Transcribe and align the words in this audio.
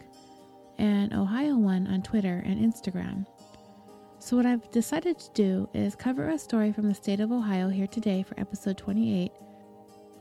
and 0.77 1.13
Ohio 1.13 1.55
won 1.57 1.87
on 1.87 2.01
Twitter 2.01 2.43
and 2.45 2.59
Instagram. 2.59 3.25
So, 4.21 4.35
what 4.35 4.45
I've 4.45 4.69
decided 4.71 5.17
to 5.17 5.31
do 5.31 5.69
is 5.73 5.95
cover 5.95 6.27
a 6.27 6.37
story 6.37 6.73
from 6.73 6.89
the 6.89 6.93
state 6.93 7.21
of 7.21 7.31
Ohio 7.31 7.69
here 7.69 7.87
today 7.87 8.21
for 8.21 8.37
episode 8.37 8.77
28, 8.77 9.31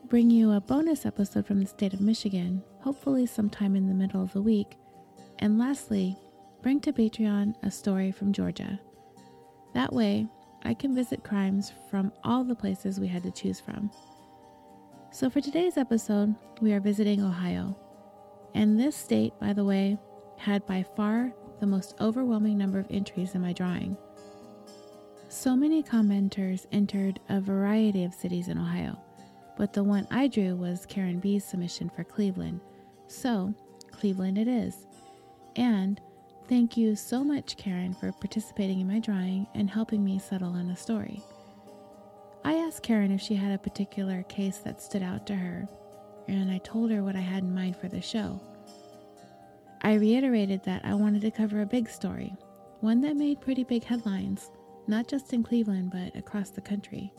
bring 0.09 0.31
you 0.31 0.53
a 0.53 0.61
bonus 0.61 1.05
episode 1.05 1.45
from 1.45 1.59
the 1.59 1.67
state 1.67 1.95
of 1.95 2.01
Michigan, 2.01 2.63
hopefully 2.81 3.27
sometime 3.27 3.75
in 3.75 3.89
the 3.89 3.95
middle 3.95 4.23
of 4.23 4.33
the 4.33 4.41
week, 4.41 4.77
and 5.41 5.59
lastly, 5.59 6.17
bring 6.63 6.79
to 6.79 6.93
Patreon 6.93 7.57
a 7.65 7.73
story 7.73 8.13
from 8.13 8.33
Georgia. 8.33 8.79
That 9.75 9.93
way, 9.93 10.29
I 10.63 10.75
can 10.75 10.95
visit 10.95 11.25
crimes 11.25 11.73
from 11.91 12.13
all 12.23 12.45
the 12.45 12.55
places 12.55 13.01
we 13.01 13.09
had 13.09 13.25
to 13.25 13.33
choose 13.33 13.59
from. 13.59 13.91
So, 15.11 15.29
for 15.29 15.41
today's 15.41 15.77
episode, 15.77 16.37
we 16.61 16.73
are 16.73 16.81
visiting 16.81 17.21
Ohio. 17.21 17.77
And 18.55 18.79
this 18.79 18.95
state, 18.95 19.33
by 19.41 19.53
the 19.53 19.65
way, 19.65 19.99
had 20.37 20.65
by 20.67 20.85
far 20.95 21.33
the 21.61 21.67
most 21.67 21.95
overwhelming 22.01 22.57
number 22.59 22.79
of 22.79 22.87
entries 22.91 23.35
in 23.35 23.41
my 23.43 23.53
drawing. 23.53 23.97
So 25.29 25.55
many 25.55 25.83
commenters 25.83 26.67
entered 26.73 27.21
a 27.29 27.41
variety 27.41 28.05
of 28.05 28.15
cities 28.15 28.49
in 28.49 28.59
Ohio, 28.59 28.99
but 29.57 29.73
the 29.73 29.85
one 29.85 30.07
I 30.11 30.27
drew 30.27 30.57
was 30.57 30.87
Karen 30.87 31.21
B's 31.21 31.45
submission 31.45 31.91
for 31.91 32.05
Cleveland. 32.05 32.61
So, 33.09 33.53
Cleveland 33.91 34.39
it 34.39 34.49
is. 34.49 34.87
And 35.57 36.01
thank 36.49 36.77
you 36.77 36.97
so 36.97 37.23
much, 37.23 37.57
Karen, 37.57 37.93
for 37.93 38.13
participating 38.13 38.81
in 38.81 38.89
my 38.89 39.01
drawing 39.01 39.47
and 39.55 39.69
helping 39.69 40.05
me 40.05 40.19
settle 40.19 40.53
on 40.53 40.71
a 40.71 40.77
story. 40.77 41.23
I 42.45 42.55
asked 42.55 42.83
Karen 42.83 43.11
if 43.11 43.21
she 43.21 43.35
had 43.35 43.53
a 43.53 43.59
particular 43.59 44.23
case 44.25 44.59
that 44.59 44.81
stood 44.81 45.03
out 45.03 45.27
to 45.27 45.35
her, 45.35 45.69
and 46.29 46.51
I 46.51 46.59
told 46.59 46.91
her 46.91 47.03
what 47.03 47.17
I 47.17 47.21
had 47.21 47.43
in 47.43 47.55
mind 47.55 47.77
for 47.77 47.89
the 47.89 48.01
show. 48.01 48.41
I 49.83 49.95
reiterated 49.95 50.65
that 50.65 50.85
I 50.85 50.95
wanted 50.95 51.23
to 51.23 51.31
cover 51.31 51.63
a 51.63 51.67
big 51.67 51.89
story, 51.89 52.35
one 52.81 53.01
that 53.03 53.17
made 53.17 53.41
pretty 53.41 53.65
big 53.65 53.85
headlines, 53.85 54.51
not 54.87 55.07
just 55.07 55.33
in 55.33 55.43
Cleveland, 55.43 55.93
but 55.93 56.17
across 56.19 56.51
the 56.51 56.61
country. 56.61 57.13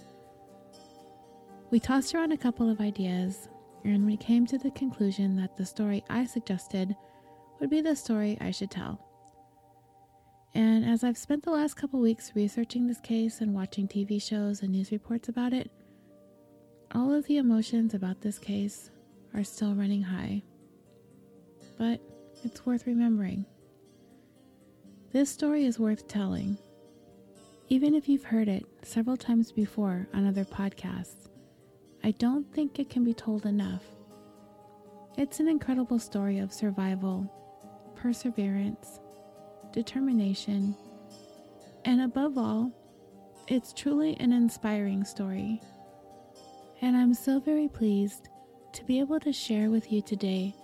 We 1.71 1.79
tossed 1.79 2.13
around 2.13 2.31
a 2.31 2.37
couple 2.37 2.69
of 2.69 2.81
ideas, 2.81 3.47
and 3.85 4.05
we 4.05 4.17
came 4.17 4.45
to 4.47 4.57
the 4.57 4.71
conclusion 4.71 5.35
that 5.37 5.55
the 5.55 5.65
story 5.65 6.03
I 6.09 6.25
suggested 6.25 6.95
would 7.59 7.69
be 7.69 7.81
the 7.81 7.95
story 7.95 8.37
I 8.41 8.51
should 8.51 8.71
tell. 8.71 9.05
And 10.55 10.83
as 10.83 11.03
I've 11.03 11.17
spent 11.17 11.43
the 11.43 11.51
last 11.51 11.75
couple 11.75 11.99
weeks 11.99 12.31
researching 12.35 12.87
this 12.87 12.99
case 12.99 13.39
and 13.39 13.53
watching 13.53 13.87
TV 13.87 14.21
shows 14.21 14.61
and 14.61 14.71
news 14.71 14.91
reports 14.91 15.29
about 15.29 15.53
it, 15.53 15.71
all 16.93 17.13
of 17.13 17.25
the 17.27 17.37
emotions 17.37 17.93
about 17.93 18.21
this 18.21 18.39
case 18.39 18.89
are 19.33 19.43
still 19.43 19.75
running 19.75 20.01
high. 20.01 20.41
But 21.77 22.01
it's 22.43 22.65
worth 22.65 22.87
remembering. 22.87 23.45
This 25.11 25.29
story 25.29 25.65
is 25.65 25.79
worth 25.79 26.07
telling. 26.07 26.57
Even 27.67 27.93
if 27.93 28.07
you've 28.07 28.23
heard 28.23 28.47
it 28.47 28.65
several 28.83 29.17
times 29.17 29.51
before 29.51 30.07
on 30.13 30.25
other 30.25 30.45
podcasts, 30.45 31.29
I 32.03 32.11
don't 32.11 32.51
think 32.53 32.79
it 32.79 32.89
can 32.89 33.03
be 33.03 33.13
told 33.13 33.45
enough. 33.45 33.83
It's 35.17 35.39
an 35.39 35.47
incredible 35.47 35.99
story 35.99 36.39
of 36.39 36.53
survival, 36.53 37.31
perseverance, 37.95 38.99
determination, 39.73 40.75
and 41.85 42.01
above 42.01 42.37
all, 42.37 42.71
it's 43.47 43.73
truly 43.73 44.15
an 44.19 44.31
inspiring 44.31 45.03
story. 45.03 45.61
And 46.81 46.95
I'm 46.95 47.13
so 47.13 47.39
very 47.39 47.67
pleased 47.67 48.29
to 48.73 48.83
be 48.85 48.99
able 48.99 49.19
to 49.21 49.33
share 49.33 49.69
with 49.69 49.91
you 49.91 50.01
today 50.01 50.55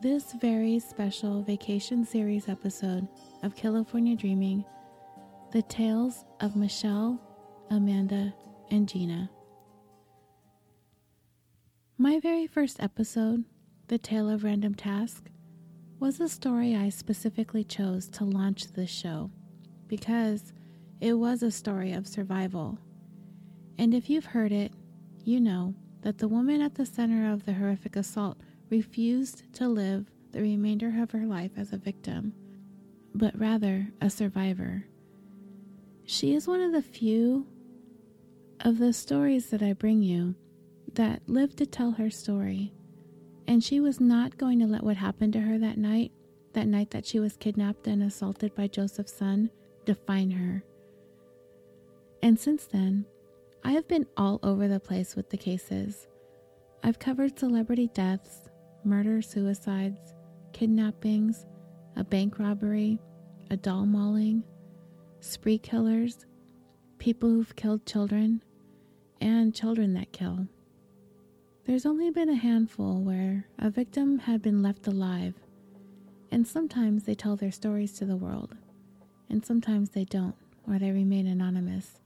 this 0.00 0.32
very 0.32 0.78
special 0.78 1.42
vacation 1.42 2.06
series 2.06 2.48
episode 2.48 3.06
of 3.42 3.54
California 3.54 4.16
Dreaming 4.16 4.64
the 5.52 5.60
tales 5.62 6.24
of 6.38 6.56
Michelle, 6.56 7.20
Amanda, 7.70 8.32
and 8.70 8.88
Gina. 8.88 9.28
My 11.98 12.18
very 12.20 12.46
first 12.46 12.80
episode, 12.80 13.44
The 13.88 13.98
Tale 13.98 14.30
of 14.30 14.44
Random 14.44 14.74
Task, 14.74 15.28
was 15.98 16.20
a 16.20 16.28
story 16.28 16.76
I 16.76 16.88
specifically 16.88 17.64
chose 17.64 18.08
to 18.10 18.24
launch 18.24 18.72
this 18.72 18.90
show 18.90 19.30
because 19.88 20.52
it 21.00 21.14
was 21.14 21.42
a 21.42 21.50
story 21.50 21.92
of 21.92 22.06
survival. 22.06 22.78
And 23.76 23.92
if 23.92 24.08
you've 24.08 24.26
heard 24.26 24.52
it, 24.52 24.72
you 25.24 25.40
know 25.40 25.74
that 26.02 26.18
the 26.18 26.28
woman 26.28 26.62
at 26.62 26.76
the 26.76 26.86
center 26.86 27.30
of 27.30 27.44
the 27.44 27.54
horrific 27.54 27.96
assault 27.96 28.38
refused 28.70 29.52
to 29.54 29.68
live 29.68 30.06
the 30.32 30.40
remainder 30.40 30.92
of 31.02 31.10
her 31.10 31.26
life 31.26 31.52
as 31.56 31.72
a 31.72 31.78
victim, 31.78 32.32
but 33.14 33.38
rather 33.38 33.88
a 34.00 34.08
survivor. 34.08 34.86
She 36.04 36.34
is 36.34 36.46
one 36.46 36.60
of 36.60 36.72
the 36.72 36.82
few 36.82 37.46
of 38.60 38.78
the 38.78 38.92
stories 38.92 39.50
that 39.50 39.62
I 39.62 39.72
bring 39.72 40.02
you 40.02 40.34
that 40.94 41.22
lived 41.28 41.56
to 41.58 41.66
tell 41.66 41.92
her 41.92 42.10
story. 42.10 42.72
And 43.46 43.64
she 43.64 43.80
was 43.80 44.00
not 44.00 44.38
going 44.38 44.60
to 44.60 44.66
let 44.66 44.84
what 44.84 44.96
happened 44.96 45.32
to 45.32 45.40
her 45.40 45.58
that 45.58 45.78
night, 45.78 46.12
that 46.52 46.66
night 46.66 46.90
that 46.90 47.06
she 47.06 47.18
was 47.18 47.36
kidnapped 47.36 47.86
and 47.86 48.02
assaulted 48.02 48.54
by 48.54 48.68
Joseph 48.68 49.08
Son, 49.08 49.50
define 49.84 50.30
her. 50.30 50.62
And 52.22 52.38
since 52.38 52.66
then, 52.66 53.06
I 53.64 53.72
have 53.72 53.88
been 53.88 54.06
all 54.16 54.38
over 54.42 54.68
the 54.68 54.80
place 54.80 55.16
with 55.16 55.30
the 55.30 55.36
cases. 55.36 56.06
I've 56.82 56.98
covered 56.98 57.38
celebrity 57.38 57.88
deaths, 57.92 58.49
murder 58.84 59.22
suicides, 59.22 60.14
kidnappings, 60.52 61.46
a 61.96 62.04
bank 62.04 62.38
robbery, 62.38 62.98
a 63.50 63.56
doll 63.56 63.86
mauling, 63.86 64.44
spree 65.20 65.58
killers, 65.58 66.26
people 66.98 67.28
who've 67.28 67.56
killed 67.56 67.84
children, 67.86 68.42
and 69.20 69.54
children 69.54 69.94
that 69.94 70.12
kill. 70.12 70.46
There's 71.64 71.86
only 71.86 72.10
been 72.10 72.30
a 72.30 72.36
handful 72.36 73.02
where 73.02 73.46
a 73.58 73.70
victim 73.70 74.18
had 74.18 74.42
been 74.42 74.62
left 74.62 74.86
alive, 74.86 75.34
and 76.32 76.46
sometimes 76.46 77.04
they 77.04 77.14
tell 77.14 77.36
their 77.36 77.52
stories 77.52 77.92
to 77.94 78.04
the 78.04 78.16
world, 78.16 78.54
and 79.28 79.44
sometimes 79.44 79.90
they 79.90 80.04
don't, 80.04 80.36
or 80.66 80.78
they 80.78 80.90
remain 80.90 81.26
anonymous, 81.26 82.00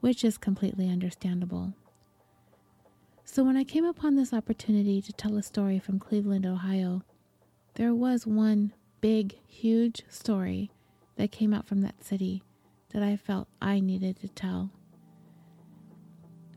which 0.00 0.24
is 0.24 0.36
completely 0.38 0.88
understandable. 0.88 1.72
So 3.32 3.42
when 3.42 3.56
I 3.56 3.64
came 3.64 3.86
upon 3.86 4.14
this 4.14 4.34
opportunity 4.34 5.00
to 5.00 5.10
tell 5.10 5.38
a 5.38 5.42
story 5.42 5.78
from 5.78 5.98
Cleveland, 5.98 6.44
Ohio, 6.44 7.02
there 7.76 7.94
was 7.94 8.26
one 8.26 8.74
big, 9.00 9.38
huge 9.46 10.02
story 10.10 10.70
that 11.16 11.32
came 11.32 11.54
out 11.54 11.66
from 11.66 11.80
that 11.80 12.04
city 12.04 12.42
that 12.92 13.02
I 13.02 13.16
felt 13.16 13.48
I 13.62 13.80
needed 13.80 14.20
to 14.20 14.28
tell. 14.28 14.70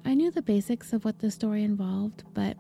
I 0.04 0.16
knew 0.16 0.32
the 0.32 0.42
basics 0.42 0.92
of 0.92 1.06
what 1.06 1.20
the 1.20 1.32
story 1.32 1.64
involved, 1.64 2.26
but 2.34 2.58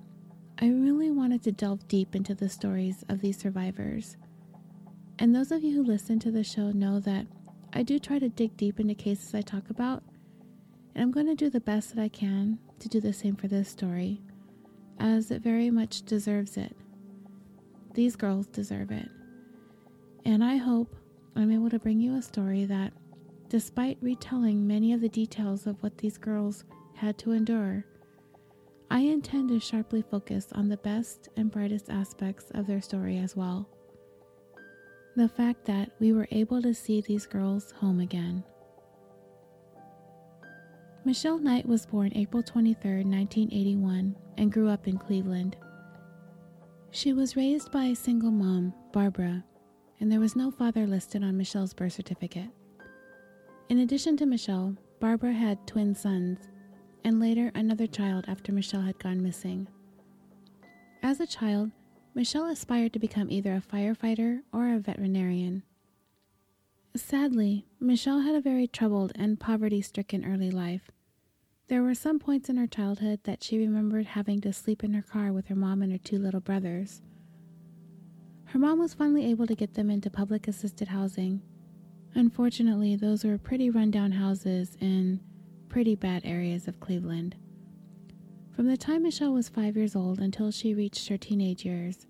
I 0.62 0.68
really 0.68 1.12
wanted 1.12 1.44
to 1.44 1.52
delve 1.52 1.86
deep 1.90 2.16
into 2.16 2.34
the 2.34 2.48
stories 2.48 3.04
of 3.10 3.20
these 3.20 3.38
survivors. 3.38 4.16
And 5.20 5.36
those 5.36 5.52
of 5.52 5.62
you 5.62 5.76
who 5.76 5.84
listen 5.84 6.20
to 6.20 6.32
the 6.32 6.46
show 6.46 6.72
know 6.72 7.02
that 7.02 7.28
I 7.74 7.84
do 7.84 8.00
try 8.00 8.20
to 8.20 8.30
dig 8.30 8.56
deep 8.56 8.80
into 8.80 8.96
cases 8.96 9.36
I 9.36 9.42
talk 9.42 9.70
about, 9.70 10.04
and 10.94 11.04
I'm 11.04 11.12
going 11.12 11.28
to 11.28 11.36
do 11.36 11.50
the 11.50 11.60
best 11.60 11.94
that 11.94 12.02
I 12.02 12.08
can 12.08 12.60
to 12.80 12.90
do 12.90 13.00
the 13.00 13.14
same 13.14 13.36
for 13.36 13.48
this 13.48 13.70
story, 13.70 14.22
as 15.00 15.32
it 15.32 15.42
very 15.42 15.70
much 15.70 16.04
deserves 16.04 16.58
it. 16.58 16.76
These 17.94 18.16
girls 18.16 18.48
deserve 18.48 18.92
it. 18.92 19.10
And 20.26 20.44
I 20.44 20.58
hope 20.58 20.96
I'm 21.36 21.52
able 21.52 21.70
to 21.70 21.80
bring 21.80 22.00
you 22.00 22.16
a 22.16 22.22
story 22.22 22.66
that, 22.66 22.94
despite 23.50 23.98
retelling 24.02 24.66
many 24.66 24.94
of 24.94 25.02
the 25.02 25.10
details 25.10 25.68
of 25.68 25.82
what 25.82 25.98
these 25.98 26.18
girls 26.18 26.64
had 26.96 27.18
to 27.20 27.32
endure, 27.32 27.86
I 28.90 29.00
intend 29.00 29.50
to 29.50 29.60
sharply 29.60 30.02
focus 30.02 30.48
on 30.54 30.70
the 30.70 30.78
best 30.78 31.30
and 31.38 31.52
brightest 31.52 31.90
aspects 31.90 32.52
of 32.52 32.68
their 32.68 32.82
story 32.82 33.18
as 33.18 33.36
well. 33.36 33.68
The 35.16 35.30
fact 35.30 35.66
that 35.66 35.92
we 36.00 36.14
were 36.14 36.28
able 36.32 36.62
to 36.62 36.74
see 36.74 37.02
these 37.02 37.26
girls 37.26 37.72
home 37.72 38.00
again. 38.00 38.44
Michelle 41.06 41.38
Knight 41.38 41.68
was 41.68 41.86
born 41.86 42.12
April 42.16 42.42
23, 42.42 43.04
1981, 43.04 44.16
and 44.40 44.52
grew 44.52 44.68
up 44.68 44.88
in 44.88 44.98
Cleveland. 44.98 45.56
She 46.90 47.14
was 47.14 47.36
raised 47.36 47.72
by 47.72 47.86
a 47.86 47.96
single 47.96 48.32
mom, 48.32 48.74
Barbara, 48.92 49.44
and 50.00 50.12
there 50.12 50.20
was 50.20 50.36
no 50.36 50.50
father 50.50 50.88
listed 50.88 51.24
on 51.24 51.38
Michelle's 51.38 51.76
birth 51.76 51.94
certificate. 51.94 52.50
In 53.70 53.80
addition 53.80 54.18
to 54.18 54.26
Michelle, 54.26 54.76
Barbara 55.00 55.34
had 55.34 55.68
twin 55.68 55.94
sons, 55.94 56.40
and 57.04 57.20
later 57.20 57.52
another 57.54 57.86
child 57.86 58.26
after 58.28 58.52
Michelle 58.52 58.82
had 58.82 58.98
gone 58.98 59.22
missing. 59.22 59.68
As 61.04 61.20
a 61.20 61.28
child, 61.28 61.70
Michelle 62.16 62.48
aspired 62.48 62.94
to 62.94 63.00
become 63.00 63.30
either 63.30 63.54
a 63.54 63.62
firefighter 63.62 64.42
or 64.52 64.74
a 64.74 64.80
veterinarian. 64.80 65.62
Sadly, 66.96 67.68
Michelle 67.80 68.22
had 68.22 68.34
a 68.34 68.42
very 68.42 68.66
troubled 68.66 69.12
and 69.14 69.40
poverty 69.40 69.82
stricken 69.84 70.26
early 70.26 70.50
life. 70.50 70.90
There 71.68 71.82
were 71.82 71.96
some 71.96 72.20
points 72.20 72.48
in 72.48 72.58
her 72.58 72.68
childhood 72.68 73.22
that 73.24 73.44
she 73.44 73.58
remembered 73.58 74.06
having 74.06 74.40
to 74.42 74.54
sleep 74.54 74.84
in 74.84 74.94
her 74.94 75.02
car 75.02 75.34
with 75.34 75.48
her 75.48 75.56
mom 75.56 75.82
and 75.82 75.92
her 75.92 75.98
two 75.98 76.20
little 76.20 76.40
brothers. 76.40 77.02
Her 78.46 78.60
mom 78.60 78.78
was 78.78 78.94
finally 78.94 79.26
able 79.26 79.48
to 79.48 79.56
get 79.56 79.74
them 79.74 79.90
into 79.90 80.12
public 80.12 80.48
assisted 80.48 80.90
housing. 80.90 81.42
Unfortunately, 82.14 82.96
those 82.96 83.26
were 83.26 83.40
pretty 83.40 83.72
rundown 83.72 84.12
houses 84.12 84.78
in 84.80 85.20
pretty 85.68 85.96
bad 85.96 86.22
areas 86.24 86.68
of 86.68 86.80
Cleveland. 86.80 87.36
From 88.56 88.68
the 88.68 88.78
time 88.78 89.02
Michelle 89.02 89.34
was 89.34 89.50
five 89.50 89.76
years 89.76 89.96
old 89.96 90.20
until 90.20 90.52
she 90.52 90.76
reached 90.76 91.08
her 91.10 91.18
teenage 91.18 91.66
years, 91.66 92.06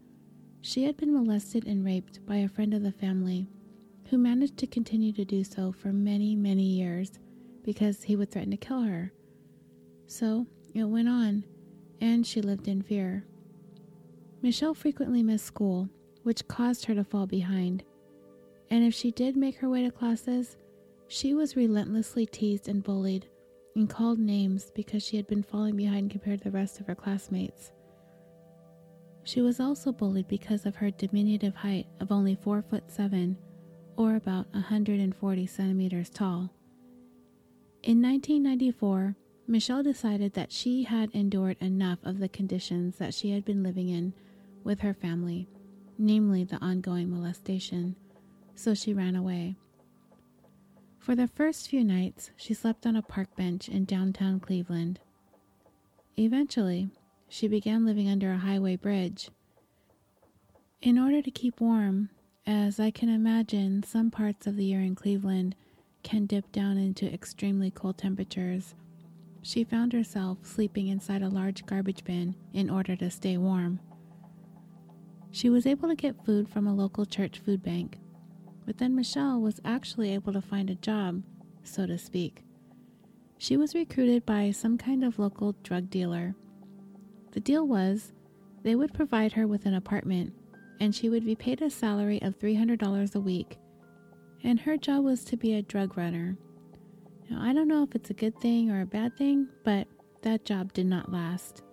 she 0.59 0.83
had 0.83 0.97
been 0.97 1.13
molested 1.13 1.65
and 1.65 1.85
raped 1.85 2.25
by 2.25 2.37
a 2.37 2.49
friend 2.49 2.73
of 2.73 2.83
the 2.83 2.91
family 2.91 3.47
who 4.09 4.17
managed 4.17 4.57
to 4.57 4.67
continue 4.67 5.13
to 5.13 5.23
do 5.23 5.43
so 5.45 5.71
for 5.71 5.93
many, 5.93 6.35
many 6.35 6.63
years 6.63 7.19
because 7.63 8.03
he 8.03 8.15
would 8.15 8.29
threaten 8.31 8.51
to 8.51 8.57
kill 8.57 8.81
her. 8.81 9.11
So 10.07 10.45
it 10.73 10.83
went 10.83 11.09
on, 11.09 11.43
and 12.01 12.25
she 12.25 12.41
lived 12.41 12.67
in 12.67 12.81
fear. 12.81 13.25
Michelle 14.41 14.73
frequently 14.73 15.23
missed 15.23 15.45
school, 15.45 15.89
which 16.23 16.47
caused 16.47 16.85
her 16.85 16.95
to 16.95 17.03
fall 17.03 17.25
behind. 17.25 17.83
And 18.69 18.83
if 18.83 18.93
she 18.93 19.11
did 19.11 19.35
make 19.35 19.57
her 19.57 19.69
way 19.69 19.83
to 19.83 19.91
classes, 19.91 20.57
she 21.07 21.33
was 21.33 21.55
relentlessly 21.55 22.25
teased 22.25 22.67
and 22.67 22.83
bullied 22.83 23.27
and 23.75 23.89
called 23.89 24.19
names 24.19 24.71
because 24.73 25.03
she 25.03 25.17
had 25.17 25.27
been 25.27 25.43
falling 25.43 25.75
behind 25.75 26.11
compared 26.11 26.39
to 26.39 26.45
the 26.45 26.57
rest 26.57 26.79
of 26.79 26.87
her 26.87 26.95
classmates. 26.95 27.71
She 29.23 29.41
was 29.41 29.59
also 29.59 29.91
bullied 29.91 30.27
because 30.27 30.65
of 30.65 30.75
her 30.75 30.91
diminutive 30.91 31.55
height 31.55 31.87
of 31.99 32.11
only 32.11 32.35
4 32.35 32.61
foot 32.61 32.83
7 32.91 33.37
or 33.97 34.15
about 34.15 34.47
140 34.53 35.45
centimeters 35.47 36.09
tall. 36.09 36.51
In 37.83 38.01
1994, 38.01 39.15
Michelle 39.47 39.83
decided 39.83 40.33
that 40.33 40.51
she 40.51 40.83
had 40.83 41.11
endured 41.11 41.57
enough 41.59 41.99
of 42.03 42.17
the 42.17 42.29
conditions 42.29 42.97
that 42.97 43.13
she 43.13 43.29
had 43.29 43.45
been 43.45 43.61
living 43.61 43.89
in 43.89 44.13
with 44.63 44.79
her 44.79 44.93
family, 44.93 45.47
namely 45.99 46.43
the 46.43 46.57
ongoing 46.57 47.09
molestation, 47.09 47.95
so 48.55 48.73
she 48.73 48.93
ran 48.93 49.15
away. 49.15 49.55
For 50.97 51.15
the 51.15 51.27
first 51.27 51.67
few 51.67 51.83
nights, 51.83 52.31
she 52.35 52.55
slept 52.55 52.87
on 52.87 52.95
a 52.95 53.03
park 53.03 53.35
bench 53.35 53.69
in 53.69 53.85
downtown 53.85 54.39
Cleveland. 54.39 54.99
Eventually, 56.17 56.89
she 57.29 57.47
began 57.47 57.85
living 57.85 58.09
under 58.09 58.31
a 58.31 58.37
highway 58.37 58.75
bridge. 58.75 59.29
In 60.81 60.97
order 60.97 61.21
to 61.21 61.29
keep 61.29 61.61
warm, 61.61 62.09
as 62.47 62.79
I 62.79 62.89
can 62.89 63.09
imagine 63.09 63.83
some 63.83 64.09
parts 64.09 64.47
of 64.47 64.55
the 64.55 64.65
year 64.65 64.81
in 64.81 64.95
Cleveland 64.95 65.55
can 66.01 66.25
dip 66.25 66.51
down 66.51 66.77
into 66.77 67.11
extremely 67.11 67.69
cold 67.69 67.99
temperatures, 67.99 68.73
she 69.45 69.63
found 69.63 69.93
herself 69.93 70.39
sleeping 70.41 70.87
inside 70.87 71.21
a 71.21 71.29
large 71.29 71.67
garbage 71.67 72.03
bin 72.03 72.35
in 72.51 72.67
order 72.67 72.95
to 72.95 73.11
stay 73.11 73.37
warm. 73.37 73.79
She 75.29 75.51
was 75.51 75.67
able 75.67 75.87
to 75.87 75.95
get 75.95 76.25
food 76.25 76.49
from 76.49 76.65
a 76.65 76.73
local 76.73 77.05
church 77.05 77.37
food 77.37 77.61
bank, 77.61 77.99
but 78.65 78.79
then 78.79 78.95
Michelle 78.95 79.39
was 79.39 79.61
actually 79.63 80.15
able 80.15 80.33
to 80.33 80.41
find 80.41 80.71
a 80.71 80.75
job, 80.75 81.21
so 81.63 81.85
to 81.85 81.95
speak. 81.95 82.43
She 83.37 83.55
was 83.55 83.75
recruited 83.75 84.25
by 84.25 84.49
some 84.49 84.79
kind 84.79 85.03
of 85.03 85.19
local 85.19 85.53
drug 85.61 85.91
dealer. 85.91 86.33
The 87.33 87.39
deal 87.39 87.67
was 87.67 88.13
they 88.63 88.73
would 88.73 88.95
provide 88.95 89.33
her 89.33 89.45
with 89.45 89.67
an 89.67 89.75
apartment 89.75 90.33
and 90.79 90.95
she 90.95 91.07
would 91.07 91.23
be 91.23 91.35
paid 91.35 91.61
a 91.61 91.69
salary 91.69 92.19
of 92.23 92.39
$300 92.39 93.13
a 93.13 93.19
week, 93.19 93.59
and 94.43 94.59
her 94.59 94.75
job 94.75 95.03
was 95.03 95.23
to 95.25 95.37
be 95.37 95.53
a 95.53 95.61
drug 95.61 95.97
runner. 95.97 96.35
Now, 97.29 97.41
I 97.41 97.53
don't 97.53 97.67
know 97.67 97.83
if 97.83 97.95
it's 97.95 98.09
a 98.09 98.15
good 98.15 98.39
thing 98.39 98.69
or 98.71 98.81
a 98.81 98.85
bad 98.85 99.17
thing, 99.17 99.47
but 99.63 99.87
that 100.21 100.45
job 100.45 100.73
did 100.73 100.85
not 100.85 101.11
last. 101.11 101.63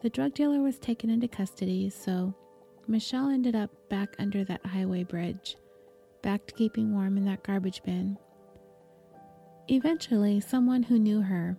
The 0.00 0.10
drug 0.10 0.34
dealer 0.34 0.60
was 0.60 0.78
taken 0.78 1.10
into 1.10 1.28
custody, 1.28 1.90
so 1.90 2.34
Michelle 2.86 3.28
ended 3.28 3.54
up 3.54 3.70
back 3.88 4.14
under 4.18 4.44
that 4.44 4.64
highway 4.64 5.04
bridge 5.04 5.56
back 6.22 6.46
to 6.46 6.54
keeping 6.54 6.92
warm 6.92 7.16
in 7.16 7.24
that 7.24 7.42
garbage 7.42 7.82
bin. 7.84 8.18
Eventually, 9.68 10.40
someone 10.40 10.82
who 10.82 10.98
knew 10.98 11.20
her, 11.20 11.56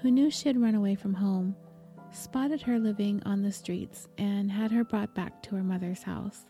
who 0.00 0.10
knew 0.10 0.30
she 0.30 0.48
had 0.48 0.60
run 0.60 0.74
away 0.74 0.94
from 0.94 1.14
home, 1.14 1.56
spotted 2.10 2.62
her 2.62 2.78
living 2.78 3.22
on 3.24 3.42
the 3.42 3.50
streets 3.50 4.08
and 4.18 4.50
had 4.50 4.70
her 4.70 4.84
brought 4.84 5.14
back 5.14 5.42
to 5.42 5.56
her 5.56 5.62
mother's 5.62 6.02
house. 6.02 6.44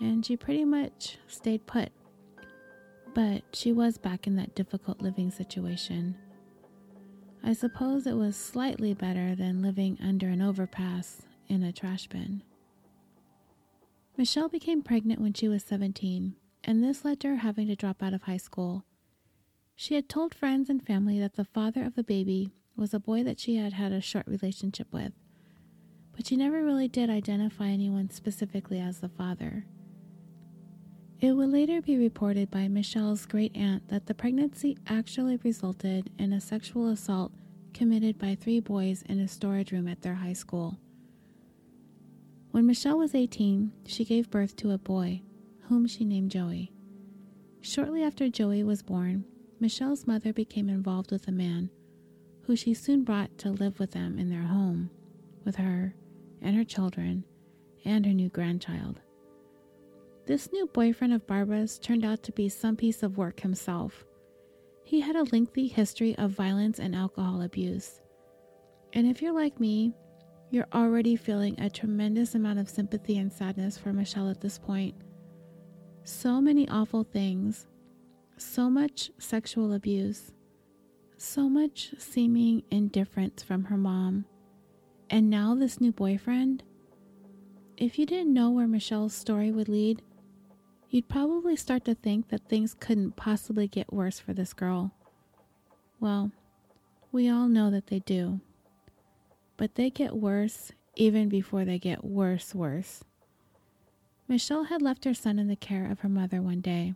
And 0.00 0.24
she 0.24 0.36
pretty 0.36 0.64
much 0.64 1.18
stayed 1.26 1.66
put. 1.66 1.90
But 3.14 3.42
she 3.52 3.72
was 3.72 3.98
back 3.98 4.26
in 4.26 4.36
that 4.36 4.54
difficult 4.54 5.00
living 5.00 5.30
situation. 5.30 6.16
I 7.42 7.52
suppose 7.52 8.06
it 8.06 8.16
was 8.16 8.36
slightly 8.36 8.94
better 8.94 9.34
than 9.34 9.62
living 9.62 9.98
under 10.02 10.28
an 10.28 10.42
overpass 10.42 11.22
in 11.48 11.62
a 11.62 11.72
trash 11.72 12.06
bin. 12.08 12.42
Michelle 14.16 14.48
became 14.48 14.82
pregnant 14.82 15.20
when 15.20 15.32
she 15.32 15.48
was 15.48 15.62
17, 15.62 16.34
and 16.64 16.82
this 16.82 17.04
led 17.04 17.20
to 17.20 17.28
her 17.28 17.36
having 17.36 17.68
to 17.68 17.76
drop 17.76 18.02
out 18.02 18.12
of 18.12 18.22
high 18.22 18.36
school. 18.36 18.84
She 19.76 19.94
had 19.94 20.08
told 20.08 20.34
friends 20.34 20.68
and 20.68 20.84
family 20.84 21.20
that 21.20 21.36
the 21.36 21.44
father 21.44 21.84
of 21.84 21.94
the 21.94 22.02
baby 22.02 22.52
was 22.76 22.92
a 22.92 22.98
boy 22.98 23.22
that 23.22 23.38
she 23.38 23.56
had 23.56 23.72
had 23.72 23.92
a 23.92 24.00
short 24.00 24.26
relationship 24.26 24.92
with, 24.92 25.12
but 26.16 26.26
she 26.26 26.36
never 26.36 26.64
really 26.64 26.88
did 26.88 27.10
identify 27.10 27.68
anyone 27.68 28.10
specifically 28.10 28.80
as 28.80 28.98
the 28.98 29.08
father. 29.08 29.66
It 31.20 31.32
would 31.32 31.50
later 31.50 31.82
be 31.82 31.98
reported 31.98 32.48
by 32.48 32.68
Michelle's 32.68 33.26
great 33.26 33.56
aunt 33.56 33.88
that 33.88 34.06
the 34.06 34.14
pregnancy 34.14 34.78
actually 34.86 35.36
resulted 35.42 36.10
in 36.16 36.32
a 36.32 36.40
sexual 36.40 36.88
assault 36.88 37.32
committed 37.74 38.18
by 38.18 38.36
three 38.36 38.60
boys 38.60 39.02
in 39.02 39.18
a 39.18 39.26
storage 39.26 39.72
room 39.72 39.88
at 39.88 40.02
their 40.02 40.14
high 40.14 40.32
school. 40.32 40.78
When 42.52 42.66
Michelle 42.66 42.98
was 42.98 43.16
18, 43.16 43.72
she 43.84 44.04
gave 44.04 44.30
birth 44.30 44.54
to 44.56 44.70
a 44.70 44.78
boy, 44.78 45.22
whom 45.62 45.88
she 45.88 46.04
named 46.04 46.30
Joey. 46.30 46.72
Shortly 47.62 48.04
after 48.04 48.28
Joey 48.28 48.62
was 48.62 48.82
born, 48.82 49.24
Michelle's 49.58 50.06
mother 50.06 50.32
became 50.32 50.68
involved 50.68 51.10
with 51.10 51.26
a 51.26 51.32
man, 51.32 51.70
who 52.42 52.54
she 52.54 52.74
soon 52.74 53.02
brought 53.02 53.36
to 53.38 53.50
live 53.50 53.80
with 53.80 53.90
them 53.90 54.20
in 54.20 54.30
their 54.30 54.42
home, 54.42 54.90
with 55.44 55.56
her 55.56 55.96
and 56.40 56.54
her 56.54 56.64
children 56.64 57.24
and 57.84 58.06
her 58.06 58.12
new 58.12 58.28
grandchild. 58.28 59.00
This 60.28 60.52
new 60.52 60.66
boyfriend 60.66 61.14
of 61.14 61.26
Barbara's 61.26 61.78
turned 61.78 62.04
out 62.04 62.22
to 62.24 62.32
be 62.32 62.50
some 62.50 62.76
piece 62.76 63.02
of 63.02 63.16
work 63.16 63.40
himself. 63.40 64.04
He 64.84 65.00
had 65.00 65.16
a 65.16 65.24
lengthy 65.32 65.68
history 65.68 66.14
of 66.18 66.32
violence 66.32 66.78
and 66.78 66.94
alcohol 66.94 67.40
abuse. 67.40 68.02
And 68.92 69.06
if 69.06 69.22
you're 69.22 69.32
like 69.32 69.58
me, 69.58 69.94
you're 70.50 70.68
already 70.74 71.16
feeling 71.16 71.58
a 71.58 71.70
tremendous 71.70 72.34
amount 72.34 72.58
of 72.58 72.68
sympathy 72.68 73.16
and 73.16 73.32
sadness 73.32 73.78
for 73.78 73.94
Michelle 73.94 74.28
at 74.28 74.42
this 74.42 74.58
point. 74.58 74.96
So 76.04 76.42
many 76.42 76.68
awful 76.68 77.04
things, 77.04 77.66
so 78.36 78.68
much 78.68 79.10
sexual 79.16 79.72
abuse, 79.72 80.32
so 81.16 81.48
much 81.48 81.94
seeming 81.96 82.64
indifference 82.70 83.42
from 83.42 83.64
her 83.64 83.78
mom, 83.78 84.26
and 85.08 85.30
now 85.30 85.54
this 85.54 85.80
new 85.80 85.90
boyfriend. 85.90 86.64
If 87.78 87.98
you 87.98 88.04
didn't 88.04 88.34
know 88.34 88.50
where 88.50 88.66
Michelle's 88.66 89.14
story 89.14 89.50
would 89.52 89.70
lead, 89.70 90.02
you'd 90.90 91.08
probably 91.08 91.56
start 91.56 91.84
to 91.84 91.94
think 91.94 92.28
that 92.28 92.48
things 92.48 92.74
couldn't 92.78 93.16
possibly 93.16 93.68
get 93.68 93.92
worse 93.92 94.18
for 94.18 94.32
this 94.32 94.52
girl. 94.52 94.92
Well, 96.00 96.30
we 97.12 97.28
all 97.28 97.48
know 97.48 97.70
that 97.70 97.88
they 97.88 98.00
do. 98.00 98.40
But 99.56 99.74
they 99.74 99.90
get 99.90 100.16
worse 100.16 100.72
even 100.94 101.28
before 101.28 101.64
they 101.64 101.78
get 101.78 102.04
worse, 102.04 102.54
worse. 102.54 103.04
Michelle 104.26 104.64
had 104.64 104.82
left 104.82 105.04
her 105.04 105.14
son 105.14 105.38
in 105.38 105.48
the 105.48 105.56
care 105.56 105.90
of 105.90 106.00
her 106.00 106.08
mother 106.08 106.42
one 106.42 106.60
day, 106.60 106.94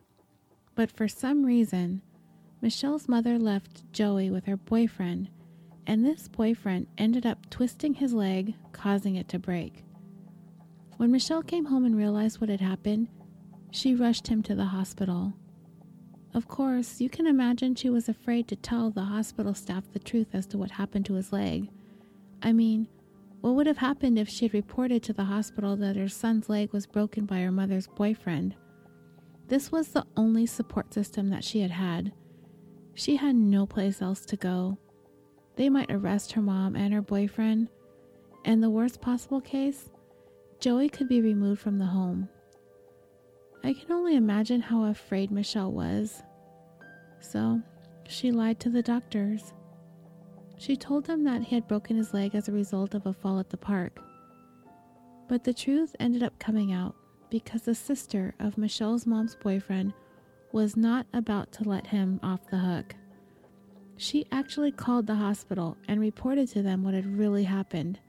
but 0.74 0.90
for 0.90 1.08
some 1.08 1.46
reason, 1.46 2.02
Michelle's 2.60 3.08
mother 3.08 3.38
left 3.38 3.90
Joey 3.92 4.30
with 4.30 4.44
her 4.44 4.56
boyfriend, 4.56 5.28
and 5.86 6.04
this 6.04 6.28
boyfriend 6.28 6.86
ended 6.98 7.24
up 7.24 7.48
twisting 7.48 7.94
his 7.94 8.12
leg, 8.12 8.54
causing 8.72 9.16
it 9.16 9.28
to 9.28 9.38
break. 9.38 9.82
When 10.98 11.10
Michelle 11.10 11.42
came 11.42 11.64
home 11.64 11.84
and 11.84 11.96
realized 11.96 12.40
what 12.40 12.50
had 12.50 12.60
happened, 12.60 13.08
she 13.72 13.94
rushed 13.94 14.28
him 14.28 14.42
to 14.42 14.54
the 14.54 14.66
hospital. 14.66 15.32
Of 16.34 16.46
course, 16.46 17.00
you 17.00 17.08
can 17.08 17.26
imagine 17.26 17.74
she 17.74 17.90
was 17.90 18.08
afraid 18.08 18.46
to 18.48 18.56
tell 18.56 18.90
the 18.90 19.02
hospital 19.02 19.54
staff 19.54 19.84
the 19.92 19.98
truth 19.98 20.28
as 20.34 20.46
to 20.48 20.58
what 20.58 20.70
happened 20.70 21.06
to 21.06 21.14
his 21.14 21.32
leg. 21.32 21.70
I 22.42 22.52
mean, 22.52 22.86
what 23.40 23.54
would 23.54 23.66
have 23.66 23.78
happened 23.78 24.18
if 24.18 24.28
she 24.28 24.44
had 24.44 24.54
reported 24.54 25.02
to 25.04 25.12
the 25.12 25.24
hospital 25.24 25.74
that 25.76 25.96
her 25.96 26.08
son's 26.08 26.48
leg 26.48 26.72
was 26.72 26.86
broken 26.86 27.24
by 27.24 27.40
her 27.40 27.50
mother's 27.50 27.86
boyfriend? 27.88 28.54
This 29.48 29.72
was 29.72 29.88
the 29.88 30.06
only 30.16 30.46
support 30.46 30.92
system 30.92 31.30
that 31.30 31.44
she 31.44 31.60
had 31.60 31.70
had. 31.70 32.12
She 32.94 33.16
had 33.16 33.34
no 33.34 33.66
place 33.66 34.02
else 34.02 34.24
to 34.26 34.36
go. 34.36 34.78
They 35.56 35.68
might 35.68 35.90
arrest 35.90 36.32
her 36.32 36.42
mom 36.42 36.76
and 36.76 36.92
her 36.92 37.02
boyfriend, 37.02 37.68
and 38.44 38.62
the 38.62 38.70
worst 38.70 39.00
possible 39.00 39.40
case, 39.40 39.90
Joey 40.60 40.88
could 40.88 41.08
be 41.08 41.20
removed 41.20 41.60
from 41.60 41.78
the 41.78 41.86
home. 41.86 42.28
I 43.64 43.72
can 43.72 43.92
only 43.92 44.16
imagine 44.16 44.60
how 44.60 44.84
afraid 44.84 45.30
Michelle 45.30 45.70
was. 45.70 46.22
So, 47.20 47.62
she 48.08 48.32
lied 48.32 48.58
to 48.60 48.70
the 48.70 48.82
doctors. 48.82 49.52
She 50.58 50.76
told 50.76 51.04
them 51.04 51.24
that 51.24 51.42
he 51.42 51.54
had 51.54 51.68
broken 51.68 51.96
his 51.96 52.12
leg 52.12 52.34
as 52.34 52.48
a 52.48 52.52
result 52.52 52.94
of 52.94 53.06
a 53.06 53.12
fall 53.12 53.38
at 53.38 53.50
the 53.50 53.56
park. 53.56 54.00
But 55.28 55.44
the 55.44 55.54
truth 55.54 55.94
ended 56.00 56.22
up 56.22 56.38
coming 56.38 56.72
out 56.72 56.96
because 57.30 57.62
the 57.62 57.74
sister 57.74 58.34
of 58.38 58.58
Michelle's 58.58 59.06
mom's 59.06 59.36
boyfriend 59.36 59.94
was 60.50 60.76
not 60.76 61.06
about 61.12 61.52
to 61.52 61.68
let 61.68 61.86
him 61.86 62.20
off 62.22 62.50
the 62.50 62.58
hook. 62.58 62.94
She 63.96 64.26
actually 64.32 64.72
called 64.72 65.06
the 65.06 65.14
hospital 65.14 65.76
and 65.86 66.00
reported 66.00 66.48
to 66.48 66.62
them 66.62 66.82
what 66.82 66.94
had 66.94 67.18
really 67.18 67.44
happened 67.44 68.00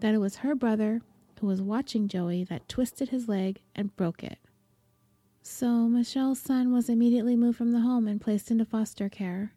that 0.00 0.14
it 0.14 0.18
was 0.18 0.36
her 0.36 0.54
brother 0.54 1.02
who 1.40 1.46
was 1.46 1.60
watching 1.60 2.08
Joey 2.08 2.44
that 2.44 2.68
twisted 2.68 3.08
his 3.08 3.28
leg 3.28 3.60
and 3.74 3.94
broke 3.96 4.22
it. 4.22 4.38
So 5.46 5.88
Michelle's 5.88 6.40
son 6.40 6.72
was 6.72 6.88
immediately 6.88 7.36
moved 7.36 7.58
from 7.58 7.72
the 7.72 7.80
home 7.80 8.08
and 8.08 8.18
placed 8.18 8.50
into 8.50 8.64
foster 8.64 9.10
care. 9.10 9.52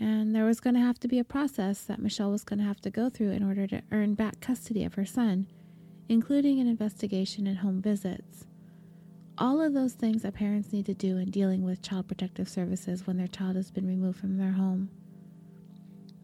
And 0.00 0.34
there 0.34 0.44
was 0.44 0.58
going 0.58 0.74
to 0.74 0.80
have 0.80 0.98
to 0.98 1.08
be 1.08 1.20
a 1.20 1.24
process 1.24 1.82
that 1.82 2.00
Michelle 2.00 2.32
was 2.32 2.42
going 2.42 2.58
to 2.58 2.64
have 2.64 2.80
to 2.80 2.90
go 2.90 3.08
through 3.08 3.30
in 3.30 3.44
order 3.44 3.68
to 3.68 3.82
earn 3.92 4.14
back 4.14 4.40
custody 4.40 4.82
of 4.82 4.94
her 4.94 5.06
son, 5.06 5.46
including 6.08 6.58
an 6.58 6.66
investigation 6.66 7.46
and 7.46 7.58
home 7.58 7.80
visits. 7.80 8.46
All 9.38 9.60
of 9.60 9.74
those 9.74 9.92
things 9.92 10.22
that 10.22 10.34
parents 10.34 10.72
need 10.72 10.86
to 10.86 10.94
do 10.94 11.18
in 11.18 11.30
dealing 11.30 11.62
with 11.62 11.80
child 11.80 12.08
protective 12.08 12.48
services 12.48 13.06
when 13.06 13.16
their 13.16 13.28
child 13.28 13.54
has 13.54 13.70
been 13.70 13.86
removed 13.86 14.18
from 14.18 14.38
their 14.38 14.52
home. 14.52 14.90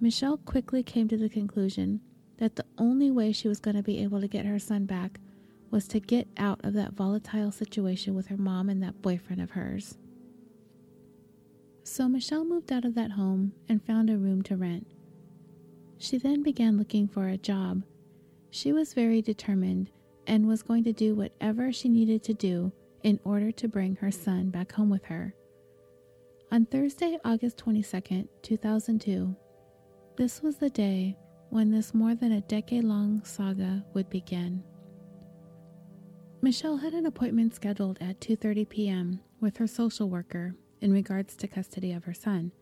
Michelle 0.00 0.38
quickly 0.38 0.82
came 0.82 1.06
to 1.06 1.16
the 1.16 1.28
conclusion 1.28 2.00
that 2.38 2.56
the 2.56 2.66
only 2.78 3.12
way 3.12 3.30
she 3.30 3.46
was 3.46 3.60
going 3.60 3.76
to 3.76 3.82
be 3.82 4.02
able 4.02 4.20
to 4.20 4.26
get 4.26 4.44
her 4.44 4.58
son 4.58 4.86
back 4.86 5.20
was 5.74 5.88
to 5.88 5.98
get 5.98 6.28
out 6.36 6.64
of 6.64 6.72
that 6.72 6.92
volatile 6.92 7.50
situation 7.50 8.14
with 8.14 8.28
her 8.28 8.36
mom 8.36 8.68
and 8.68 8.80
that 8.80 9.02
boyfriend 9.02 9.42
of 9.42 9.50
hers. 9.50 9.98
So 11.82 12.08
Michelle 12.08 12.44
moved 12.44 12.70
out 12.70 12.84
of 12.84 12.94
that 12.94 13.10
home 13.10 13.54
and 13.68 13.84
found 13.84 14.08
a 14.08 14.16
room 14.16 14.40
to 14.42 14.56
rent. 14.56 14.86
She 15.98 16.16
then 16.16 16.44
began 16.44 16.78
looking 16.78 17.08
for 17.08 17.26
a 17.26 17.36
job. 17.36 17.82
She 18.52 18.72
was 18.72 18.94
very 18.94 19.20
determined 19.20 19.90
and 20.28 20.46
was 20.46 20.62
going 20.62 20.84
to 20.84 20.92
do 20.92 21.16
whatever 21.16 21.72
she 21.72 21.88
needed 21.88 22.22
to 22.22 22.34
do 22.34 22.70
in 23.02 23.18
order 23.24 23.50
to 23.50 23.66
bring 23.66 23.96
her 23.96 24.12
son 24.12 24.50
back 24.50 24.70
home 24.70 24.90
with 24.90 25.04
her. 25.06 25.34
On 26.52 26.66
Thursday, 26.66 27.18
August 27.24 27.58
22nd, 27.58 28.28
2002, 28.42 29.34
this 30.16 30.40
was 30.40 30.56
the 30.56 30.70
day 30.70 31.16
when 31.50 31.72
this 31.72 31.92
more 31.92 32.14
than 32.14 32.30
a 32.30 32.42
decade 32.42 32.84
long 32.84 33.24
saga 33.24 33.84
would 33.92 34.08
begin. 34.08 34.62
Michelle 36.44 36.76
had 36.76 36.92
an 36.92 37.06
appointment 37.06 37.54
scheduled 37.54 37.96
at 38.02 38.20
2:30 38.20 38.68
p.m. 38.68 39.20
with 39.40 39.56
her 39.56 39.66
social 39.66 40.10
worker 40.10 40.54
in 40.82 40.92
regards 40.92 41.34
to 41.36 41.48
custody 41.48 41.90
of 41.90 42.04
her 42.04 42.12
son. 42.12 42.52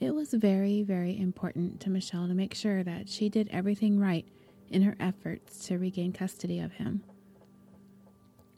It 0.00 0.16
was 0.16 0.34
very, 0.34 0.82
very 0.82 1.16
important 1.16 1.78
to 1.82 1.90
Michelle 1.90 2.26
to 2.26 2.34
make 2.34 2.54
sure 2.54 2.82
that 2.82 3.08
she 3.08 3.28
did 3.28 3.48
everything 3.52 4.00
right 4.00 4.26
in 4.68 4.82
her 4.82 4.96
efforts 4.98 5.64
to 5.68 5.78
regain 5.78 6.12
custody 6.12 6.58
of 6.58 6.72
him. 6.72 7.04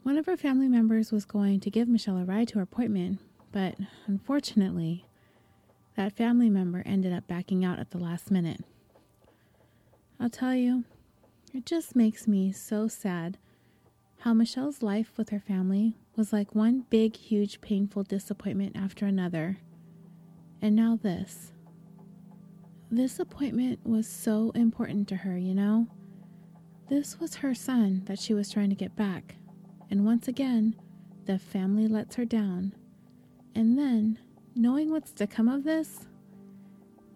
One 0.01 0.17
of 0.17 0.25
her 0.25 0.37
family 0.37 0.67
members 0.67 1.11
was 1.11 1.23
going 1.23 1.59
to 1.59 1.69
give 1.69 1.87
Michelle 1.87 2.17
a 2.17 2.25
ride 2.25 2.47
to 2.47 2.55
her 2.55 2.63
appointment, 2.63 3.19
but 3.51 3.75
unfortunately, 4.07 5.05
that 5.95 6.17
family 6.17 6.49
member 6.49 6.81
ended 6.83 7.13
up 7.13 7.27
backing 7.27 7.63
out 7.63 7.77
at 7.77 7.91
the 7.91 7.99
last 7.99 8.31
minute. 8.31 8.61
I'll 10.19 10.31
tell 10.31 10.55
you, 10.55 10.85
it 11.53 11.63
just 11.63 11.95
makes 11.95 12.27
me 12.27 12.51
so 12.51 12.87
sad 12.87 13.37
how 14.21 14.35
Michelle's 14.35 14.83
life 14.83 15.13
with 15.17 15.29
her 15.29 15.39
family 15.39 15.97
was 16.15 16.31
like 16.31 16.53
one 16.53 16.85
big, 16.91 17.15
huge, 17.15 17.59
painful 17.59 18.03
disappointment 18.03 18.75
after 18.75 19.07
another. 19.07 19.57
And 20.61 20.75
now 20.75 20.99
this. 21.01 21.53
This 22.91 23.19
appointment 23.19 23.79
was 23.83 24.07
so 24.07 24.51
important 24.53 25.07
to 25.07 25.15
her, 25.15 25.35
you 25.37 25.55
know? 25.55 25.87
This 26.87 27.19
was 27.19 27.35
her 27.35 27.55
son 27.55 28.03
that 28.05 28.19
she 28.19 28.35
was 28.35 28.51
trying 28.51 28.69
to 28.69 28.75
get 28.75 28.95
back. 28.95 29.37
And 29.89 30.05
once 30.05 30.27
again, 30.27 30.75
the 31.25 31.39
family 31.39 31.87
lets 31.87 32.15
her 32.15 32.25
down. 32.25 32.75
And 33.55 33.75
then, 33.75 34.19
knowing 34.55 34.91
what's 34.91 35.13
to 35.13 35.25
come 35.25 35.47
of 35.47 35.63
this, 35.63 36.05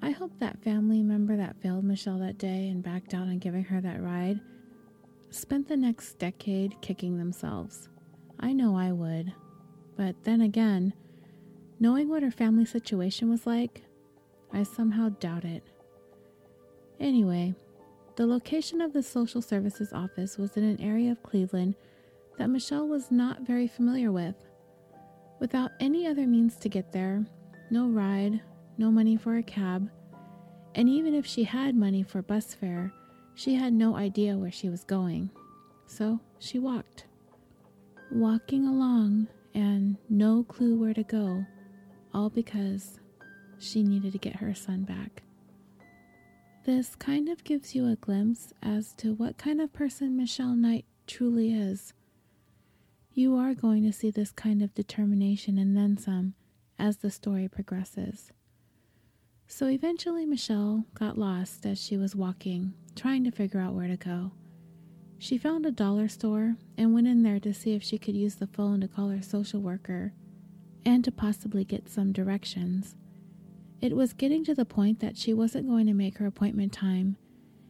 I 0.01 0.09
hope 0.09 0.39
that 0.39 0.63
family 0.63 1.03
member 1.03 1.37
that 1.37 1.61
failed 1.61 1.83
Michelle 1.83 2.17
that 2.19 2.39
day 2.39 2.67
and 2.69 2.81
backed 2.81 3.13
out 3.13 3.27
on 3.27 3.37
giving 3.37 3.65
her 3.65 3.79
that 3.81 4.01
ride 4.01 4.39
spent 5.35 5.67
the 5.67 5.77
next 5.77 6.13
decade 6.19 6.79
kicking 6.81 7.17
themselves. 7.17 7.89
I 8.39 8.53
know 8.53 8.75
I 8.75 8.91
would. 8.91 9.33
But 9.97 10.15
then 10.23 10.41
again, 10.41 10.93
knowing 11.79 12.09
what 12.09 12.23
her 12.23 12.31
family 12.31 12.65
situation 12.65 13.29
was 13.29 13.45
like, 13.45 13.83
I 14.51 14.63
somehow 14.63 15.09
doubt 15.09 15.45
it. 15.45 15.63
Anyway, 16.99 17.53
the 18.15 18.25
location 18.25 18.81
of 18.81 18.93
the 18.93 19.03
social 19.03 19.41
services 19.41 19.91
office 19.91 20.37
was 20.37 20.55
in 20.55 20.63
an 20.63 20.81
area 20.81 21.11
of 21.11 21.23
Cleveland 21.23 21.75
that 22.37 22.49
Michelle 22.49 22.87
was 22.87 23.11
not 23.11 23.41
very 23.41 23.67
familiar 23.67 24.11
with. 24.11 24.35
Without 25.39 25.71
any 25.79 26.07
other 26.07 26.25
means 26.25 26.55
to 26.57 26.69
get 26.69 26.91
there, 26.91 27.25
no 27.69 27.87
ride, 27.87 28.41
no 28.77 28.89
money 28.91 29.17
for 29.17 29.37
a 29.37 29.43
cab, 29.43 29.89
and 30.75 30.87
even 30.87 31.13
if 31.13 31.25
she 31.25 31.43
had 31.43 31.75
money 31.75 32.03
for 32.03 32.21
bus 32.21 32.53
fare, 32.53 32.93
she 33.35 33.55
had 33.55 33.73
no 33.73 33.95
idea 33.95 34.37
where 34.37 34.51
she 34.51 34.69
was 34.69 34.85
going, 34.85 35.29
so 35.85 36.19
she 36.39 36.57
walked. 36.57 37.05
Walking 38.11 38.65
along 38.65 39.27
and 39.53 39.97
no 40.09 40.43
clue 40.43 40.77
where 40.77 40.93
to 40.93 41.03
go, 41.03 41.45
all 42.13 42.29
because 42.29 42.99
she 43.59 43.83
needed 43.83 44.13
to 44.13 44.17
get 44.17 44.37
her 44.37 44.53
son 44.53 44.83
back. 44.83 45.23
This 46.65 46.95
kind 46.95 47.29
of 47.29 47.43
gives 47.43 47.75
you 47.75 47.87
a 47.87 47.97
glimpse 47.97 48.53
as 48.63 48.93
to 48.93 49.13
what 49.13 49.37
kind 49.37 49.61
of 49.61 49.73
person 49.73 50.17
Michelle 50.17 50.55
Knight 50.55 50.85
truly 51.05 51.53
is. 51.53 51.93
You 53.13 53.35
are 53.35 53.53
going 53.53 53.83
to 53.83 53.93
see 53.93 54.11
this 54.11 54.31
kind 54.31 54.63
of 54.63 54.73
determination 54.73 55.57
and 55.57 55.75
then 55.77 55.97
some 55.97 56.33
as 56.79 56.97
the 56.97 57.11
story 57.11 57.47
progresses. 57.47 58.31
So 59.47 59.67
eventually, 59.67 60.25
Michelle 60.25 60.85
got 60.95 61.17
lost 61.17 61.65
as 61.65 61.81
she 61.81 61.97
was 61.97 62.15
walking 62.15 62.73
trying 62.95 63.23
to 63.23 63.31
figure 63.31 63.59
out 63.59 63.73
where 63.73 63.87
to 63.87 63.97
go. 63.97 64.31
She 65.17 65.37
found 65.37 65.65
a 65.65 65.71
dollar 65.71 66.07
store 66.07 66.55
and 66.77 66.93
went 66.93 67.07
in 67.07 67.23
there 67.23 67.39
to 67.39 67.53
see 67.53 67.73
if 67.73 67.83
she 67.83 67.97
could 67.97 68.15
use 68.15 68.35
the 68.35 68.47
phone 68.47 68.81
to 68.81 68.87
call 68.87 69.09
her 69.09 69.21
social 69.21 69.61
worker 69.61 70.13
and 70.85 71.03
to 71.03 71.11
possibly 71.11 71.63
get 71.63 71.89
some 71.89 72.11
directions. 72.11 72.95
It 73.81 73.95
was 73.95 74.13
getting 74.13 74.43
to 74.45 74.55
the 74.55 74.65
point 74.65 74.99
that 74.99 75.17
she 75.17 75.33
wasn't 75.33 75.67
going 75.67 75.87
to 75.87 75.93
make 75.93 76.17
her 76.17 76.25
appointment 76.25 76.73
time, 76.73 77.17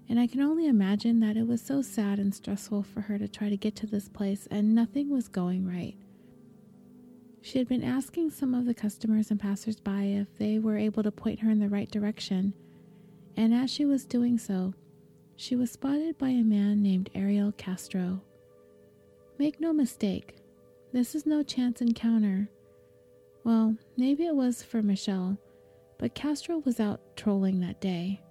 and 0.07 0.19
I 0.19 0.27
can 0.27 0.41
only 0.41 0.67
imagine 0.67 1.19
that 1.21 1.37
it 1.37 1.47
was 1.47 1.61
so 1.61 1.81
sad 1.81 2.19
and 2.19 2.33
stressful 2.33 2.83
for 2.83 3.01
her 3.01 3.17
to 3.17 3.27
try 3.27 3.49
to 3.49 3.57
get 3.57 3.75
to 3.77 3.87
this 3.87 4.07
place 4.09 4.47
and 4.51 4.75
nothing 4.75 5.09
was 5.09 5.27
going 5.27 5.67
right. 5.67 5.95
She 7.41 7.59
had 7.59 7.67
been 7.67 7.83
asking 7.83 8.31
some 8.31 8.53
of 8.53 8.65
the 8.65 8.73
customers 8.73 9.29
and 9.29 9.39
passersby 9.39 10.15
if 10.15 10.37
they 10.37 10.57
were 10.59 10.77
able 10.77 11.03
to 11.03 11.11
point 11.11 11.39
her 11.39 11.49
in 11.49 11.59
the 11.59 11.69
right 11.69 11.89
direction, 11.89 12.53
and 13.37 13.53
as 13.53 13.71
she 13.71 13.85
was 13.85 14.05
doing 14.05 14.37
so, 14.37 14.73
she 15.35 15.55
was 15.55 15.71
spotted 15.71 16.17
by 16.17 16.29
a 16.29 16.43
man 16.43 16.81
named 16.81 17.09
Ariel 17.13 17.51
Castro. 17.53 18.21
Make 19.37 19.59
no 19.59 19.73
mistake, 19.73 20.35
this 20.93 21.13
is 21.13 21.25
no 21.25 21.43
chance 21.43 21.81
encounter. 21.81 22.49
Well, 23.43 23.75
maybe 23.97 24.25
it 24.25 24.35
was 24.35 24.63
for 24.63 24.81
Michelle, 24.81 25.37
but 25.99 26.15
Castro 26.15 26.59
was 26.59 26.79
out 26.79 27.01
trolling 27.17 27.59
that 27.59 27.81
day. 27.81 28.21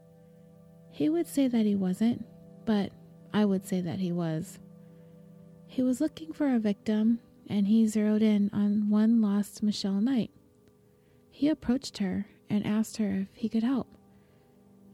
He 0.90 1.08
would 1.08 1.26
say 1.26 1.46
that 1.46 1.66
he 1.66 1.75
wasn't, 1.75 2.25
but 2.64 2.90
I 3.32 3.44
would 3.44 3.66
say 3.66 3.80
that 3.82 3.99
he 3.99 4.12
was. 4.12 4.58
He 5.66 5.82
was 5.82 6.00
looking 6.00 6.32
for 6.32 6.54
a 6.54 6.58
victim, 6.58 7.18
and 7.49 7.66
he 7.66 7.87
zeroed 7.87 8.23
in 8.23 8.49
on 8.52 8.88
one 8.88 9.20
lost 9.20 9.62
Michelle 9.62 10.00
Knight. 10.00 10.30
He 11.30 11.49
approached 11.49 11.99
her 11.99 12.26
and 12.49 12.64
asked 12.66 12.96
her 12.99 13.26
if 13.30 13.34
he 13.34 13.49
could 13.49 13.64
help. 13.64 13.93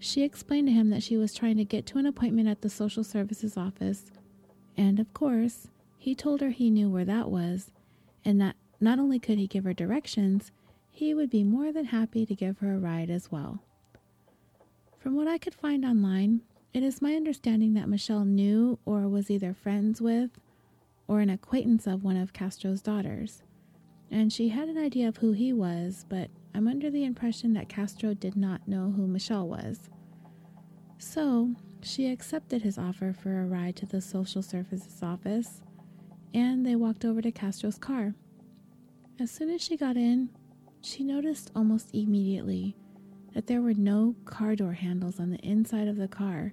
She 0.02 0.23
explained 0.23 0.66
to 0.69 0.73
him 0.73 0.88
that 0.90 1.02
she 1.02 1.19
was 1.19 1.35
trying 1.35 1.59
to 1.59 1.64
get 1.64 1.85
to 1.87 1.99
an 1.99 2.07
appointment 2.07 2.49
at 2.49 2.62
the 2.62 2.71
social 2.71 3.04
services 3.04 3.59
office, 3.59 4.11
and 4.75 4.99
of 4.99 5.12
course, 5.12 5.69
he 5.99 6.14
told 6.14 6.40
her 6.40 6.50
he 6.50 6.71
knew 6.71 6.88
where 6.88 7.04
that 7.04 7.30
was, 7.30 7.71
and 8.25 8.40
that 8.40 8.57
not 8.80 8.99
only 8.99 9.19
could 9.19 9.37
he 9.37 9.47
give 9.47 9.64
her 9.64 9.75
directions, 9.75 10.52
he 10.90 11.12
would 11.12 11.28
be 11.28 11.45
more 11.45 11.71
than 11.71 11.87
happy 11.87 12.25
to 12.25 12.35
give 12.35 12.59
her 12.59 12.75
a 12.75 12.78
ride 12.78 13.11
as 13.11 13.30
well. 13.30 13.62
From 14.99 15.16
what 15.16 15.28
I 15.28 15.37
could 15.37 15.54
find 15.54 15.85
online, 15.85 16.40
it 16.73 16.83
is 16.83 17.02
my 17.02 17.14
understanding 17.14 17.75
that 17.75 17.88
Michelle 17.88 18.25
knew 18.25 18.78
or 18.87 19.07
was 19.07 19.30
either 19.30 19.52
friends 19.52 20.00
with 20.00 20.30
or 21.07 21.21
an 21.21 21.28
acquaintance 21.28 21.87
of 21.87 22.02
one 22.02 22.16
of 22.16 22.33
Castro's 22.33 22.80
daughters, 22.80 23.42
and 24.11 24.33
she 24.33 24.49
had 24.49 24.69
an 24.69 24.79
idea 24.79 25.09
of 25.09 25.19
who 25.19 25.33
he 25.33 25.52
was, 25.52 26.05
but 26.09 26.31
I'm 26.55 26.67
under 26.67 26.90
the 26.90 27.05
impression 27.05 27.52
that 27.55 27.69
Castro 27.69 28.14
did 28.14 28.37
not 28.37 28.67
know 28.67 28.90
who 28.90 29.07
Michelle 29.07 29.47
was. 29.47 29.88
So, 30.99 31.55
she 31.83 32.11
accepted 32.11 32.62
his 32.62 32.76
offer 32.76 33.12
for 33.12 33.40
a 33.40 33.47
ride 33.47 33.76
to 33.76 33.87
the 33.87 34.00
social 34.00 34.43
services 34.43 35.02
office, 35.02 35.62
and 36.35 36.67
they 36.67 36.76
walked 36.76 37.05
over 37.05 37.23
to 37.23 37.33
Castro's 37.33 37.79
car. 37.79 38.14
As 39.19 39.31
soon 39.31 39.50
as 39.50 39.62
she 39.62 39.76
got 39.76 39.97
in, 39.97 40.31
she 40.83 41.05
noticed 41.05 41.50
almost 41.55 41.90
immediately 41.95 42.76
that 43.35 43.47
there 43.47 43.62
were 43.62 43.75
no 43.75 44.17
car 44.25 44.57
door 44.57 44.73
handles 44.73 45.21
on 45.21 45.31
the 45.31 45.38
inside 45.38 45.88
of 45.88 45.97
the 45.97 46.09
car, 46.09 46.52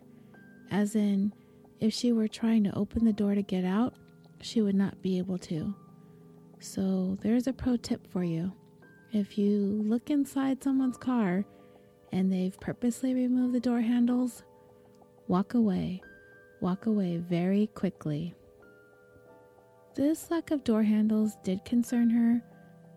as 0.70 0.96
in, 0.96 1.34
if 1.80 1.94
she 1.94 2.12
were 2.12 2.28
trying 2.28 2.64
to 2.64 2.76
open 2.76 3.06
the 3.06 3.14
door 3.14 3.36
to 3.36 3.42
get 3.42 3.66
out, 3.66 3.96
she 4.42 4.62
would 4.62 4.76
not 4.76 5.02
be 5.02 5.18
able 5.18 5.38
to. 5.38 5.76
So, 6.60 7.18
there's 7.22 7.48
a 7.48 7.54
pro 7.54 7.78
tip 7.78 8.06
for 8.12 8.24
you. 8.24 8.52
If 9.14 9.38
you 9.38 9.84
look 9.86 10.10
inside 10.10 10.64
someone's 10.64 10.98
car 10.98 11.46
and 12.12 12.32
they've 12.32 12.60
purposely 12.60 13.14
removed 13.14 13.54
the 13.54 13.60
door 13.60 13.82
handles, 13.82 14.44
walk 15.28 15.54
away. 15.54 16.02
Walk 16.60 16.88
away 16.88 17.18
very 17.18 17.68
quickly. 17.68 18.34
This 19.96 20.30
lack 20.30 20.52
of 20.52 20.64
door 20.64 20.84
handles 20.84 21.38
did 21.44 21.64
concern 21.66 22.10
her, 22.10 22.42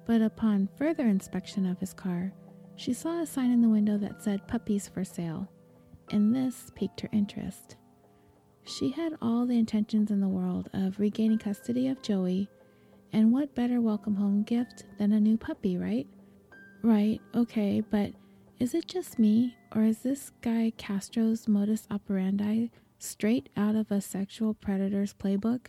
but 0.07 0.23
upon 0.23 0.69
further 0.77 1.07
inspection 1.07 1.67
of 1.67 1.79
his 1.79 1.93
car, 1.93 2.33
she 2.77 2.93
saw 2.93 3.21
a 3.21 3.27
sign 3.27 3.51
in 3.51 3.61
the 3.61 3.69
window 3.69 3.99
that 3.99 4.23
said 4.23 4.49
puppies 4.49 4.89
for 4.89 5.05
sale, 5.05 5.51
and 6.11 6.35
this 6.35 6.71
piqued 6.75 7.01
her 7.03 7.09
interest. 7.13 7.77
She 8.65 8.91
had 8.91 9.17
all 9.21 9.47
the 9.47 9.59
intentions 9.59 10.11
in 10.11 10.21
the 10.21 10.29
world 10.29 10.69
of 10.73 10.99
regaining 10.99 11.39
custody 11.39 11.89
of 11.89 12.03
Joey 12.03 12.49
and 13.13 13.33
what 13.33 13.55
better 13.55 13.81
welcome 13.81 14.15
home 14.15 14.43
gift 14.43 14.85
than 14.99 15.13
a 15.13 15.21
new 15.21 15.37
puppy, 15.37 15.77
right? 15.77 16.07
Right, 16.83 17.21
okay, 17.35 17.81
but 17.81 18.13
is 18.59 18.75
it 18.75 18.87
just 18.87 19.19
me, 19.19 19.57
or 19.75 19.83
is 19.83 19.99
this 19.99 20.33
guy 20.43 20.73
Castro's 20.77 21.49
modus 21.49 21.87
operandi 21.91 22.71
straight 22.99 23.49
out 23.57 23.75
of 23.75 23.91
a 23.91 24.01
sexual 24.01 24.55
predator's 24.55 25.15
playbook? 25.15 25.69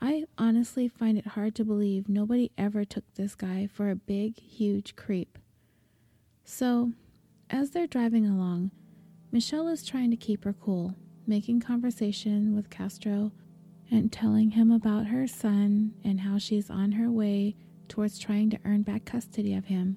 I 0.00 0.24
honestly 0.38 0.88
find 0.88 1.18
it 1.18 1.26
hard 1.26 1.54
to 1.56 1.64
believe 1.64 2.08
nobody 2.08 2.50
ever 2.56 2.84
took 2.84 3.04
this 3.14 3.34
guy 3.34 3.68
for 3.72 3.90
a 3.90 3.96
big, 3.96 4.38
huge 4.40 4.96
creep. 4.96 5.38
So, 6.44 6.92
as 7.50 7.70
they're 7.70 7.86
driving 7.86 8.26
along, 8.26 8.70
Michelle 9.30 9.68
is 9.68 9.84
trying 9.84 10.10
to 10.10 10.16
keep 10.16 10.44
her 10.44 10.54
cool, 10.54 10.94
making 11.26 11.60
conversation 11.60 12.56
with 12.56 12.70
Castro 12.70 13.30
and 13.90 14.12
telling 14.12 14.50
him 14.50 14.70
about 14.70 15.06
her 15.06 15.26
son 15.26 15.92
and 16.04 16.20
how 16.20 16.38
she's 16.38 16.70
on 16.70 16.92
her 16.92 17.10
way 17.10 17.56
towards 17.88 18.18
trying 18.18 18.50
to 18.50 18.58
earn 18.64 18.82
back 18.82 19.04
custody 19.04 19.54
of 19.54 19.66
him. 19.66 19.96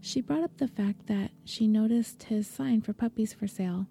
She 0.00 0.20
brought 0.20 0.44
up 0.44 0.56
the 0.56 0.68
fact 0.68 1.06
that 1.06 1.30
she 1.44 1.66
noticed 1.66 2.24
his 2.24 2.46
sign 2.46 2.80
for 2.80 2.92
puppies 2.92 3.32
for 3.32 3.46
sale 3.46 3.86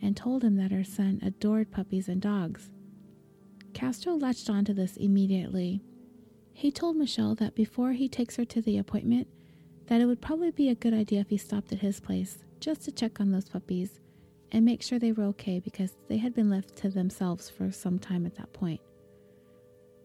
and 0.00 0.16
told 0.16 0.44
him 0.44 0.56
that 0.56 0.70
her 0.70 0.84
son 0.84 1.20
adored 1.22 1.70
puppies 1.70 2.08
and 2.08 2.20
dogs. 2.20 2.70
Castro 3.74 4.14
latched 4.14 4.48
onto 4.48 4.72
this 4.72 4.96
immediately. 4.96 5.82
He 6.52 6.70
told 6.70 6.96
Michelle 6.96 7.34
that 7.36 7.54
before 7.54 7.92
he 7.92 8.08
takes 8.08 8.36
her 8.36 8.44
to 8.46 8.60
the 8.60 8.78
appointment, 8.78 9.28
that 9.86 10.00
it 10.00 10.06
would 10.06 10.20
probably 10.20 10.50
be 10.50 10.68
a 10.68 10.74
good 10.74 10.94
idea 10.94 11.20
if 11.20 11.30
he 11.30 11.36
stopped 11.36 11.72
at 11.72 11.78
his 11.78 12.00
place 12.00 12.38
just 12.60 12.82
to 12.82 12.92
check 12.92 13.20
on 13.20 13.30
those 13.30 13.48
puppies 13.48 14.00
and 14.52 14.64
make 14.64 14.82
sure 14.82 14.98
they 14.98 15.12
were 15.12 15.24
okay 15.24 15.60
because 15.60 15.96
they 16.08 16.16
had 16.16 16.34
been 16.34 16.50
left 16.50 16.76
to 16.76 16.88
themselves 16.88 17.48
for 17.50 17.70
some 17.70 17.98
time 17.98 18.26
at 18.26 18.34
that 18.36 18.52
point. 18.52 18.80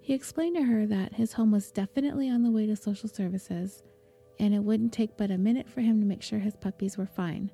He 0.01 0.13
explained 0.13 0.57
to 0.57 0.63
her 0.63 0.85
that 0.85 1.13
his 1.13 1.33
home 1.33 1.51
was 1.51 1.71
definitely 1.71 2.29
on 2.29 2.43
the 2.43 2.51
way 2.51 2.65
to 2.65 2.75
social 2.75 3.07
services, 3.07 3.83
and 4.39 4.53
it 4.53 4.59
wouldn't 4.59 4.91
take 4.91 5.15
but 5.15 5.31
a 5.31 5.37
minute 5.37 5.69
for 5.69 5.81
him 5.81 5.99
to 6.01 6.05
make 6.05 6.21
sure 6.21 6.39
his 6.39 6.57
puppies 6.57 6.97
were 6.97 7.05
fine. 7.05 7.51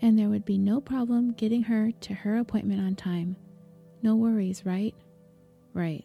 And 0.00 0.18
there 0.18 0.28
would 0.28 0.44
be 0.44 0.58
no 0.58 0.80
problem 0.80 1.32
getting 1.32 1.64
her 1.64 1.90
to 2.02 2.14
her 2.14 2.38
appointment 2.38 2.80
on 2.80 2.94
time. 2.94 3.36
No 4.02 4.14
worries, 4.14 4.64
right? 4.64 4.94
Right. 5.72 6.04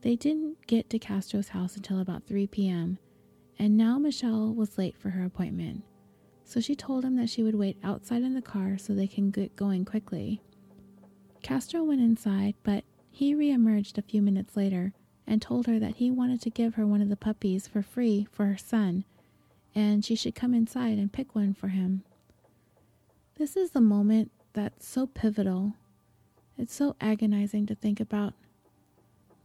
They 0.00 0.16
didn't 0.16 0.66
get 0.66 0.88
to 0.90 0.98
Castro's 0.98 1.48
house 1.48 1.76
until 1.76 2.00
about 2.00 2.26
3 2.26 2.46
p.m., 2.46 2.98
and 3.58 3.76
now 3.76 3.98
Michelle 3.98 4.54
was 4.54 4.78
late 4.78 4.96
for 4.96 5.10
her 5.10 5.24
appointment 5.26 5.84
so 6.50 6.58
she 6.58 6.74
told 6.74 7.04
him 7.04 7.14
that 7.14 7.30
she 7.30 7.44
would 7.44 7.54
wait 7.54 7.76
outside 7.80 8.22
in 8.22 8.34
the 8.34 8.42
car 8.42 8.76
so 8.76 8.92
they 8.92 9.06
can 9.06 9.30
get 9.30 9.54
going 9.54 9.84
quickly. 9.84 10.42
Castro 11.42 11.84
went 11.84 12.00
inside, 12.00 12.56
but 12.64 12.82
he 13.08 13.36
reemerged 13.36 13.96
a 13.96 14.02
few 14.02 14.20
minutes 14.20 14.56
later 14.56 14.92
and 15.28 15.40
told 15.40 15.68
her 15.68 15.78
that 15.78 15.98
he 15.98 16.10
wanted 16.10 16.42
to 16.42 16.50
give 16.50 16.74
her 16.74 16.84
one 16.84 17.00
of 17.00 17.08
the 17.08 17.14
puppies 17.14 17.68
for 17.68 17.82
free 17.82 18.26
for 18.32 18.46
her 18.46 18.56
son, 18.56 19.04
and 19.76 20.04
she 20.04 20.16
should 20.16 20.34
come 20.34 20.52
inside 20.52 20.98
and 20.98 21.12
pick 21.12 21.36
one 21.36 21.54
for 21.54 21.68
him. 21.68 22.02
This 23.36 23.56
is 23.56 23.70
the 23.70 23.80
moment 23.80 24.32
that's 24.52 24.88
so 24.88 25.06
pivotal. 25.06 25.74
It's 26.58 26.74
so 26.74 26.96
agonizing 27.00 27.66
to 27.66 27.76
think 27.76 28.00
about. 28.00 28.34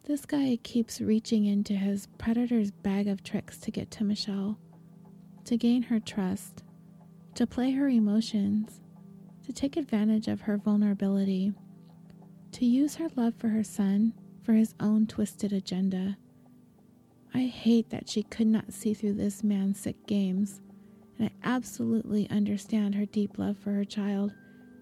This 0.06 0.26
guy 0.26 0.58
keeps 0.64 1.00
reaching 1.00 1.46
into 1.46 1.74
his 1.74 2.08
predator's 2.18 2.72
bag 2.72 3.08
of 3.08 3.24
tricks 3.24 3.60
to 3.60 3.70
get 3.70 3.92
to 3.92 4.04
Michelle, 4.04 4.58
to 5.44 5.56
gain 5.56 5.84
her 5.84 6.00
trust, 6.00 6.64
to 7.36 7.46
play 7.46 7.72
her 7.72 7.90
emotions, 7.90 8.80
to 9.46 9.52
take 9.52 9.76
advantage 9.76 10.30
of 10.30 10.42
her 10.42 10.58
vulnerability, 10.58 11.54
to 12.54 12.66
use 12.66 12.96
her 12.96 13.10
love 13.18 13.34
for 13.36 13.50
her 13.50 13.64
son 13.64 14.14
for 14.44 14.54
his 14.54 14.74
own 14.80 15.06
twisted 15.06 15.52
agenda. 15.52 16.18
I 17.34 17.42
hate 17.42 17.90
that 17.90 18.08
she 18.10 18.24
could 18.24 18.48
not 18.48 18.72
see 18.72 18.94
through 18.94 19.16
this 19.16 19.44
man's 19.44 19.78
sick 19.78 20.08
games, 20.08 20.62
and 21.20 21.28
I 21.28 21.32
absolutely 21.44 22.30
understand 22.30 22.96
her 22.96 23.06
deep 23.06 23.38
love 23.38 23.58
for 23.58 23.72
her 23.72 23.84
child 23.84 24.34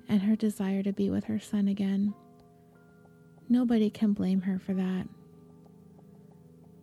and 0.07 0.21
her 0.21 0.35
desire 0.35 0.83
to 0.83 0.93
be 0.93 1.09
with 1.09 1.23
her 1.23 1.39
son 1.39 1.67
again. 1.67 2.13
Nobody 3.49 3.89
can 3.89 4.13
blame 4.13 4.41
her 4.41 4.59
for 4.59 4.75
that. 4.75 5.07